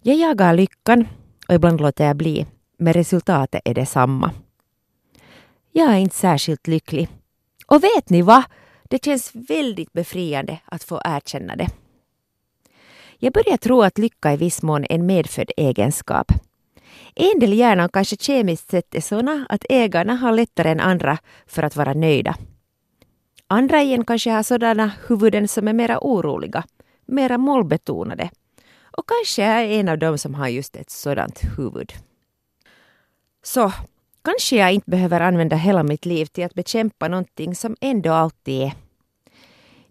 Jag 0.01 0.15
jagar 0.15 0.53
lyckan 0.53 1.07
och 1.47 1.53
ibland 1.53 1.81
låter 1.81 2.05
jag 2.05 2.15
bli. 2.15 2.45
Men 2.77 2.93
resultatet 2.93 3.61
är 3.65 3.73
detsamma. 3.73 4.31
Jag 5.71 5.93
är 5.93 5.97
inte 5.97 6.15
särskilt 6.15 6.67
lycklig. 6.67 7.09
Och 7.67 7.83
vet 7.83 8.09
ni 8.09 8.21
vad? 8.21 8.43
Det 8.83 9.05
känns 9.05 9.31
väldigt 9.33 9.93
befriande 9.93 10.59
att 10.65 10.83
få 10.83 11.01
erkänna 11.05 11.55
det. 11.55 11.67
Jag 13.19 13.33
börjar 13.33 13.57
tro 13.57 13.81
att 13.81 13.97
lycka 13.97 14.33
i 14.33 14.37
viss 14.37 14.61
mån 14.61 14.83
är 14.83 14.91
en 14.91 15.05
medfödd 15.05 15.51
egenskap. 15.57 16.31
En 17.17 17.39
del 17.39 17.53
hjärnan 17.53 17.89
kanske 17.89 18.15
kemiskt 18.15 18.69
sett 18.71 18.95
är 18.95 19.01
sådana 19.01 19.45
att 19.49 19.65
ägarna 19.69 20.15
har 20.15 20.31
lättare 20.31 20.69
än 20.69 20.79
andra 20.79 21.17
för 21.47 21.63
att 21.63 21.75
vara 21.75 21.93
nöjda. 21.93 22.35
Andra 23.47 23.81
igen 23.81 24.05
kanske 24.05 24.31
har 24.31 24.43
sådana 24.43 24.91
huvuden 25.07 25.47
som 25.47 25.67
är 25.67 25.73
mera 25.73 25.99
oroliga, 26.01 26.63
mera 27.05 27.37
målbetonade. 27.37 28.29
Och 28.97 29.09
kanske 29.09 29.43
är 29.43 29.63
en 29.63 29.89
av 29.89 29.97
dem 29.97 30.17
som 30.17 30.35
har 30.35 30.47
just 30.47 30.75
ett 30.75 30.89
sådant 30.89 31.41
huvud. 31.57 31.93
Så 33.43 33.73
kanske 34.23 34.55
jag 34.55 34.73
inte 34.73 34.89
behöver 34.89 35.21
använda 35.21 35.55
hela 35.55 35.83
mitt 35.83 36.05
liv 36.05 36.25
till 36.25 36.45
att 36.45 36.53
bekämpa 36.53 37.07
någonting 37.07 37.55
som 37.55 37.75
ändå 37.81 38.11
alltid 38.11 38.61
är. 38.61 38.73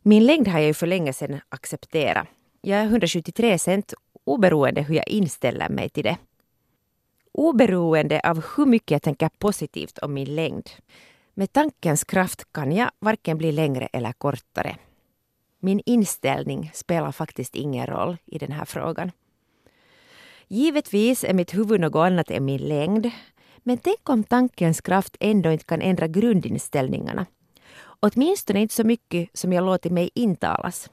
Min 0.03 0.27
längd 0.27 0.49
har 0.49 0.59
jag 0.59 0.67
ju 0.67 0.75
för 0.75 0.87
länge 0.87 1.13
sedan 1.13 1.41
accepterat. 1.49 2.27
Jag 2.63 2.79
är 2.81 2.85
173 2.85 3.59
cent 3.59 3.95
oberoende 4.25 4.83
hur 4.83 4.95
jag 4.95 5.09
inställer 5.09 5.69
mig 5.69 5.89
till 5.89 6.05
det 6.05 6.17
oberoende 7.35 8.21
av 8.25 8.45
hur 8.57 8.67
mycket 8.67 8.91
jag 8.91 9.03
tänker 9.03 9.29
positivt 9.39 9.99
om 9.99 10.15
min 10.15 10.35
längd. 10.35 10.71
Med 11.35 11.53
tankens 11.53 12.05
kraft 12.05 12.53
kan 12.53 12.73
jag 12.73 12.91
varken 12.99 13.39
bli 13.39 13.53
längre 13.53 13.89
eller 13.93 14.13
kortare. 14.13 14.77
Min 15.61 15.81
inställning 15.87 16.71
spelar 16.75 17.13
faktiskt 17.13 17.55
ingen 17.55 17.87
roll 17.87 18.17
i 18.27 18.39
den 18.39 18.53
här 18.53 18.65
frågan. 18.65 19.11
Givetvis 20.49 21.25
är 21.25 21.35
mitt 21.35 21.55
huvud 21.55 21.81
något 21.81 22.07
annat 22.07 22.31
än 22.31 22.45
min 22.45 22.69
längd. 22.69 23.11
Men 23.59 23.79
tänk 23.79 24.09
om 24.09 24.25
tankens 24.25 24.81
kraft 24.81 25.17
ändå 25.21 25.51
inte 25.51 25.65
kan 25.65 25.83
ändra 25.83 26.07
grundinställningarna. 26.07 27.27
Åtminstone 28.01 28.61
inte 28.61 28.75
så 28.75 28.85
mycket 28.85 29.39
som 29.39 29.53
jag 29.53 29.65
låtit 29.65 29.93
mig 29.93 30.11
intalas. 30.15 30.91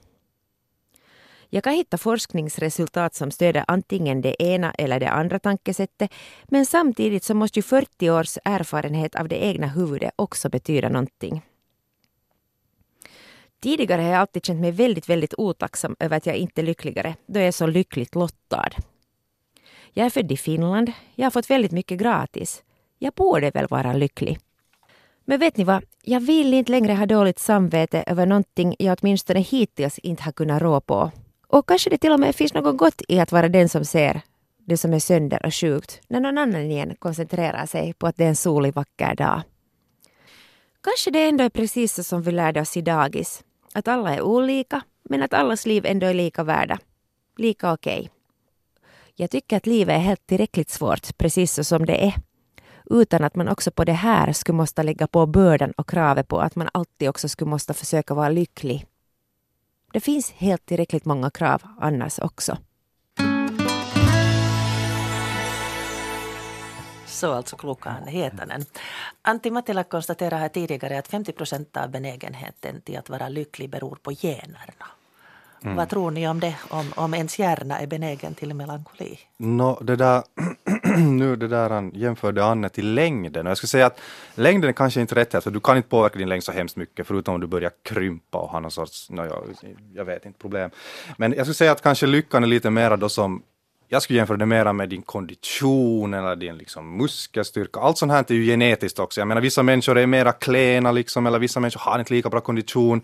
Jag 1.54 1.64
kan 1.64 1.74
hitta 1.74 1.98
forskningsresultat 1.98 3.16
som 3.16 3.32
stöder 3.32 3.66
antingen 3.68 4.22
det 4.22 4.44
ena 4.44 4.72
eller 4.72 5.00
det 5.00 5.10
andra 5.10 5.40
tankesättet, 5.40 6.12
men 6.44 6.66
samtidigt 6.66 7.24
så 7.24 7.34
måste 7.34 7.60
ju 7.60 7.64
40 7.64 8.10
års 8.10 8.38
erfarenhet 8.46 9.16
av 9.16 9.28
det 9.28 9.44
egna 9.44 9.68
huvudet 9.68 10.12
också 10.16 10.50
betyda 10.50 10.90
någonting. 10.90 11.42
Tidigare 13.62 14.02
har 14.02 14.10
jag 14.10 14.20
alltid 14.20 14.46
känt 14.46 14.62
mig 14.62 14.72
väldigt, 14.72 15.10
väldigt 15.10 15.34
otacksam 15.38 15.96
över 16.00 16.18
att 16.18 16.26
jag 16.26 16.36
inte 16.36 16.62
är 16.62 16.66
lyckligare, 16.66 17.16
då 17.26 17.40
jag 17.40 17.48
är 17.48 17.52
så 17.52 17.68
lyckligt 17.68 18.16
lottad. 18.16 18.70
Jag 19.94 20.06
är 20.06 20.10
född 20.10 20.32
i 20.32 20.38
Finland, 20.38 20.92
jag 21.16 21.26
har 21.26 21.32
fått 21.32 21.50
väldigt 21.50 21.72
mycket 21.72 22.00
gratis. 22.00 22.64
Jag 23.00 23.14
borde 23.14 23.52
väl 23.52 23.68
vara 23.68 23.94
lycklig. 23.94 24.40
Men 25.26 25.40
vet 25.40 25.58
ni 25.58 25.64
vad, 25.64 25.84
jag 26.04 26.20
vill 26.20 26.54
inte 26.54 26.72
längre 26.72 26.94
ha 26.94 27.06
dåligt 27.06 27.40
samvete 27.40 28.04
över 28.08 28.26
någonting 28.26 28.76
jag 28.80 28.98
åtminstone 29.02 29.40
hittills 29.40 30.00
inte 30.00 30.24
har 30.24 30.32
kunnat 30.32 30.62
rå 30.62 30.82
på. 30.82 31.12
Och 31.52 31.68
kanske 31.68 31.90
det 31.90 31.98
till 31.98 32.12
och 32.12 32.20
med 32.20 32.36
finns 32.36 32.54
något 32.54 32.78
gott 32.78 33.02
i 33.08 33.20
att 33.20 33.32
vara 33.32 33.50
den 33.50 33.70
som 33.70 33.86
ser 33.86 34.22
det 34.66 34.78
som 34.78 34.94
är 34.94 35.00
sönder 35.00 35.46
och 35.46 35.56
sjukt 35.56 36.02
när 36.08 36.20
någon 36.20 36.38
annan 36.38 36.62
igen 36.62 36.96
koncentrerar 37.00 37.66
sig 37.66 37.94
på 37.94 38.08
att 38.08 38.18
det 38.18 38.24
är 38.24 38.30
en 38.30 38.36
solig 38.36 38.74
vacker 38.74 39.16
dag. 39.16 39.42
Kanske 40.84 41.12
det 41.12 41.30
ändå 41.30 41.44
är 41.44 41.50
precis 41.50 41.94
så 41.94 42.04
som 42.04 42.22
vi 42.22 42.32
lärde 42.32 42.62
oss 42.62 42.78
i 42.78 42.82
dagis. 42.82 43.44
Att 43.74 43.88
alla 43.88 44.16
är 44.16 44.22
olika, 44.22 44.82
men 45.04 45.24
att 45.24 45.34
allas 45.34 45.66
liv 45.66 45.86
ändå 45.86 46.08
är 46.08 46.14
lika 46.14 46.44
värda. 46.44 46.80
Lika 47.38 47.74
okej. 47.74 48.00
Okay. 48.00 48.10
Jag 49.16 49.32
tycker 49.32 49.58
att 49.58 49.68
livet 49.68 49.96
är 49.96 50.00
helt 50.00 50.28
tillräckligt 50.28 50.70
svårt, 50.70 51.18
precis 51.18 51.54
så 51.54 51.64
som 51.64 51.86
det 51.86 52.06
är. 52.06 52.14
Utan 52.86 53.24
att 53.24 53.36
man 53.36 53.48
också 53.48 53.72
på 53.72 53.84
det 53.84 53.94
här 53.94 54.34
skulle 54.34 54.56
måste 54.56 54.84
lägga 54.84 55.08
på 55.08 55.26
bördan 55.26 55.72
och 55.72 55.90
kravet 55.90 56.28
på 56.28 56.40
att 56.40 56.56
man 56.56 56.70
alltid 56.74 57.10
också 57.10 57.30
skulle 57.30 57.50
måste 57.50 57.74
försöka 57.74 58.14
vara 58.14 58.30
lycklig 58.30 58.86
det 59.94 60.00
finns 60.00 60.32
helt 60.32 60.66
tillräckligt 60.66 61.06
många 61.06 61.30
krav 61.30 61.62
annars 61.80 62.20
också. 62.20 62.58
Så 67.06 67.34
alltså 67.34 67.58
Klokheten. 67.58 68.66
Antti 69.22 69.52
Mattila 69.52 69.84
konstaterar 69.84 70.38
här 70.38 70.50
tidigare 70.50 71.00
att 71.00 71.08
50 71.08 71.32
procent 71.32 71.78
av 71.78 71.90
benägenheten 71.90 72.82
till 72.82 72.98
att 72.98 73.10
vara 73.10 73.30
lycklig 73.30 73.70
beror 73.70 73.96
på 73.96 74.12
generna. 74.12 74.86
Mm. 75.64 75.76
Vad 75.76 75.90
tror 75.90 76.12
ni 76.12 76.28
om 76.28 76.40
det, 76.40 76.56
om, 76.70 76.94
om 76.96 77.14
ens 77.14 77.40
hjärna 77.40 77.80
är 77.80 77.88
benägen 77.88 78.36
till 78.36 78.54
melankoli? 78.54 79.20
No, 79.38 79.80
det 79.82 79.96
där 79.96 80.24
nu 80.98 81.36
det 81.36 81.48
där 81.48 81.70
han 81.70 81.92
jämförde 81.96 82.46
Anne 82.46 82.70
till 82.70 82.94
längden. 82.94 83.46
Och 83.48 83.50
jag 83.50 83.58
skulle 83.58 83.68
säga 83.68 83.86
att 83.86 84.00
längden 84.36 84.70
är 84.70 84.74
kanske 84.74 85.02
inte 85.02 85.16
rätt 85.16 85.34
här, 85.34 85.42
för 85.42 85.52
du 85.52 85.60
kan 85.60 85.78
inte 85.78 85.90
påverka 85.90 86.18
din 86.18 86.30
längd 86.30 86.44
så 86.44 86.52
hemskt 86.52 86.76
mycket, 86.76 87.08
förutom 87.08 87.36
om 87.36 87.42
du 87.42 87.48
börjar 87.48 87.72
krympa 87.84 88.38
och 88.38 88.50
ha 88.50 88.60
någon 88.60 88.72
sorts, 88.72 89.10
no, 89.10 89.26
jag, 89.26 89.44
jag 89.94 90.06
vet 90.06 90.26
inte, 90.26 90.40
problem. 90.40 90.70
Men 91.18 91.34
jag 91.34 91.46
skulle 91.46 91.56
säga 91.56 91.72
att 91.72 91.82
kanske 91.82 92.08
lyckan 92.08 92.44
är 92.44 92.48
lite 92.48 92.70
mera 92.70 92.98
då 92.98 93.10
som 93.10 93.44
jag 93.94 94.02
skulle 94.02 94.18
jämföra 94.18 94.38
det 94.38 94.46
mera 94.46 94.74
med 94.74 94.90
din 94.90 95.02
kondition 95.02 96.14
eller 96.14 96.36
din 96.36 96.58
liksom 96.58 96.98
muskelstyrka. 96.98 97.80
Allt 97.80 97.98
sånt 97.98 98.12
här 98.12 98.26
är 98.28 98.34
ju 98.34 98.46
genetiskt 98.46 99.00
också. 99.00 99.22
Jag 99.22 99.28
menar 99.28 99.42
vissa 99.42 99.64
människor 99.64 99.98
är 99.98 100.08
mera 100.08 100.32
klena 100.32 100.92
liksom, 100.92 101.28
eller 101.28 101.40
vissa 101.40 101.60
människor 101.60 101.80
har 101.80 102.00
inte 102.00 102.14
lika 102.14 102.30
bra 102.30 102.40
kondition 102.40 103.02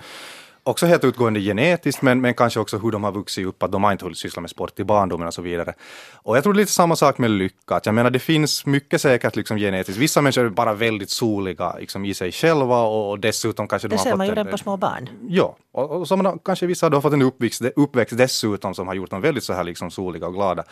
också 0.68 0.86
helt 0.86 1.04
utgående 1.04 1.40
genetiskt, 1.40 2.02
men, 2.02 2.22
men 2.22 2.34
kanske 2.34 2.60
också 2.60 2.78
hur 2.78 2.92
de 2.92 3.04
har 3.04 3.12
vuxit 3.12 3.46
upp, 3.46 3.64
att 3.64 3.72
de 3.72 3.84
har 3.84 3.92
inte 3.92 4.06
hunnit 4.06 4.18
syssla 4.18 4.42
med 4.42 4.50
sport 4.50 4.80
i 4.80 4.84
barndomen 4.84 5.28
och 5.28 5.34
så 5.34 5.42
vidare. 5.42 5.74
Och 6.14 6.38
jag 6.38 6.44
tror 6.44 6.54
det 6.54 6.58
är 6.58 6.62
lite 6.62 6.72
samma 6.72 6.96
sak 6.96 7.18
med 7.18 7.32
lycka, 7.32 7.76
att 7.76 7.86
jag 7.86 7.96
menar 7.96 8.10
det 8.10 8.20
finns 8.20 8.66
mycket 8.66 9.02
säkert 9.02 9.36
liksom 9.36 9.58
genetiskt. 9.58 10.00
Vissa 10.02 10.22
människor 10.22 10.46
är 10.46 10.50
bara 10.50 10.74
väldigt 10.74 11.10
soliga 11.10 11.76
liksom, 11.80 12.06
i 12.06 12.14
sig 12.14 12.32
själva 12.32 12.82
och 12.82 13.20
dessutom 13.20 13.68
kanske 13.68 13.88
det 13.88 13.96
de 13.96 13.98
har 13.98 14.06
fått 14.06 14.18
man 14.18 14.28
ju 14.28 14.32
redan 14.32 14.48
på 14.48 14.58
små 14.58 14.78
barn. 14.78 15.10
Ja, 15.30 15.58
och, 15.72 15.92
och 15.92 16.08
som 16.08 16.40
kanske 16.46 16.66
vissa 16.66 16.90
har 16.90 17.02
fått 17.02 17.14
en 17.14 17.22
uppväxt, 17.22 17.62
uppväxt 17.76 18.18
dessutom 18.18 18.74
som 18.74 18.88
har 18.88 18.96
gjort 18.96 19.10
dem 19.10 19.22
väldigt 19.22 19.44
så 19.44 19.54
här 19.54 19.64
liksom 19.64 19.92
soliga 19.92 20.28
och 20.28 20.34
glada. 20.34 20.64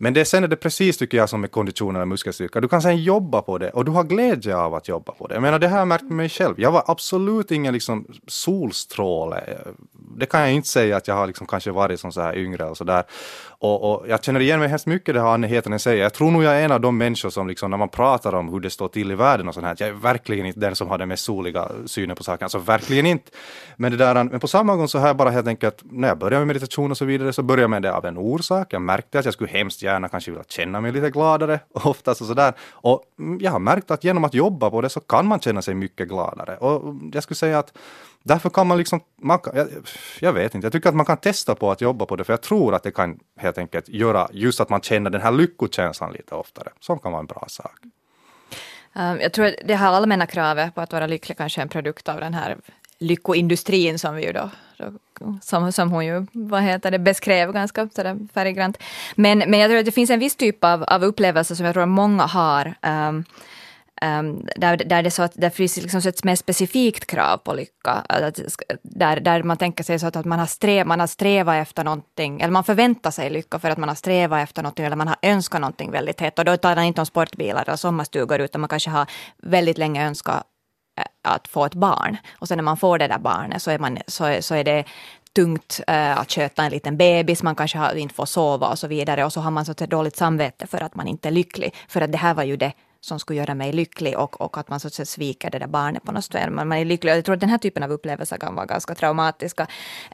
Men 0.00 0.14
det, 0.14 0.24
sen 0.24 0.44
är 0.44 0.48
det 0.48 0.56
precis, 0.56 0.96
tycker 0.96 1.18
jag, 1.18 1.28
som 1.28 1.40
med 1.40 1.50
kondition 1.50 1.96
eller 1.96 2.06
muskelstyrka. 2.06 2.60
Du 2.60 2.68
kan 2.68 2.82
sen 2.82 3.02
jobba 3.02 3.42
på 3.42 3.58
det 3.58 3.70
och 3.70 3.84
du 3.84 3.90
har 3.90 4.04
glädje 4.04 4.56
av 4.56 4.74
att 4.74 4.88
jobba 4.88 5.12
på 5.12 5.26
det. 5.26 5.34
Jag 5.34 5.42
menar, 5.42 5.58
det 5.58 5.68
har 5.68 5.78
jag 5.78 5.88
märkt 5.88 6.04
med 6.04 6.12
mig 6.12 6.28
själv. 6.28 6.54
Jag 6.60 6.72
var 6.72 6.84
absolut 6.86 7.50
ingen 7.50 7.72
liksom 7.72 8.06
solstråle. 8.26 9.36
Eh, 9.36 9.72
det 10.16 10.26
kan 10.26 10.40
jag 10.40 10.52
inte 10.52 10.68
säga 10.68 10.96
att 10.96 11.08
jag 11.08 11.14
har 11.14 11.26
liksom 11.26 11.46
kanske 11.46 11.70
varit 11.70 12.00
som 12.00 12.12
så 12.12 12.20
här 12.20 12.36
yngre 12.36 12.64
och 12.64 12.76
så 12.76 12.84
där. 12.84 13.04
Och, 13.60 13.92
och, 13.92 14.08
jag 14.08 14.24
känner 14.24 14.40
igen 14.40 14.60
mig 14.60 14.68
hemskt 14.68 14.86
mycket 14.86 15.14
det 15.14 15.20
har 15.20 15.34
Anne 15.34 15.46
Hietanen 15.46 15.78
säger. 15.78 16.02
Jag 16.02 16.14
tror 16.14 16.30
nog 16.30 16.42
jag 16.42 16.60
är 16.60 16.64
en 16.64 16.72
av 16.72 16.80
de 16.80 16.98
människor 16.98 17.30
som 17.30 17.48
liksom, 17.48 17.70
när 17.70 17.78
man 17.78 17.88
pratar 17.88 18.34
om 18.34 18.48
hur 18.48 18.60
det 18.60 18.70
står 18.70 18.88
till 18.88 19.10
i 19.10 19.14
världen 19.14 19.48
och 19.48 19.54
sånt 19.54 19.66
här, 19.66 19.76
jag 19.78 19.88
är 19.88 19.92
verkligen 19.92 20.46
inte 20.46 20.60
den 20.60 20.76
som 20.76 20.88
har 20.88 20.98
den 20.98 21.08
mest 21.08 21.24
soliga 21.24 21.68
synen 21.86 22.16
på 22.16 22.24
saken. 22.24 22.44
Alltså 22.44 22.58
verkligen 22.58 23.06
inte. 23.06 23.30
Men, 23.76 23.92
det 23.92 23.98
där, 23.98 24.24
men 24.24 24.40
på 24.40 24.48
samma 24.48 24.76
gång 24.76 24.88
så 24.88 24.98
har 24.98 25.06
jag 25.06 25.16
bara 25.16 25.30
helt 25.30 25.46
enkelt, 25.46 25.82
när 25.82 26.08
jag 26.08 26.18
började 26.18 26.38
med 26.38 26.46
meditation 26.46 26.90
och 26.90 26.96
så 26.96 27.04
vidare, 27.04 27.32
så 27.32 27.42
började 27.42 27.62
jag 27.62 27.70
med 27.70 27.82
det 27.82 27.92
av 27.92 28.04
en 28.04 28.18
orsak. 28.18 28.72
Jag 28.72 28.82
märkte 28.82 29.18
att 29.18 29.24
jag 29.24 29.34
skulle 29.34 29.50
hemskt 29.50 29.82
gärna 29.82 30.08
kanske 30.08 30.30
vilja 30.30 30.44
känna 30.48 30.80
mig 30.80 30.92
lite 30.92 31.10
gladare, 31.10 31.60
oftast 31.72 32.20
och 32.20 32.26
sådär. 32.26 32.52
Och 32.70 33.02
mm, 33.18 33.38
jag 33.40 33.50
har 33.50 33.58
märkt 33.58 33.90
att 33.90 34.04
genom 34.04 34.24
att 34.24 34.34
jobba 34.34 34.70
på 34.70 34.80
det 34.80 34.88
så 34.88 35.00
kan 35.00 35.26
man 35.26 35.40
känna 35.40 35.62
sig 35.62 35.74
mycket 35.74 36.08
gladare. 36.08 36.56
Och 36.56 36.82
mm, 36.82 37.10
jag 37.14 37.22
skulle 37.22 37.36
säga 37.36 37.58
att 37.58 37.72
Därför 38.22 38.50
kan 38.50 38.66
man 38.66 38.78
liksom, 38.78 39.00
man 39.16 39.38
kan, 39.38 39.56
jag, 39.56 39.68
jag, 40.20 40.32
vet 40.32 40.54
inte, 40.54 40.64
jag 40.64 40.72
tycker 40.72 40.88
att 40.88 40.94
man 40.94 41.06
kan 41.06 41.16
testa 41.16 41.54
på 41.54 41.70
att 41.70 41.80
jobba 41.80 42.06
på 42.06 42.16
det, 42.16 42.24
för 42.24 42.32
jag 42.32 42.42
tror 42.42 42.74
att 42.74 42.82
det 42.82 42.90
kan 42.90 43.18
helt 43.36 43.58
enkelt 43.58 43.88
göra 43.88 44.28
just 44.32 44.60
att 44.60 44.68
man 44.68 44.80
känner 44.80 45.10
den 45.10 45.20
här 45.20 45.32
lyckokänslan 45.32 46.12
lite 46.12 46.34
oftare, 46.34 46.68
som 46.80 46.98
kan 46.98 47.12
vara 47.12 47.20
en 47.20 47.26
bra 47.26 47.44
sak. 47.48 47.78
Ehm, 48.94 49.20
jag 49.20 49.32
tror 49.32 49.46
att 49.46 49.54
det 49.64 49.74
här 49.74 49.92
allmänna 49.92 50.26
kravet 50.26 50.74
på 50.74 50.80
att 50.80 50.92
vara 50.92 51.06
lycklig 51.06 51.38
kanske 51.38 51.60
är 51.60 51.62
en 51.62 51.68
produkt 51.68 52.08
av 52.08 52.20
den 52.20 52.34
här 52.34 52.56
lyckoindustrin 52.98 53.98
som 53.98 54.14
vi 54.14 54.26
ju 54.26 54.32
då, 54.32 54.50
då 54.76 54.92
som, 55.42 55.72
som 55.72 55.90
hon 55.90 56.06
ju 56.06 56.26
vad 56.32 56.62
heter 56.62 56.90
det, 56.90 56.98
beskrev 56.98 57.52
ganska 57.52 57.88
färggrant. 58.34 58.78
Men, 59.14 59.38
men 59.38 59.60
jag 59.60 59.70
tror 59.70 59.78
att 59.78 59.84
det 59.84 59.92
finns 59.92 60.10
en 60.10 60.20
viss 60.20 60.36
typ 60.36 60.64
av, 60.64 60.82
av 60.82 61.04
upplevelse 61.04 61.56
som 61.56 61.66
jag 61.66 61.74
tror 61.74 61.82
att 61.82 61.88
många 61.88 62.22
har. 62.22 62.74
Um, 62.82 63.24
Um, 64.02 64.46
där, 64.56 64.76
där 64.76 65.02
det 65.02 65.10
så 65.10 65.22
att 65.22 65.32
där 65.34 65.50
finns 65.50 65.76
liksom 65.76 66.00
ett 66.08 66.24
mer 66.24 66.36
specifikt 66.36 67.06
krav 67.06 67.36
på 67.36 67.54
lycka. 67.54 67.90
Att, 68.08 68.40
där, 68.82 69.20
där 69.20 69.42
man 69.42 69.56
tänker 69.56 69.84
sig 69.84 69.98
så 69.98 70.06
att, 70.06 70.16
att 70.16 70.26
man, 70.26 70.38
har 70.38 70.46
strä, 70.46 70.84
man 70.84 71.00
har 71.00 71.06
strävat 71.06 71.62
efter 71.62 71.84
någonting, 71.84 72.40
eller 72.40 72.52
man 72.52 72.64
förväntar 72.64 73.10
sig 73.10 73.30
lycka 73.30 73.58
för 73.58 73.70
att 73.70 73.78
man 73.78 73.88
har 73.88 73.96
strävat 73.96 74.42
efter 74.42 74.62
någonting, 74.62 74.84
eller 74.84 74.96
man 74.96 75.08
har 75.08 75.16
önskat 75.22 75.60
någonting 75.60 75.90
väldigt 75.90 76.20
hett. 76.20 76.38
Och 76.38 76.44
då 76.44 76.56
talar 76.56 76.76
jag 76.76 76.86
inte 76.86 77.00
om 77.00 77.06
sportbilar 77.06 77.62
eller 77.62 77.76
sommarstugor, 77.76 78.40
utan 78.40 78.60
man 78.60 78.68
kanske 78.68 78.90
har 78.90 79.06
väldigt 79.42 79.78
länge 79.78 80.06
önskat 80.06 80.44
eh, 81.00 81.32
att 81.32 81.48
få 81.48 81.64
ett 81.64 81.74
barn. 81.74 82.16
Och 82.38 82.48
sen 82.48 82.58
när 82.58 82.62
man 82.62 82.76
får 82.76 82.98
det 82.98 83.08
där 83.08 83.18
barnet 83.18 83.62
så 83.62 83.70
är, 83.70 83.78
man, 83.78 83.98
så 84.06 84.24
är, 84.24 84.40
så 84.40 84.54
är 84.54 84.64
det 84.64 84.84
tungt 85.32 85.80
äh, 85.86 86.18
att 86.18 86.32
sköta 86.32 86.62
en 86.62 86.70
liten 86.70 86.96
bebis, 86.96 87.42
man 87.42 87.54
kanske 87.54 87.78
har, 87.78 87.94
inte 87.94 88.14
får 88.14 88.26
sova 88.26 88.68
och 88.68 88.78
så 88.78 88.86
vidare. 88.86 89.24
Och 89.24 89.32
så 89.32 89.40
har 89.40 89.50
man 89.50 89.64
så 89.64 89.72
ett 89.72 89.90
dåligt 89.90 90.16
samvete 90.16 90.66
för 90.66 90.82
att 90.82 90.94
man 90.94 91.08
inte 91.08 91.28
är 91.28 91.32
lycklig. 91.32 91.74
För 91.88 92.00
att 92.00 92.12
det 92.12 92.18
här 92.18 92.34
var 92.34 92.42
ju 92.42 92.56
det 92.56 92.72
som 93.00 93.18
skulle 93.18 93.38
göra 93.38 93.54
mig 93.54 93.72
lycklig 93.72 94.18
och, 94.18 94.40
och 94.40 94.58
att 94.58 94.68
man 94.68 94.80
så 94.80 94.86
att 94.86 94.94
säga 94.94 95.06
sviker 95.06 95.50
det 95.50 95.58
där 95.58 95.66
barnet 95.66 96.02
på 96.02 96.12
något 96.12 96.24
sätt. 96.24 96.52
Man, 96.52 96.68
man 96.68 96.78
är 96.78 96.84
lycklig. 96.84 97.12
Jag 97.12 97.24
tror 97.24 97.34
att 97.34 97.40
den 97.40 97.48
här 97.48 97.58
typen 97.58 97.82
av 97.82 97.92
upplevelser 97.92 98.36
kan 98.36 98.54
vara 98.54 98.66
ganska 98.66 98.94
traumatiska. 98.94 99.66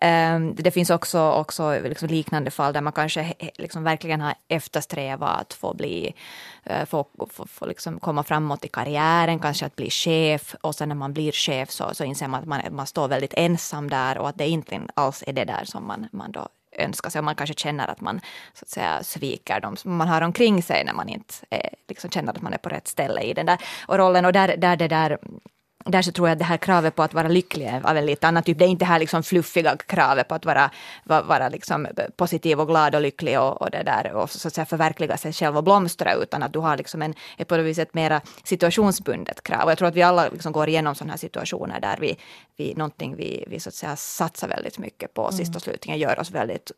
Um, 0.03 0.55
det 0.55 0.71
finns 0.71 0.91
också, 0.91 1.31
också 1.33 1.79
liksom 1.81 2.09
liknande 2.09 2.51
fall 2.51 2.73
där 2.73 2.81
man 2.81 2.93
kanske 2.93 3.35
liksom 3.55 3.85
verkligen 3.85 4.21
har 4.21 4.35
eftersträvat 4.49 5.41
att 5.41 5.53
få 5.55 5.75
bli 5.75 6.15
uh, 6.71 6.85
få, 6.85 7.07
få, 7.31 7.47
få 7.47 7.67
liksom 7.67 8.01
komma 8.01 8.23
framåt 8.23 8.65
i 8.65 8.69
karriären, 8.69 9.39
kanske 9.39 9.67
att 9.67 9.77
bli 9.77 9.91
chef 9.91 10.55
och 10.61 10.75
sen 10.75 10.89
när 10.89 10.97
man 10.97 11.13
blir 11.13 11.33
chef 11.33 11.71
så, 11.71 11.91
så 11.93 12.05
inser 12.05 12.29
man 12.29 12.41
att 12.41 12.47
man, 12.49 12.61
man 12.71 12.87
står 12.87 13.09
väldigt 13.09 13.35
ensam 13.37 13.91
där 13.91 14.19
och 14.19 14.29
att 14.29 14.39
det 14.39 14.49
inte 14.49 14.81
alls 14.95 15.25
är 15.27 15.33
det 15.33 15.45
där 15.45 15.65
som 15.65 15.87
man, 15.87 16.09
man 16.13 16.33
då 16.33 16.49
önska 16.79 17.11
sig. 17.11 17.19
Och 17.19 17.25
man 17.25 17.35
kanske 17.35 17.55
känner 17.55 17.89
att 17.89 18.01
man 18.01 18.21
så 18.55 18.65
att 18.65 18.69
säga 18.69 19.03
sviker 19.03 19.61
dem. 19.61 19.77
Som 19.77 19.97
man 19.97 20.09
har 20.09 20.23
omkring 20.23 20.63
sig 20.63 20.85
när 20.85 20.93
man 20.93 21.09
inte 21.09 21.35
är, 21.51 21.69
liksom 21.89 22.11
känner 22.11 22.33
att 22.33 22.43
man 22.43 22.53
är 22.53 22.59
på 22.59 22.69
rätt 22.69 22.89
ställe 22.89 23.21
i 23.21 23.35
den 23.35 23.47
där 23.47 23.59
och 23.87 23.99
rollen. 23.99 24.25
Och 24.25 24.33
där, 24.33 24.57
där 24.57 24.77
det 24.77 24.89
där 24.89 25.19
där 25.85 26.03
så 26.03 26.13
tror 26.13 26.29
jag 26.29 26.33
att 26.33 26.39
det 26.39 26.45
här 26.45 26.57
kravet 26.57 26.95
på 26.95 27.03
att 27.03 27.15
vara 27.15 27.29
lycklig 27.29 27.67
är 27.67 27.87
av 27.87 27.97
en 27.97 28.07
lite 28.07 28.29
annan 28.29 28.43
typ. 28.43 28.59
Det 28.59 28.65
är 28.65 28.69
inte 28.69 28.85
det 28.85 28.89
här 28.89 28.99
liksom 28.99 29.23
fluffiga 29.23 29.77
kravet 29.77 30.29
på 30.29 30.35
att 30.35 30.45
vara, 30.45 30.71
vara, 31.05 31.49
liksom 31.49 31.87
positiv 32.17 32.61
och 32.61 32.67
glad 32.67 32.95
och 32.95 33.01
lycklig 33.01 33.41
och, 33.41 33.63
och 33.63 33.71
det 33.71 33.83
där 33.83 34.13
och 34.13 34.31
så 34.31 34.49
att 34.49 34.55
säga 34.55 34.65
förverkliga 34.65 35.17
sig 35.17 35.33
själv 35.33 35.57
och 35.57 35.65
blomstra 35.65 36.15
utan 36.15 36.43
att 36.43 36.53
du 36.53 36.59
har 36.59 36.77
liksom 36.77 37.03
en, 37.03 37.15
ett 37.39 37.49
på 37.49 37.57
något 37.57 37.77
sätt 37.77 37.95
mera 37.95 38.21
situationsbundet 38.45 39.43
krav. 39.43 39.65
Och 39.65 39.71
jag 39.71 39.79
tror 39.79 39.89
att 39.89 39.97
vi 39.97 40.03
alla 40.03 40.29
liksom 40.29 40.53
går 40.53 40.69
igenom 40.69 40.95
sådana 40.95 41.13
här 41.13 41.19
situationer 41.19 41.81
där 41.81 41.97
vi, 42.01 42.17
vi 42.57 42.75
någonting 42.75 43.17
vi, 43.17 43.45
vi 43.47 43.61
så 43.61 43.69
att 43.69 43.75
säga 43.75 43.97
satsar 43.97 44.49
väldigt 44.49 44.79
mycket 44.79 45.15
på 45.15 45.23
mm. 45.23 45.33
sist 45.33 45.57
och 45.57 45.63
slutligen 45.63 45.99
gör 45.99 46.21
oss 46.21 46.31
väldigt 46.31 46.73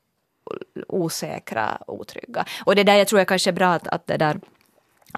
osäkra, 0.88 1.78
otrygga. 1.86 2.44
Och 2.64 2.76
det 2.76 2.84
där 2.84 2.94
jag 2.94 3.08
tror 3.08 3.20
jag 3.20 3.28
kanske 3.28 3.50
är 3.50 3.52
bra 3.52 3.68
att, 3.68 3.88
att 3.88 4.06
det 4.06 4.16
där 4.16 4.40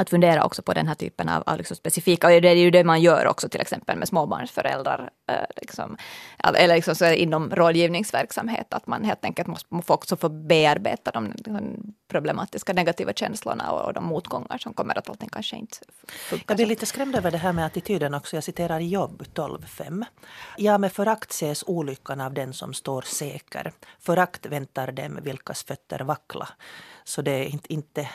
att 0.00 0.10
fundera 0.10 0.44
också 0.44 0.62
på 0.62 0.74
den 0.74 0.88
här 0.88 0.94
typen 0.94 1.28
av, 1.28 1.42
av 1.46 1.56
liksom 1.58 1.76
specifika, 1.76 2.26
och 2.26 2.42
det 2.42 2.48
är 2.48 2.54
ju 2.54 2.70
det 2.70 2.84
man 2.84 3.00
gör 3.00 3.26
också 3.26 3.48
till 3.48 3.60
exempel 3.60 3.98
med 3.98 4.08
småbarnsföräldrar, 4.08 5.10
eh, 5.30 5.34
liksom, 5.56 5.96
eller 6.44 6.74
liksom 6.74 6.94
så 6.94 7.12
inom 7.12 7.50
rådgivningsverksamhet, 7.50 8.74
att 8.74 8.86
man 8.86 9.04
helt 9.04 9.24
enkelt 9.24 9.48
måste 9.48 9.68
få 9.86 9.94
också 9.94 10.16
få 10.16 10.28
bearbeta 10.28 11.10
de, 11.10 11.32
de 11.36 11.76
problematiska 12.08 12.72
negativa 12.72 13.12
känslorna 13.12 13.70
och, 13.70 13.86
och, 13.86 13.92
de 13.92 14.04
motgångar 14.04 14.58
som 14.58 14.74
kommer 14.74 14.98
att 14.98 15.08
allting 15.08 15.28
kanske 15.28 15.56
inte 15.56 15.76
funkar. 16.08 16.44
Jag 16.48 16.56
blir 16.56 16.66
lite 16.66 16.86
skrämd 16.86 17.16
över 17.16 17.30
det 17.30 17.38
här 17.38 17.52
med 17.52 17.66
attityden 17.66 18.14
också. 18.14 18.36
Jag 18.36 18.44
citerar 18.44 18.80
jobb 18.80 19.22
12.5. 19.34 20.04
Ja, 20.56 20.78
med 20.78 20.92
förakt 20.92 21.30
ses 21.30 21.64
olyckan 21.66 22.20
av 22.20 22.34
den 22.34 22.52
som 22.52 22.74
står 22.74 23.02
säker. 23.02 23.72
Förakt 24.00 24.46
väntar 24.46 24.92
dem 24.92 25.18
vilkas 25.22 25.64
fötter 25.64 26.00
vackla. 26.00 26.48
Så 27.04 27.22
det 27.22 27.30
är 27.30 27.44
inte, 27.44 27.72
inte 27.72 28.08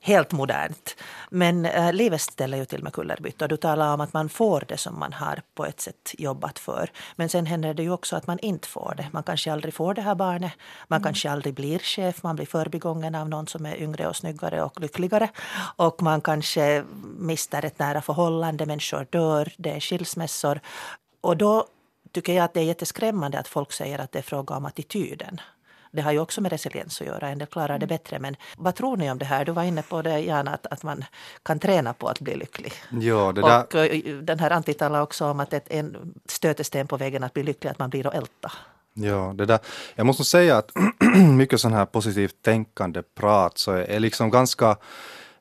helt 0.00 0.32
modernt. 0.32 0.96
Men 1.30 1.66
äh, 1.66 1.92
livet 1.92 2.20
ställer 2.20 2.58
ju 2.58 2.64
till 2.64 2.82
med 2.82 2.92
kullerbyttor. 2.92 3.48
Du 3.48 3.56
talar 3.56 3.94
om 3.94 4.00
att 4.00 4.12
man 4.12 4.28
får 4.28 4.64
det 4.68 4.76
som 4.76 4.98
man 4.98 5.12
har 5.12 5.42
på 5.54 5.64
ett 5.66 5.80
sätt 5.80 6.14
jobbat 6.18 6.58
för. 6.58 6.90
Men 7.16 7.28
sen 7.28 7.46
händer 7.46 7.74
det 7.74 7.82
ju 7.82 7.90
också 7.90 8.16
att 8.16 8.26
man 8.26 8.38
inte 8.38 8.68
får 8.68 8.94
det. 8.96 9.08
Man 9.12 9.22
kanske 9.22 9.52
aldrig 9.52 9.74
får 9.74 9.94
det 9.94 10.02
här 10.02 10.14
barnet. 10.14 10.52
Man 10.88 10.96
mm. 10.96 11.04
kanske 11.04 11.30
aldrig 11.30 11.54
blir 11.54 11.78
chef. 11.78 12.22
Man 12.22 12.36
blir 12.36 12.46
förbigången 12.46 13.14
av 13.14 13.28
någon 13.28 13.46
som 13.46 13.66
är 13.66 13.82
yngre 13.82 14.06
och 14.06 14.16
snyggare 14.16 14.62
och 14.62 14.80
lyckligare. 14.80 15.28
Och 15.76 16.02
man 16.02 16.20
kanske 16.20 16.84
mister 17.18 17.64
ett 17.64 17.78
nära 17.78 18.02
förhållande. 18.02 18.66
Människor 18.66 19.06
dör. 19.10 19.52
Det 19.56 19.70
är 19.70 19.80
skilsmässor. 19.80 20.60
Och 21.20 21.36
då 21.36 21.66
tycker 22.12 22.32
jag 22.32 22.44
att 22.44 22.54
det 22.54 22.60
är 22.60 22.64
jätteskrämmande 22.64 23.38
att 23.38 23.48
folk 23.48 23.72
säger 23.72 23.98
att 23.98 24.12
det 24.12 24.18
är 24.18 24.22
fråga 24.22 24.56
om 24.56 24.64
attityden. 24.64 25.40
Det 25.96 26.02
har 26.02 26.12
ju 26.12 26.18
också 26.18 26.40
med 26.40 26.52
resiliens 26.52 27.00
att 27.00 27.06
göra. 27.06 27.28
En 27.28 27.38
del 27.38 27.48
klarar 27.48 27.78
det 27.78 27.86
mm. 27.86 27.88
bättre. 27.88 28.18
Men 28.18 28.36
vad 28.56 28.74
tror 28.74 28.96
ni 28.96 29.10
om 29.10 29.18
det 29.18 29.24
här? 29.24 29.44
Du 29.44 29.52
var 29.52 29.62
inne 29.62 29.82
på 29.82 30.02
det, 30.02 30.20
Jan, 30.20 30.48
att, 30.48 30.66
att 30.66 30.82
man 30.82 31.04
kan 31.42 31.58
träna 31.58 31.92
på 31.92 32.08
att 32.08 32.20
bli 32.20 32.36
lycklig. 32.36 32.72
Ja, 32.90 33.32
det 33.32 33.40
där... 33.40 33.62
Och 33.62 33.74
eh, 33.74 34.16
den 34.22 34.38
här 34.38 34.50
Antti 34.50 34.74
talar 34.74 35.00
också 35.00 35.24
om 35.24 35.40
att 35.40 35.52
ett, 35.52 35.66
en 35.70 36.14
stötesten 36.28 36.86
på 36.86 36.96
vägen 36.96 37.24
att 37.24 37.32
bli 37.32 37.42
lycklig, 37.42 37.70
att 37.70 37.78
man 37.78 37.90
blir 37.90 38.06
att 38.06 38.14
älta. 38.14 38.52
Ja, 38.94 39.32
det 39.34 39.46
där. 39.46 39.58
Jag 39.94 40.06
måste 40.06 40.24
säga 40.24 40.56
att 40.56 40.72
mycket 41.36 41.60
sån 41.60 41.72
här 41.72 41.86
positivt 41.86 42.42
tänkande 42.42 43.02
prat 43.14 43.58
så 43.58 43.72
är 43.72 44.00
liksom 44.00 44.30
ganska 44.30 44.76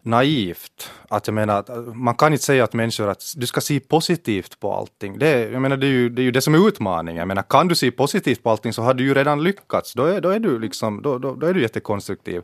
naivt. 0.06 0.92
Att 1.10 1.28
jag 1.28 1.34
menar, 1.34 1.64
äh, 1.70 1.94
man 1.94 2.16
kan 2.16 2.34
inte 2.34 2.46
säga 2.46 2.64
att 2.64 2.74
människor 2.74 3.10
att 3.10 3.24
du 3.36 3.48
ska 3.48 3.62
se 3.62 3.80
positivt 3.80 4.60
på 4.60 4.74
allting. 4.74 5.20
Det, 5.20 5.50
jag 5.50 5.62
menar, 5.62 5.78
det, 5.78 5.88
är 5.88 5.92
ju, 5.92 6.10
det 6.10 6.22
är 6.22 6.24
ju 6.24 6.32
det 6.32 6.42
som 6.42 6.56
är 6.56 6.68
utmaningen. 6.68 7.20
Jag 7.20 7.28
menar, 7.28 7.44
kan 7.44 7.68
du 7.68 7.76
se 7.76 7.92
positivt 7.92 8.44
på 8.44 8.50
allting 8.50 8.74
så 8.74 8.82
har 8.82 8.94
du 8.94 9.04
ju 9.04 9.14
redan 9.14 9.44
lyckats. 9.44 9.94
Då 9.94 10.06
är, 10.06 10.22
då 10.22 10.30
är 10.30 10.40
du 10.40 10.60
liksom, 10.60 11.02
då, 11.02 11.18
då, 11.18 11.36
då 11.36 11.48
är 11.48 11.54
du 11.54 11.62
jättekonstruktiv. 11.62 12.42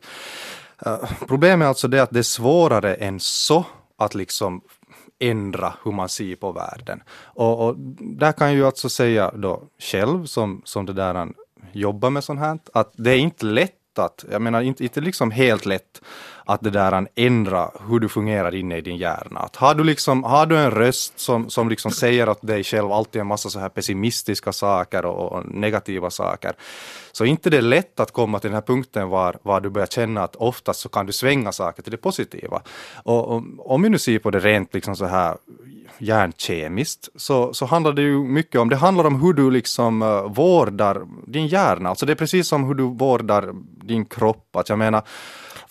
Uh, 0.87 1.11
problemet 1.27 1.65
är 1.65 1.69
alltså 1.69 1.87
det 1.87 2.03
att 2.03 2.11
det 2.11 2.19
är 2.19 2.23
svårare 2.23 2.93
än 2.93 3.19
så 3.19 3.65
att 3.97 4.15
liksom 4.15 4.61
ändra 5.19 5.73
hur 5.83 5.91
man 5.91 6.09
ser 6.09 6.35
på 6.35 6.51
världen. 6.51 7.03
Och, 7.23 7.67
och 7.67 7.75
där 7.99 8.31
kan 8.31 8.47
jag 8.47 8.55
ju 8.55 8.65
alltså 8.65 8.89
säga 8.89 9.31
då 9.35 9.63
själv 9.79 10.25
som, 10.25 10.61
som 10.65 10.85
det 10.85 10.93
där 10.93 11.13
han 11.13 11.33
jobbar 11.71 12.09
med 12.09 12.23
sånt 12.23 12.39
här, 12.39 12.59
att 12.73 12.91
det 12.95 13.11
är 13.11 13.17
inte 13.17 13.45
lätt 13.45 13.99
att, 13.99 14.25
jag 14.31 14.41
menar 14.41 14.61
inte, 14.61 14.83
inte 14.83 15.01
liksom 15.01 15.31
helt 15.31 15.65
lätt 15.65 16.01
att 16.53 16.61
det 16.61 16.69
där 16.69 17.07
ändra 17.15 17.71
hur 17.87 17.99
du 17.99 18.09
fungerar 18.09 18.55
inne 18.55 18.77
i 18.77 18.81
din 18.81 18.97
hjärna. 18.97 19.39
Att 19.39 19.55
har, 19.55 19.75
du 19.75 19.83
liksom, 19.83 20.23
har 20.23 20.45
du 20.45 20.57
en 20.57 20.71
röst 20.71 21.19
som, 21.19 21.49
som 21.49 21.69
liksom 21.69 21.91
säger 21.91 22.29
åt 22.29 22.41
dig 22.41 22.63
själv 22.63 22.91
alltid 22.91 23.21
en 23.21 23.27
massa 23.27 23.49
så 23.49 23.59
här 23.59 23.69
pessimistiska 23.69 24.51
saker 24.51 25.05
och, 25.05 25.31
och 25.31 25.45
negativa 25.45 26.09
saker, 26.09 26.53
så 27.11 27.25
inte 27.25 27.49
det 27.49 27.57
är 27.57 27.61
lätt 27.61 27.99
att 27.99 28.11
komma 28.11 28.39
till 28.39 28.49
den 28.49 28.55
här 28.55 28.61
punkten 28.61 29.09
var, 29.09 29.37
var 29.43 29.61
du 29.61 29.69
börjar 29.69 29.87
känna 29.87 30.23
att 30.23 30.35
oftast 30.35 30.79
så 30.79 30.89
kan 30.89 31.05
du 31.05 31.13
svänga 31.13 31.51
saker 31.51 31.83
till 31.83 31.91
det 31.91 31.97
positiva. 31.97 32.61
Och, 33.03 33.35
och 33.35 33.43
om 33.57 33.81
vi 33.81 33.89
nu 33.89 33.97
ser 33.97 34.19
på 34.19 34.31
det 34.31 34.39
rent 34.39 34.73
liksom 34.73 34.95
så 34.95 35.05
här 35.05 35.37
hjärnkemiskt 35.97 37.09
så, 37.15 37.53
så 37.53 37.65
handlar 37.65 37.93
det 37.93 38.01
ju 38.01 38.17
mycket 38.23 38.61
om, 38.61 38.69
det 38.69 38.75
handlar 38.75 39.05
om 39.05 39.21
hur 39.21 39.33
du 39.33 39.51
liksom 39.51 40.01
uh, 40.01 40.33
vårdar 40.33 41.07
din 41.27 41.47
hjärna. 41.47 41.89
Alltså 41.89 42.05
det 42.05 42.13
är 42.13 42.15
precis 42.15 42.47
som 42.47 42.63
hur 42.63 42.73
du 42.73 42.83
vårdar 42.83 43.53
din 43.83 44.05
kropp. 44.05 44.55
Att 44.55 44.69
jag 44.69 44.79
menar, 44.79 45.03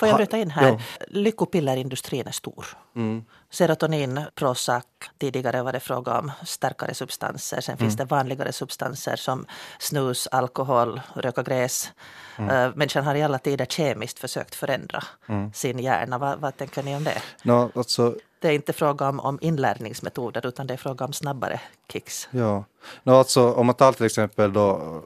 Får 0.00 0.08
jag 0.08 0.16
bryta 0.16 0.38
in 0.38 0.50
här? 0.50 0.68
Ja. 0.68 0.78
Lyckopillerindustrin 1.08 2.26
är 2.26 2.32
stor. 2.32 2.66
Mm. 2.96 3.24
Serotonin, 3.50 4.20
Prozac, 4.34 4.84
tidigare 5.18 5.62
var 5.62 5.72
det 5.72 5.80
fråga 5.80 6.18
om 6.18 6.32
starkare 6.44 6.94
substanser. 6.94 7.60
Sen 7.60 7.72
mm. 7.72 7.78
finns 7.78 7.96
det 7.96 8.04
vanligare 8.04 8.52
substanser 8.52 9.16
som 9.16 9.46
snus, 9.78 10.26
alkohol, 10.26 11.00
röka 11.14 11.42
gräs. 11.42 11.92
Mm. 12.38 12.56
Uh, 12.56 12.76
människan 12.76 13.04
har 13.04 13.14
i 13.14 13.22
alla 13.22 13.38
tider 13.38 13.66
kemiskt 13.66 14.18
försökt 14.18 14.54
förändra 14.54 15.04
mm. 15.28 15.52
sin 15.52 15.78
hjärna. 15.78 16.18
Vad, 16.18 16.40
vad 16.40 16.56
tänker 16.56 16.82
ni 16.82 16.96
om 16.96 17.04
det? 17.04 17.22
No, 17.42 17.70
alltså, 17.74 18.14
det 18.38 18.48
är 18.48 18.52
inte 18.52 18.72
fråga 18.72 19.08
om, 19.08 19.20
om 19.20 19.38
inlärningsmetoder 19.40 20.46
utan 20.46 20.66
det 20.66 20.74
är 20.74 20.78
fråga 20.78 21.04
om 21.04 21.12
snabbare 21.12 21.60
kicks. 21.92 22.28
Ja, 22.30 22.64
no, 23.02 23.12
alltså, 23.12 23.52
om 23.52 23.66
man 23.66 23.74
tar 23.74 23.92
till 23.92 24.06
exempel 24.06 24.52
då 24.52 25.02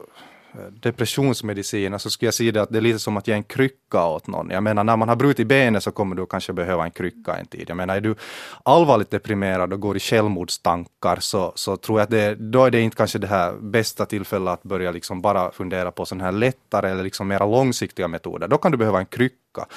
depressionsmediciner 0.81 1.89
så 1.89 1.93
alltså 1.93 2.09
skulle 2.09 2.27
jag 2.27 2.33
säga 2.33 2.51
det 2.51 2.61
att 2.61 2.69
det 2.69 2.77
är 2.77 2.81
lite 2.81 2.99
som 2.99 3.17
att 3.17 3.27
ge 3.27 3.33
en 3.33 3.43
krycka 3.43 4.05
åt 4.05 4.27
någon. 4.27 4.49
Jag 4.49 4.63
menar 4.63 4.83
när 4.83 4.97
man 4.97 5.09
har 5.09 5.15
brutit 5.15 5.47
benet 5.47 5.83
så 5.83 5.91
kommer 5.91 6.15
du 6.15 6.25
kanske 6.25 6.53
behöva 6.53 6.83
en 6.83 6.91
krycka 6.91 7.37
en 7.37 7.45
tid. 7.45 7.65
Jag 7.67 7.77
menar 7.77 7.95
är 7.95 8.01
du 8.01 8.15
allvarligt 8.63 9.11
deprimerad 9.11 9.73
och 9.73 9.79
går 9.79 9.97
i 9.97 9.99
självmordstankar 9.99 11.17
så, 11.19 11.51
så 11.55 11.77
tror 11.77 11.99
jag 11.99 12.03
att 12.03 12.11
det, 12.11 12.35
då 12.35 12.65
är 12.65 12.71
det 12.71 12.81
inte 12.81 12.97
kanske 12.97 13.19
det 13.19 13.27
här 13.27 13.53
bästa 13.53 14.05
tillfället 14.05 14.53
att 14.53 14.63
börja 14.63 14.91
liksom 14.91 15.21
bara 15.21 15.51
fundera 15.51 15.91
på 15.91 16.05
sådana 16.05 16.23
här 16.23 16.31
lättare 16.31 16.89
eller 16.89 17.03
liksom 17.03 17.27
mera 17.27 17.45
långsiktiga 17.45 18.07
metoder. 18.07 18.47
Då 18.47 18.57
kan 18.57 18.71
du 18.71 18.77
behöva 18.77 18.99
en 18.99 19.05
krycka 19.05 19.44
krycka. 19.55 19.67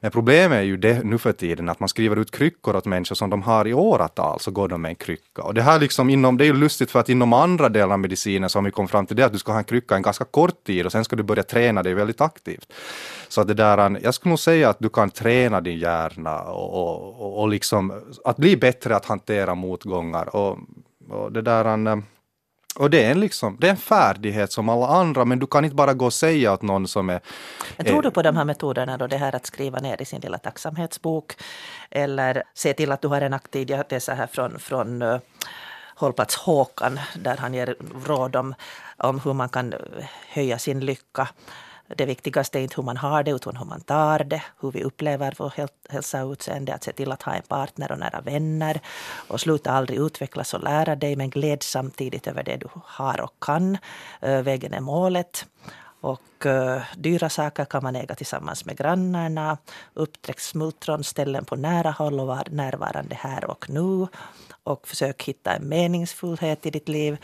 Men 0.00 0.10
problemet 0.10 0.56
är 0.56 0.62
ju 0.62 0.76
det 0.76 1.04
nu 1.04 1.18
för 1.18 1.32
tiden 1.32 1.68
att 1.68 1.80
man 1.80 1.88
skriver 1.88 2.16
ut 2.16 2.30
kryckor 2.30 2.76
åt 2.76 2.84
människor 2.84 3.14
som 3.14 3.30
de 3.30 3.42
har 3.42 3.66
i 3.68 3.74
åratal, 3.74 4.40
så 4.40 4.50
går 4.50 4.68
de 4.68 4.82
med 4.82 4.88
en 4.88 4.94
krycka. 4.94 5.42
Och 5.42 5.54
det 5.54 5.62
här 5.62 5.80
liksom 5.80 6.10
inom, 6.10 6.36
det 6.36 6.44
är 6.44 6.46
ju 6.46 6.52
lustigt 6.52 6.90
för 6.90 7.00
att 7.00 7.08
inom 7.08 7.32
andra 7.32 7.68
delar 7.68 7.92
av 7.92 7.98
medicinen 7.98 8.50
så 8.50 8.58
har 8.58 8.64
vi 8.64 8.70
kommit 8.70 8.90
fram 8.90 9.06
till 9.06 9.16
det 9.16 9.26
att 9.26 9.32
du 9.32 9.38
ska 9.38 9.52
ha 9.52 9.58
en 9.58 9.64
krycka 9.64 9.96
en 9.96 10.02
ganska 10.02 10.24
kort 10.24 10.64
tid 10.64 10.86
och 10.86 10.92
sen 10.92 11.04
ska 11.04 11.16
du 11.16 11.22
börja 11.22 11.42
träna 11.42 11.82
dig 11.82 11.94
väldigt 11.94 12.20
aktivt. 12.20 12.72
Så 13.28 13.44
det 13.44 13.54
där, 13.54 13.98
jag 14.02 14.14
skulle 14.14 14.30
nog 14.30 14.38
säga 14.38 14.68
att 14.68 14.78
du 14.78 14.88
kan 14.88 15.10
träna 15.10 15.60
din 15.60 15.78
hjärna 15.78 16.42
och, 16.42 17.20
och, 17.20 17.42
och 17.42 17.48
liksom 17.48 17.92
att 18.24 18.36
bli 18.36 18.56
bättre 18.56 18.96
att 18.96 19.04
hantera 19.04 19.54
motgångar. 19.54 20.36
Och, 20.36 20.58
och 21.08 21.32
det 21.32 21.42
där, 21.42 21.64
eh, 21.88 21.96
och 22.76 22.90
det 22.90 23.04
är, 23.04 23.10
en 23.10 23.20
liksom, 23.20 23.56
det 23.60 23.66
är 23.66 23.70
en 23.70 23.76
färdighet 23.76 24.52
som 24.52 24.68
alla 24.68 24.86
andra, 24.86 25.24
men 25.24 25.38
du 25.38 25.46
kan 25.46 25.64
inte 25.64 25.76
bara 25.76 25.94
gå 25.94 26.04
och 26.04 26.12
säga 26.12 26.52
åt 26.52 26.62
någon 26.62 26.88
som 26.88 27.10
är... 27.10 27.20
Men 27.76 27.86
tror 27.86 28.02
du 28.02 28.10
på 28.10 28.22
de 28.22 28.36
här 28.36 28.44
metoderna 28.44 28.96
då, 28.96 29.06
det 29.06 29.16
här 29.16 29.34
att 29.34 29.46
skriva 29.46 29.78
ner 29.78 30.02
i 30.02 30.04
sin 30.04 30.20
lilla 30.20 30.38
tacksamhetsbok 30.38 31.32
eller 31.90 32.42
se 32.54 32.72
till 32.72 32.92
att 32.92 33.02
du 33.02 33.08
har 33.08 33.20
en 33.20 33.32
aktiv, 33.32 33.70
jag 33.70 33.84
läser 33.88 34.14
här 34.14 34.26
från, 34.26 34.58
från 34.58 35.02
uh, 35.02 35.18
Hållplats 35.94 36.36
Håkan, 36.36 37.00
där 37.14 37.36
han 37.36 37.54
ger 37.54 37.76
råd 38.06 38.36
om, 38.36 38.54
om 38.96 39.20
hur 39.20 39.32
man 39.32 39.48
kan 39.48 39.74
höja 40.28 40.58
sin 40.58 40.80
lycka. 40.80 41.28
Det 41.96 42.06
viktigaste 42.06 42.58
är 42.58 42.62
inte 42.62 42.76
hur 42.76 42.82
man 42.82 42.96
har 42.96 43.22
det, 43.22 43.30
utan 43.30 43.56
hur 43.56 43.64
man 43.64 43.80
tar 43.80 44.18
det, 44.24 44.42
hur 44.60 44.70
vi 44.70 44.82
upplever 44.82 45.34
vår 45.38 45.52
hälsa 45.88 46.24
och 46.24 46.32
utseende, 46.32 46.74
att 46.74 46.84
se 46.84 46.92
till 46.92 47.12
att 47.12 47.22
ha 47.22 47.34
en 47.34 47.42
partner 47.42 47.92
och 47.92 47.98
nära 47.98 48.20
vänner 48.20 48.80
och 49.28 49.40
sluta 49.40 49.70
aldrig 49.70 49.98
utvecklas 49.98 50.54
och 50.54 50.62
lära 50.62 50.96
dig, 50.96 51.16
men 51.16 51.30
gläd 51.30 51.62
samtidigt 51.62 52.26
över 52.26 52.42
det 52.42 52.56
du 52.56 52.68
har 52.84 53.20
och 53.20 53.34
kan. 53.40 53.78
Eh, 54.20 54.42
vägen 54.42 54.74
är 54.74 54.80
målet. 54.80 55.46
Och 56.02 56.46
uh, 56.46 56.82
dyra 56.96 57.28
saker 57.28 57.64
kan 57.64 57.82
man 57.82 57.96
äga 57.96 58.14
tillsammans 58.14 58.64
med 58.64 58.76
grannarna. 58.76 59.58
Upptäck 59.94 60.40
smultronställen 60.40 61.44
på 61.44 61.56
nära 61.56 61.90
håll 61.90 62.20
och 62.20 62.26
var 62.26 62.46
närvarande 62.50 63.14
här 63.14 63.44
och 63.44 63.70
nu. 63.70 64.06
Och 64.64 64.88
försök 64.88 65.22
hitta 65.22 65.54
en 65.54 65.68
meningsfullhet 65.68 66.66
i 66.66 66.70
ditt 66.70 66.88
liv. 66.88 67.18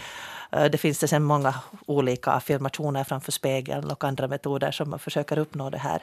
Eh, 0.53 0.65
det 0.65 0.79
finns 0.79 0.99
det 0.99 1.09
sen 1.09 1.23
många 1.23 1.55
olika 1.87 2.31
affirmationer 2.31 3.05
framför 3.05 3.33
spegeln 3.33 3.91
och 3.91 4.05
andra 4.05 4.29
metoder 4.29 4.71
som 4.71 4.91
man 4.91 4.99
försöker 4.99 5.39
uppnå 5.39 5.71
det 5.71 5.79
här. 5.79 6.03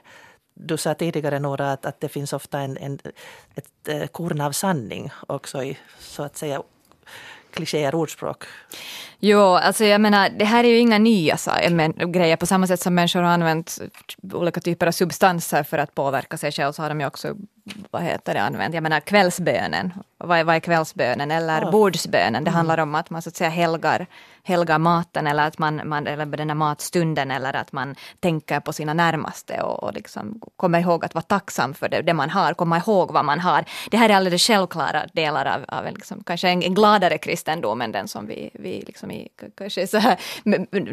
Du 0.54 0.78
sa 0.78 0.93
tidigare 0.93 1.39
Nora 1.39 1.72
att, 1.72 1.86
att 1.86 2.02
det 2.02 2.10
finns 2.10 2.34
ofta 2.34 2.60
en, 2.60 2.78
en 2.78 3.00
ett, 3.56 3.88
ett 3.88 4.12
korn 4.12 4.41
av 4.41 4.52
sanning 4.52 5.10
också 5.28 5.64
i 5.64 5.78
så 6.00 6.24
att 6.24 6.38
säga 6.38 6.62
klichéer, 7.56 7.96
ordspråk. 7.96 8.43
Jo, 9.20 9.39
alltså 9.39 9.86
jag 9.86 10.02
menar, 10.02 10.30
det 10.30 10.46
här 10.46 10.64
är 10.64 10.68
ju 10.68 10.80
inga 10.80 10.98
nya 10.98 11.38
grejer. 12.06 12.36
På 12.36 12.46
samma 12.46 12.68
sätt 12.68 12.80
som 12.80 12.96
människor 12.96 13.22
har 13.22 13.30
använt 13.30 13.80
olika 14.34 14.62
typer 14.62 14.88
av 14.88 14.91
substanser 14.91 15.64
för 15.64 15.78
att 15.78 15.96
påverka 15.96 16.38
sig 16.38 16.52
själva 16.52 16.74
så 16.74 16.82
har 16.82 16.89
de 16.89 17.00
ju 17.00 17.08
också 17.08 17.36
vad 17.91 18.01
heter 18.01 18.34
det, 18.34 18.41
använt. 18.41 18.74
Jag 18.74 18.84
menar 18.84 18.99
kvällsbönen. 18.99 19.93
Vad 20.18 20.39
är, 20.39 20.43
vad 20.43 20.55
är 20.55 20.59
kvällsbönen? 20.59 21.32
Eller 21.32 21.61
ja. 21.61 21.72
bordsbönen. 21.72 22.43
Det 22.43 22.49
mm. 22.49 22.53
handlar 22.53 22.78
om 22.78 22.95
att 22.95 23.09
man 23.09 23.22
så 23.22 23.30
att 23.30 23.36
säga 23.36 23.49
helgar, 23.49 24.07
helgar 24.43 24.80
maten 24.80 25.28
eller 25.28 25.47
att 25.47 25.57
man, 25.57 25.82
man 25.86 26.07
eller 26.07 26.26
den 26.26 26.49
här 26.49 26.55
matstunden 26.55 27.32
eller 27.32 27.53
att 27.53 27.72
man 27.72 27.95
tänker 28.20 28.59
på 28.59 28.74
sina 28.74 28.93
närmaste 28.93 29.61
och, 29.61 29.84
och 29.84 29.93
liksom 29.93 30.41
kommer 30.55 30.80
ihåg 30.80 31.05
att 31.05 31.13
vara 31.13 31.22
tacksam 31.22 31.74
för 31.74 31.89
det, 31.89 32.01
det 32.01 32.13
man 32.13 32.30
har, 32.30 32.53
komma 32.53 32.78
ihåg 32.78 33.11
vad 33.11 33.26
man 33.26 33.39
har. 33.39 33.66
Det 33.91 33.97
här 33.97 34.09
är 34.09 34.13
alldeles 34.13 34.47
självklara 34.47 35.05
delar 35.13 35.45
av, 35.45 35.66
av 35.68 35.93
liksom, 35.93 36.24
kanske 36.24 36.49
en, 36.49 36.63
en 36.63 36.74
gladare 36.74 37.18
kristendom 37.18 37.82
än 37.82 37.91
den 37.91 38.07
som 38.07 38.28
vi, 38.28 38.49
vi 38.53 38.84
liksom 38.88 39.11
i, 39.11 39.28
kanske 39.57 39.88
så 39.88 39.97
här, 39.97 40.18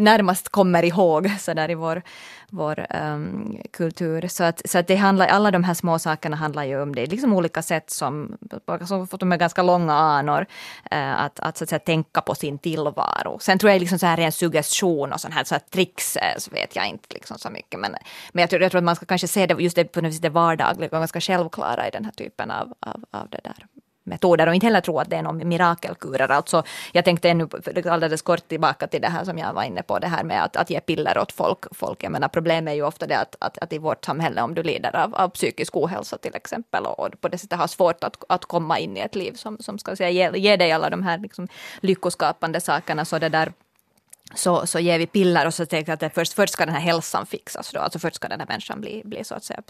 närmast 0.00 0.48
kommer 0.48 0.84
ihåg 0.84 1.30
så 1.38 1.54
där 1.54 1.70
i 1.70 1.74
vår, 1.74 2.02
vår 2.50 2.86
um, 3.02 3.58
kultur. 3.72 4.28
Så 4.28 4.44
att, 4.44 4.62
så 4.64 4.78
att 4.78 4.86
det 4.86 4.96
handlar, 4.96 5.26
alla 5.26 5.50
de 5.50 5.64
här 5.64 5.74
små 5.74 5.98
sakerna 5.98 6.36
handlar 6.36 6.61
ju 6.64 6.82
om 6.82 6.94
det, 6.94 7.06
liksom 7.06 7.32
olika 7.32 7.62
sätt 7.62 7.90
som, 7.90 8.38
som 8.86 9.06
de 9.10 9.32
är 9.32 9.36
ganska 9.36 9.62
långa 9.62 9.94
anor, 9.94 10.46
eh, 10.90 11.20
att, 11.20 11.40
att, 11.40 11.58
så 11.58 11.64
att 11.64 11.70
säga, 11.70 11.78
tänka 11.78 12.20
på 12.20 12.34
sin 12.34 12.58
tillvaro. 12.58 13.38
Sen 13.40 13.58
tror 13.58 13.72
jag 13.72 13.80
liksom 13.80 13.98
så 13.98 14.06
här 14.06 14.18
en 14.18 14.32
suggestion 14.32 15.12
och 15.12 15.20
sån 15.20 15.32
här, 15.32 15.44
så 15.44 15.54
här 15.54 15.62
tricks 15.70 16.16
eh, 16.16 16.38
så 16.38 16.50
vet 16.50 16.76
jag 16.76 16.88
inte 16.88 17.14
liksom 17.14 17.38
så 17.38 17.50
mycket. 17.50 17.80
Men, 17.80 17.94
men 18.32 18.40
jag, 18.40 18.50
tror, 18.50 18.62
jag 18.62 18.70
tror 18.70 18.78
att 18.78 18.84
man 18.84 18.96
ska 18.96 19.06
kanske 19.06 19.28
se 19.28 19.46
det 19.46 19.62
just 19.62 19.76
det, 19.76 19.84
på 19.84 20.00
det 20.00 20.28
vardagliga 20.28 20.88
och 20.90 21.00
ganska 21.00 21.20
självklara 21.20 21.88
i 21.88 21.90
den 21.90 22.04
här 22.04 22.12
typen 22.12 22.50
av, 22.50 22.72
av, 22.80 23.04
av 23.10 23.28
det 23.30 23.40
där 23.44 23.66
metoder 24.04 24.46
och 24.46 24.54
inte 24.54 24.66
heller 24.66 24.80
tro 24.80 24.98
att 24.98 25.10
det 25.10 25.16
är 25.16 25.22
någon 25.22 25.48
mirakelkurer. 25.48 26.30
Alltså, 26.30 26.62
jag 26.92 27.04
tänkte 27.04 27.30
ännu 27.30 27.48
alldeles 27.90 28.22
kort 28.22 28.48
tillbaka 28.48 28.86
till 28.86 29.00
det 29.00 29.08
här 29.08 29.24
som 29.24 29.38
jag 29.38 29.52
var 29.52 29.62
inne 29.62 29.82
på, 29.82 29.98
det 29.98 30.06
här 30.06 30.24
med 30.24 30.44
att, 30.44 30.56
att 30.56 30.70
ge 30.70 30.80
piller 30.80 31.18
åt 31.18 31.32
folk. 31.32 31.58
folk. 31.70 32.02
Jag 32.04 32.12
menar, 32.12 32.28
problemet 32.28 32.72
är 32.72 32.76
ju 32.76 32.82
ofta 32.82 33.06
det 33.06 33.18
att, 33.18 33.36
att, 33.38 33.58
att 33.58 33.72
i 33.72 33.78
vårt 33.78 34.04
samhälle, 34.04 34.42
om 34.42 34.54
du 34.54 34.62
lider 34.62 34.96
av, 34.96 35.14
av 35.14 35.28
psykisk 35.28 35.76
ohälsa 35.76 36.18
till 36.18 36.34
exempel 36.34 36.86
och, 36.86 37.00
och 37.00 37.20
på 37.20 37.28
det 37.28 37.38
sättet 37.38 37.58
har 37.58 37.66
svårt 37.66 38.04
att, 38.04 38.24
att 38.28 38.44
komma 38.44 38.78
in 38.78 38.96
i 38.96 39.00
ett 39.00 39.14
liv 39.14 39.32
som, 39.32 39.58
som 39.58 39.78
ska 39.78 39.96
säga, 39.96 40.10
ge, 40.10 40.38
ge 40.38 40.56
dig 40.56 40.72
alla 40.72 40.90
de 40.90 41.02
här 41.02 41.18
liksom, 41.18 41.48
lyckoskapande 41.80 42.60
sakerna, 42.60 43.04
så 43.04 43.18
det 43.18 43.28
där 43.28 43.52
så, 44.34 44.66
så 44.66 44.78
ger 44.78 44.98
vi 44.98 45.06
piller 45.06 45.46
och 45.46 45.54
så 45.54 45.66
tänker 45.66 45.92
jag 45.92 46.04
att 46.04 46.14
först, 46.14 46.32
först 46.32 46.52
ska 46.52 46.66
den 46.66 46.74
här 46.74 46.82
hälsan 46.82 47.26
fixas. 47.26 47.70
Då. 47.72 47.80
Alltså 47.80 47.98
först 47.98 48.16
ska 48.16 48.28
den 48.28 48.40
här 48.40 48.46
människan 48.46 48.80
bli, 48.80 49.02
bli 49.04 49.24
så 49.24 49.34
att 49.34 49.44
säga 49.44 49.62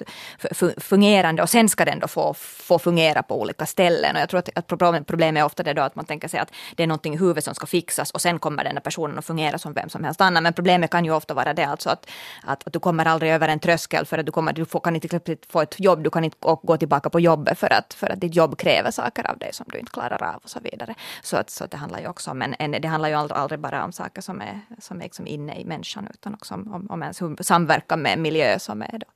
fungerande 0.78 1.42
och 1.42 1.50
sen 1.50 1.68
ska 1.68 1.84
den 1.84 1.98
då 1.98 2.08
få, 2.08 2.34
få 2.34 2.78
fungera 2.78 3.22
på 3.22 3.40
olika 3.40 3.66
ställen. 3.66 4.16
Och 4.16 4.22
jag 4.22 4.28
tror 4.28 4.38
att, 4.38 4.58
att 4.58 5.06
problemet 5.06 5.40
är 5.40 5.44
ofta 5.44 5.62
det 5.62 5.72
då 5.72 5.82
att 5.82 5.94
man 5.94 6.04
tänker 6.04 6.28
sig 6.28 6.40
att 6.40 6.52
det 6.76 6.82
är 6.82 6.86
någonting 6.86 7.14
i 7.14 7.16
huvudet 7.16 7.44
som 7.44 7.54
ska 7.54 7.66
fixas 7.66 8.10
och 8.10 8.20
sen 8.20 8.38
kommer 8.38 8.64
den 8.64 8.72
här 8.72 8.80
personen 8.80 9.18
att 9.18 9.24
fungera 9.24 9.58
som 9.58 9.72
vem 9.72 9.88
som 9.88 10.04
helst 10.04 10.20
annan. 10.20 10.42
Men 10.42 10.52
problemet 10.52 10.90
kan 10.90 11.04
ju 11.04 11.10
ofta 11.10 11.34
vara 11.34 11.54
det 11.54 11.64
alltså 11.64 11.90
att, 11.90 12.10
att, 12.42 12.66
att 12.66 12.72
du 12.72 12.80
kommer 12.80 13.04
aldrig 13.04 13.32
över 13.32 13.48
en 13.48 13.58
tröskel 13.58 14.06
för 14.06 14.18
att 14.18 14.26
du, 14.26 14.32
kommer, 14.32 14.52
du 14.52 14.64
får, 14.64 14.80
kan 14.80 14.94
inte 14.94 15.36
få 15.48 15.60
ett 15.60 15.80
jobb, 15.80 16.02
du 16.04 16.10
kan 16.10 16.24
inte 16.24 16.36
gå 16.62 16.76
tillbaka 16.76 17.10
på 17.10 17.20
jobbet 17.20 17.58
för 17.58 17.72
att, 17.72 17.94
för 17.94 18.12
att 18.12 18.20
ditt 18.20 18.34
jobb 18.34 18.58
kräver 18.58 18.90
saker 18.90 19.30
av 19.30 19.38
dig 19.38 19.50
som 19.52 19.66
du 19.68 19.78
inte 19.78 19.92
klarar 19.92 20.22
av 20.22 20.40
och 20.44 20.50
så 20.50 20.60
vidare. 20.60 20.94
Så, 21.22 21.36
att, 21.36 21.50
så 21.50 21.64
att 21.64 21.70
det 21.70 21.76
handlar 21.76 22.00
ju 22.00 22.08
också 22.08 22.30
om 22.30 22.42
en, 22.42 22.54
en, 22.58 22.70
det 22.70 22.88
handlar 22.88 23.08
ju 23.08 23.14
aldrig 23.14 23.60
bara 23.60 23.84
om 23.84 23.92
saker 23.92 24.22
som 24.22 24.40
är 24.40 24.51
som 24.78 24.96
är 24.96 25.02
liksom 25.02 25.26
inne 25.26 25.60
i 25.60 25.64
människan 25.64 26.08
utan 26.14 26.34
också 26.34 26.54
om, 26.54 26.86
om 26.90 27.02
ens 27.02 27.22
samverkan 27.40 28.02
med 28.02 28.12
en 28.12 28.22
miljö 28.22 28.58
som, 28.58 28.82
är 28.82 28.98
då, 28.98 29.06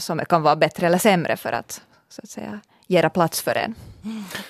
som 0.00 0.20
kan 0.28 0.42
vara 0.42 0.56
bättre 0.56 0.86
eller 0.86 0.98
sämre 0.98 1.36
för 1.36 1.52
att, 1.52 1.82
så 2.08 2.20
att 2.24 2.30
säga, 2.30 2.60
göra 2.86 3.10
plats 3.10 3.42
för 3.42 3.54
en. 3.54 3.74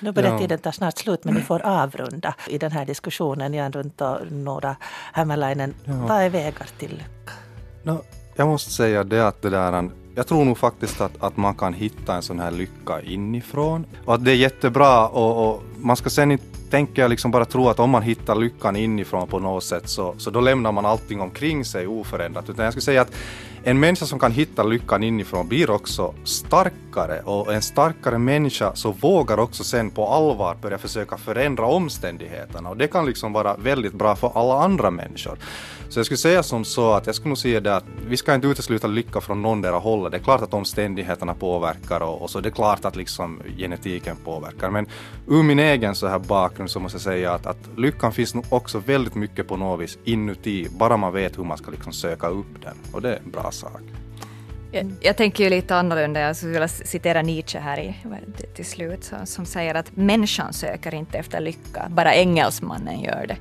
Nu 0.00 0.12
börjar 0.12 0.32
ja. 0.32 0.38
tiden 0.38 0.58
ta 0.58 0.72
snart 0.72 0.98
slut 0.98 1.24
men 1.24 1.34
ni 1.34 1.40
får 1.40 1.62
avrunda 1.62 2.34
i 2.48 2.58
den 2.58 2.72
här 2.72 2.84
diskussionen. 2.84 3.54
Jan 3.54 3.72
Runt 3.72 4.00
och 4.00 4.32
Nora 4.32 4.76
Hämäläinen. 5.12 5.74
Ja. 5.84 5.92
Vad 5.92 6.22
är 6.22 6.30
vägar 6.30 6.68
till 6.78 6.90
lycka? 6.90 7.32
No, 7.82 8.04
jag 8.36 8.48
måste 8.48 8.70
säga 8.70 9.04
det 9.04 9.26
att 9.28 9.42
det 9.42 9.50
där 9.50 9.90
jag 10.14 10.26
tror 10.26 10.44
nog 10.44 10.58
faktiskt 10.58 11.00
att, 11.00 11.22
att 11.22 11.36
man 11.36 11.54
kan 11.54 11.74
hitta 11.74 12.16
en 12.16 12.22
sån 12.22 12.40
här 12.40 12.50
lycka 12.50 13.00
inifrån. 13.02 13.86
Och 14.04 14.14
att 14.14 14.24
det 14.24 14.30
är 14.30 14.36
jättebra 14.36 15.08
och, 15.08 15.48
och 15.48 15.62
man 15.78 15.96
ska 15.96 16.10
sen 16.10 16.30
inte 16.30 16.51
tänker 16.72 17.02
jag 17.02 17.08
liksom 17.08 17.30
bara 17.30 17.44
tro 17.44 17.68
att 17.68 17.78
om 17.78 17.90
man 17.90 18.02
hittar 18.02 18.34
lyckan 18.34 18.76
inifrån 18.76 19.28
på 19.28 19.38
något 19.38 19.64
sätt 19.64 19.88
så, 19.88 20.14
så 20.18 20.30
då 20.30 20.40
lämnar 20.40 20.72
man 20.72 20.86
allting 20.86 21.20
omkring 21.20 21.64
sig 21.64 21.86
oförändrat. 21.86 22.50
Utan 22.50 22.64
jag 22.64 22.72
skulle 22.72 22.82
säga 22.82 23.02
att 23.02 23.12
en 23.64 23.80
människa 23.80 24.06
som 24.06 24.18
kan 24.18 24.32
hitta 24.32 24.62
lyckan 24.62 25.02
inifrån 25.02 25.48
blir 25.48 25.70
också 25.70 26.14
starkare 26.24 27.20
och 27.20 27.54
en 27.54 27.62
starkare 27.62 28.18
människa 28.18 28.74
så 28.74 28.92
vågar 28.92 29.38
också 29.38 29.64
sen 29.64 29.90
på 29.90 30.08
allvar 30.08 30.56
börja 30.62 30.78
försöka 30.78 31.16
förändra 31.16 31.66
omständigheterna 31.66 32.68
och 32.68 32.76
det 32.76 32.88
kan 32.88 33.06
liksom 33.06 33.32
vara 33.32 33.56
väldigt 33.56 33.94
bra 33.94 34.16
för 34.16 34.32
alla 34.34 34.64
andra 34.64 34.90
människor. 34.90 35.38
Så 35.92 35.98
jag 35.98 36.06
skulle 36.06 36.18
säga 36.18 36.42
som 36.42 36.64
så 36.64 36.92
att 36.92 37.06
jag 37.06 37.14
skulle 37.14 37.28
nog 37.28 37.38
säga 37.38 37.60
det 37.60 37.76
att 37.76 37.84
vi 38.06 38.16
ska 38.16 38.34
inte 38.34 38.46
utesluta 38.46 38.86
lycka 38.86 39.20
från 39.20 39.42
någondera 39.42 39.76
hållet. 39.76 40.12
Det 40.12 40.18
är 40.18 40.22
klart 40.22 40.42
att 40.42 40.54
omständigheterna 40.54 41.34
påverkar 41.34 42.00
och, 42.00 42.22
och 42.22 42.30
så 42.30 42.40
det 42.40 42.48
är 42.48 42.50
klart 42.50 42.84
att 42.84 42.96
liksom 42.96 43.42
genetiken 43.56 44.16
påverkar. 44.24 44.70
Men 44.70 44.86
ur 45.28 45.42
min 45.42 45.58
egen 45.58 45.94
så 45.94 46.06
här 46.06 46.18
bakgrund 46.18 46.70
så 46.70 46.80
måste 46.80 46.96
jag 46.96 47.02
säga 47.02 47.32
att, 47.32 47.46
att 47.46 47.58
lyckan 47.76 48.12
finns 48.12 48.34
nog 48.34 48.44
också 48.48 48.78
väldigt 48.78 49.14
mycket 49.14 49.48
på 49.48 49.56
något 49.56 49.80
vis 49.80 49.98
inuti, 50.04 50.68
bara 50.70 50.96
man 50.96 51.12
vet 51.12 51.38
hur 51.38 51.44
man 51.44 51.58
ska 51.58 51.70
liksom 51.70 51.92
söka 51.92 52.26
upp 52.28 52.62
den. 52.62 52.76
Och 52.92 53.02
det 53.02 53.08
är 53.08 53.20
en 53.24 53.30
bra 53.30 53.50
sak. 53.50 53.82
Jag, 54.70 54.92
jag, 55.00 55.16
tänker 55.16 55.44
ju 55.44 55.50
lite 55.50 55.76
annorlunda. 55.76 56.20
Jag 56.20 56.36
skulle 56.36 56.52
vilja 56.52 56.68
citera 56.68 57.22
Nietzsche 57.22 57.58
här 57.58 57.78
i, 57.80 57.94
till 58.54 58.64
slut, 58.64 59.12
som 59.24 59.46
säger 59.46 59.74
att 59.74 59.96
människan 59.96 60.52
söker 60.52 60.94
inte 60.94 61.18
efter 61.18 61.40
lycka, 61.40 61.86
bara 61.90 62.14
engelsmannen 62.14 63.00
gör 63.00 63.26
det. 63.28 63.36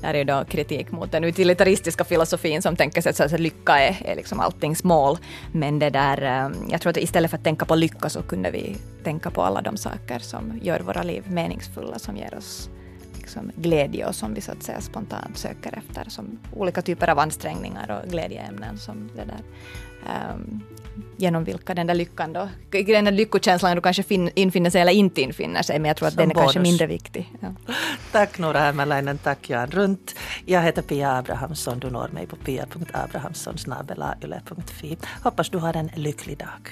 Där 0.00 0.14
är 0.14 0.24
då 0.24 0.44
kritik 0.44 0.90
mot 0.90 1.12
den 1.12 1.24
utilitaristiska 1.24 2.04
filosofin 2.04 2.62
som 2.62 2.76
tänker 2.76 3.12
sig 3.12 3.24
att 3.24 3.40
lycka 3.40 3.78
är, 3.78 4.06
är 4.06 4.16
liksom 4.16 4.40
alltings 4.40 4.84
mål. 4.84 5.18
Men 5.52 5.78
det 5.78 5.90
där, 5.90 6.22
eh, 6.22 6.50
jag 6.70 6.80
tror 6.80 6.90
att 6.90 6.96
istället 6.96 7.30
för 7.30 7.38
att 7.38 7.44
tänka 7.44 7.64
på 7.64 7.74
lycka 7.74 8.08
så 8.08 8.22
kunde 8.22 8.50
vi 8.50 8.76
tänka 9.04 9.30
på 9.30 9.42
alla 9.42 9.62
de 9.62 9.76
saker 9.76 10.18
som 10.18 10.60
gör 10.62 10.80
våra 10.80 11.02
liv 11.02 11.24
meningsfulla, 11.26 11.98
som 11.98 12.16
ger 12.16 12.34
oss 12.34 12.70
liksom 13.18 13.52
glädje 13.56 14.06
och 14.06 14.14
som 14.14 14.34
vi 14.34 14.40
så 14.40 14.52
att 14.52 14.62
säga 14.62 14.80
spontant 14.80 15.38
söker 15.38 15.78
efter. 15.78 16.10
Som 16.10 16.38
olika 16.56 16.82
typer 16.82 17.08
av 17.10 17.18
ansträngningar 17.18 18.00
och 18.02 18.10
glädjeämnen 18.10 18.78
som 18.78 19.10
det 19.16 19.24
där. 19.24 19.42
Um, 20.34 20.60
genom 21.16 21.44
vilka 21.44 21.74
den 21.74 21.86
där 21.86 21.94
lyckan 21.94 22.32
då, 22.32 22.48
den 22.70 23.04
där 23.04 23.12
lyckokänslan 23.12 23.76
då 23.76 23.82
kanske 23.82 24.02
fin, 24.02 24.30
infinner 24.34 24.70
sig 24.70 24.80
eller 24.80 24.92
inte 24.92 25.20
infinner 25.20 25.62
sig, 25.62 25.78
men 25.78 25.88
jag 25.88 25.96
tror 25.96 26.08
att 26.08 26.14
Som 26.14 26.20
den 26.20 26.30
är 26.30 26.34
bonus. 26.34 26.52
kanske 26.52 26.70
mindre 26.70 26.86
viktig. 26.86 27.32
Ja. 27.40 27.48
Tack 28.12 28.38
Nora 28.38 28.58
Hämäläinen, 28.60 29.18
tack 29.18 29.50
Jan 29.50 29.70
Runt. 29.70 30.14
Jag 30.46 30.62
heter 30.62 30.82
Pia 30.82 31.16
Abrahamsson, 31.16 31.78
du 31.78 31.90
når 31.90 32.08
mig 32.08 32.26
på 32.26 32.36
pia.abrahamsson.yle.fi. 32.36 34.98
Hoppas 35.22 35.50
du 35.50 35.58
har 35.58 35.76
en 35.76 35.90
lycklig 35.96 36.38
dag. 36.38 36.68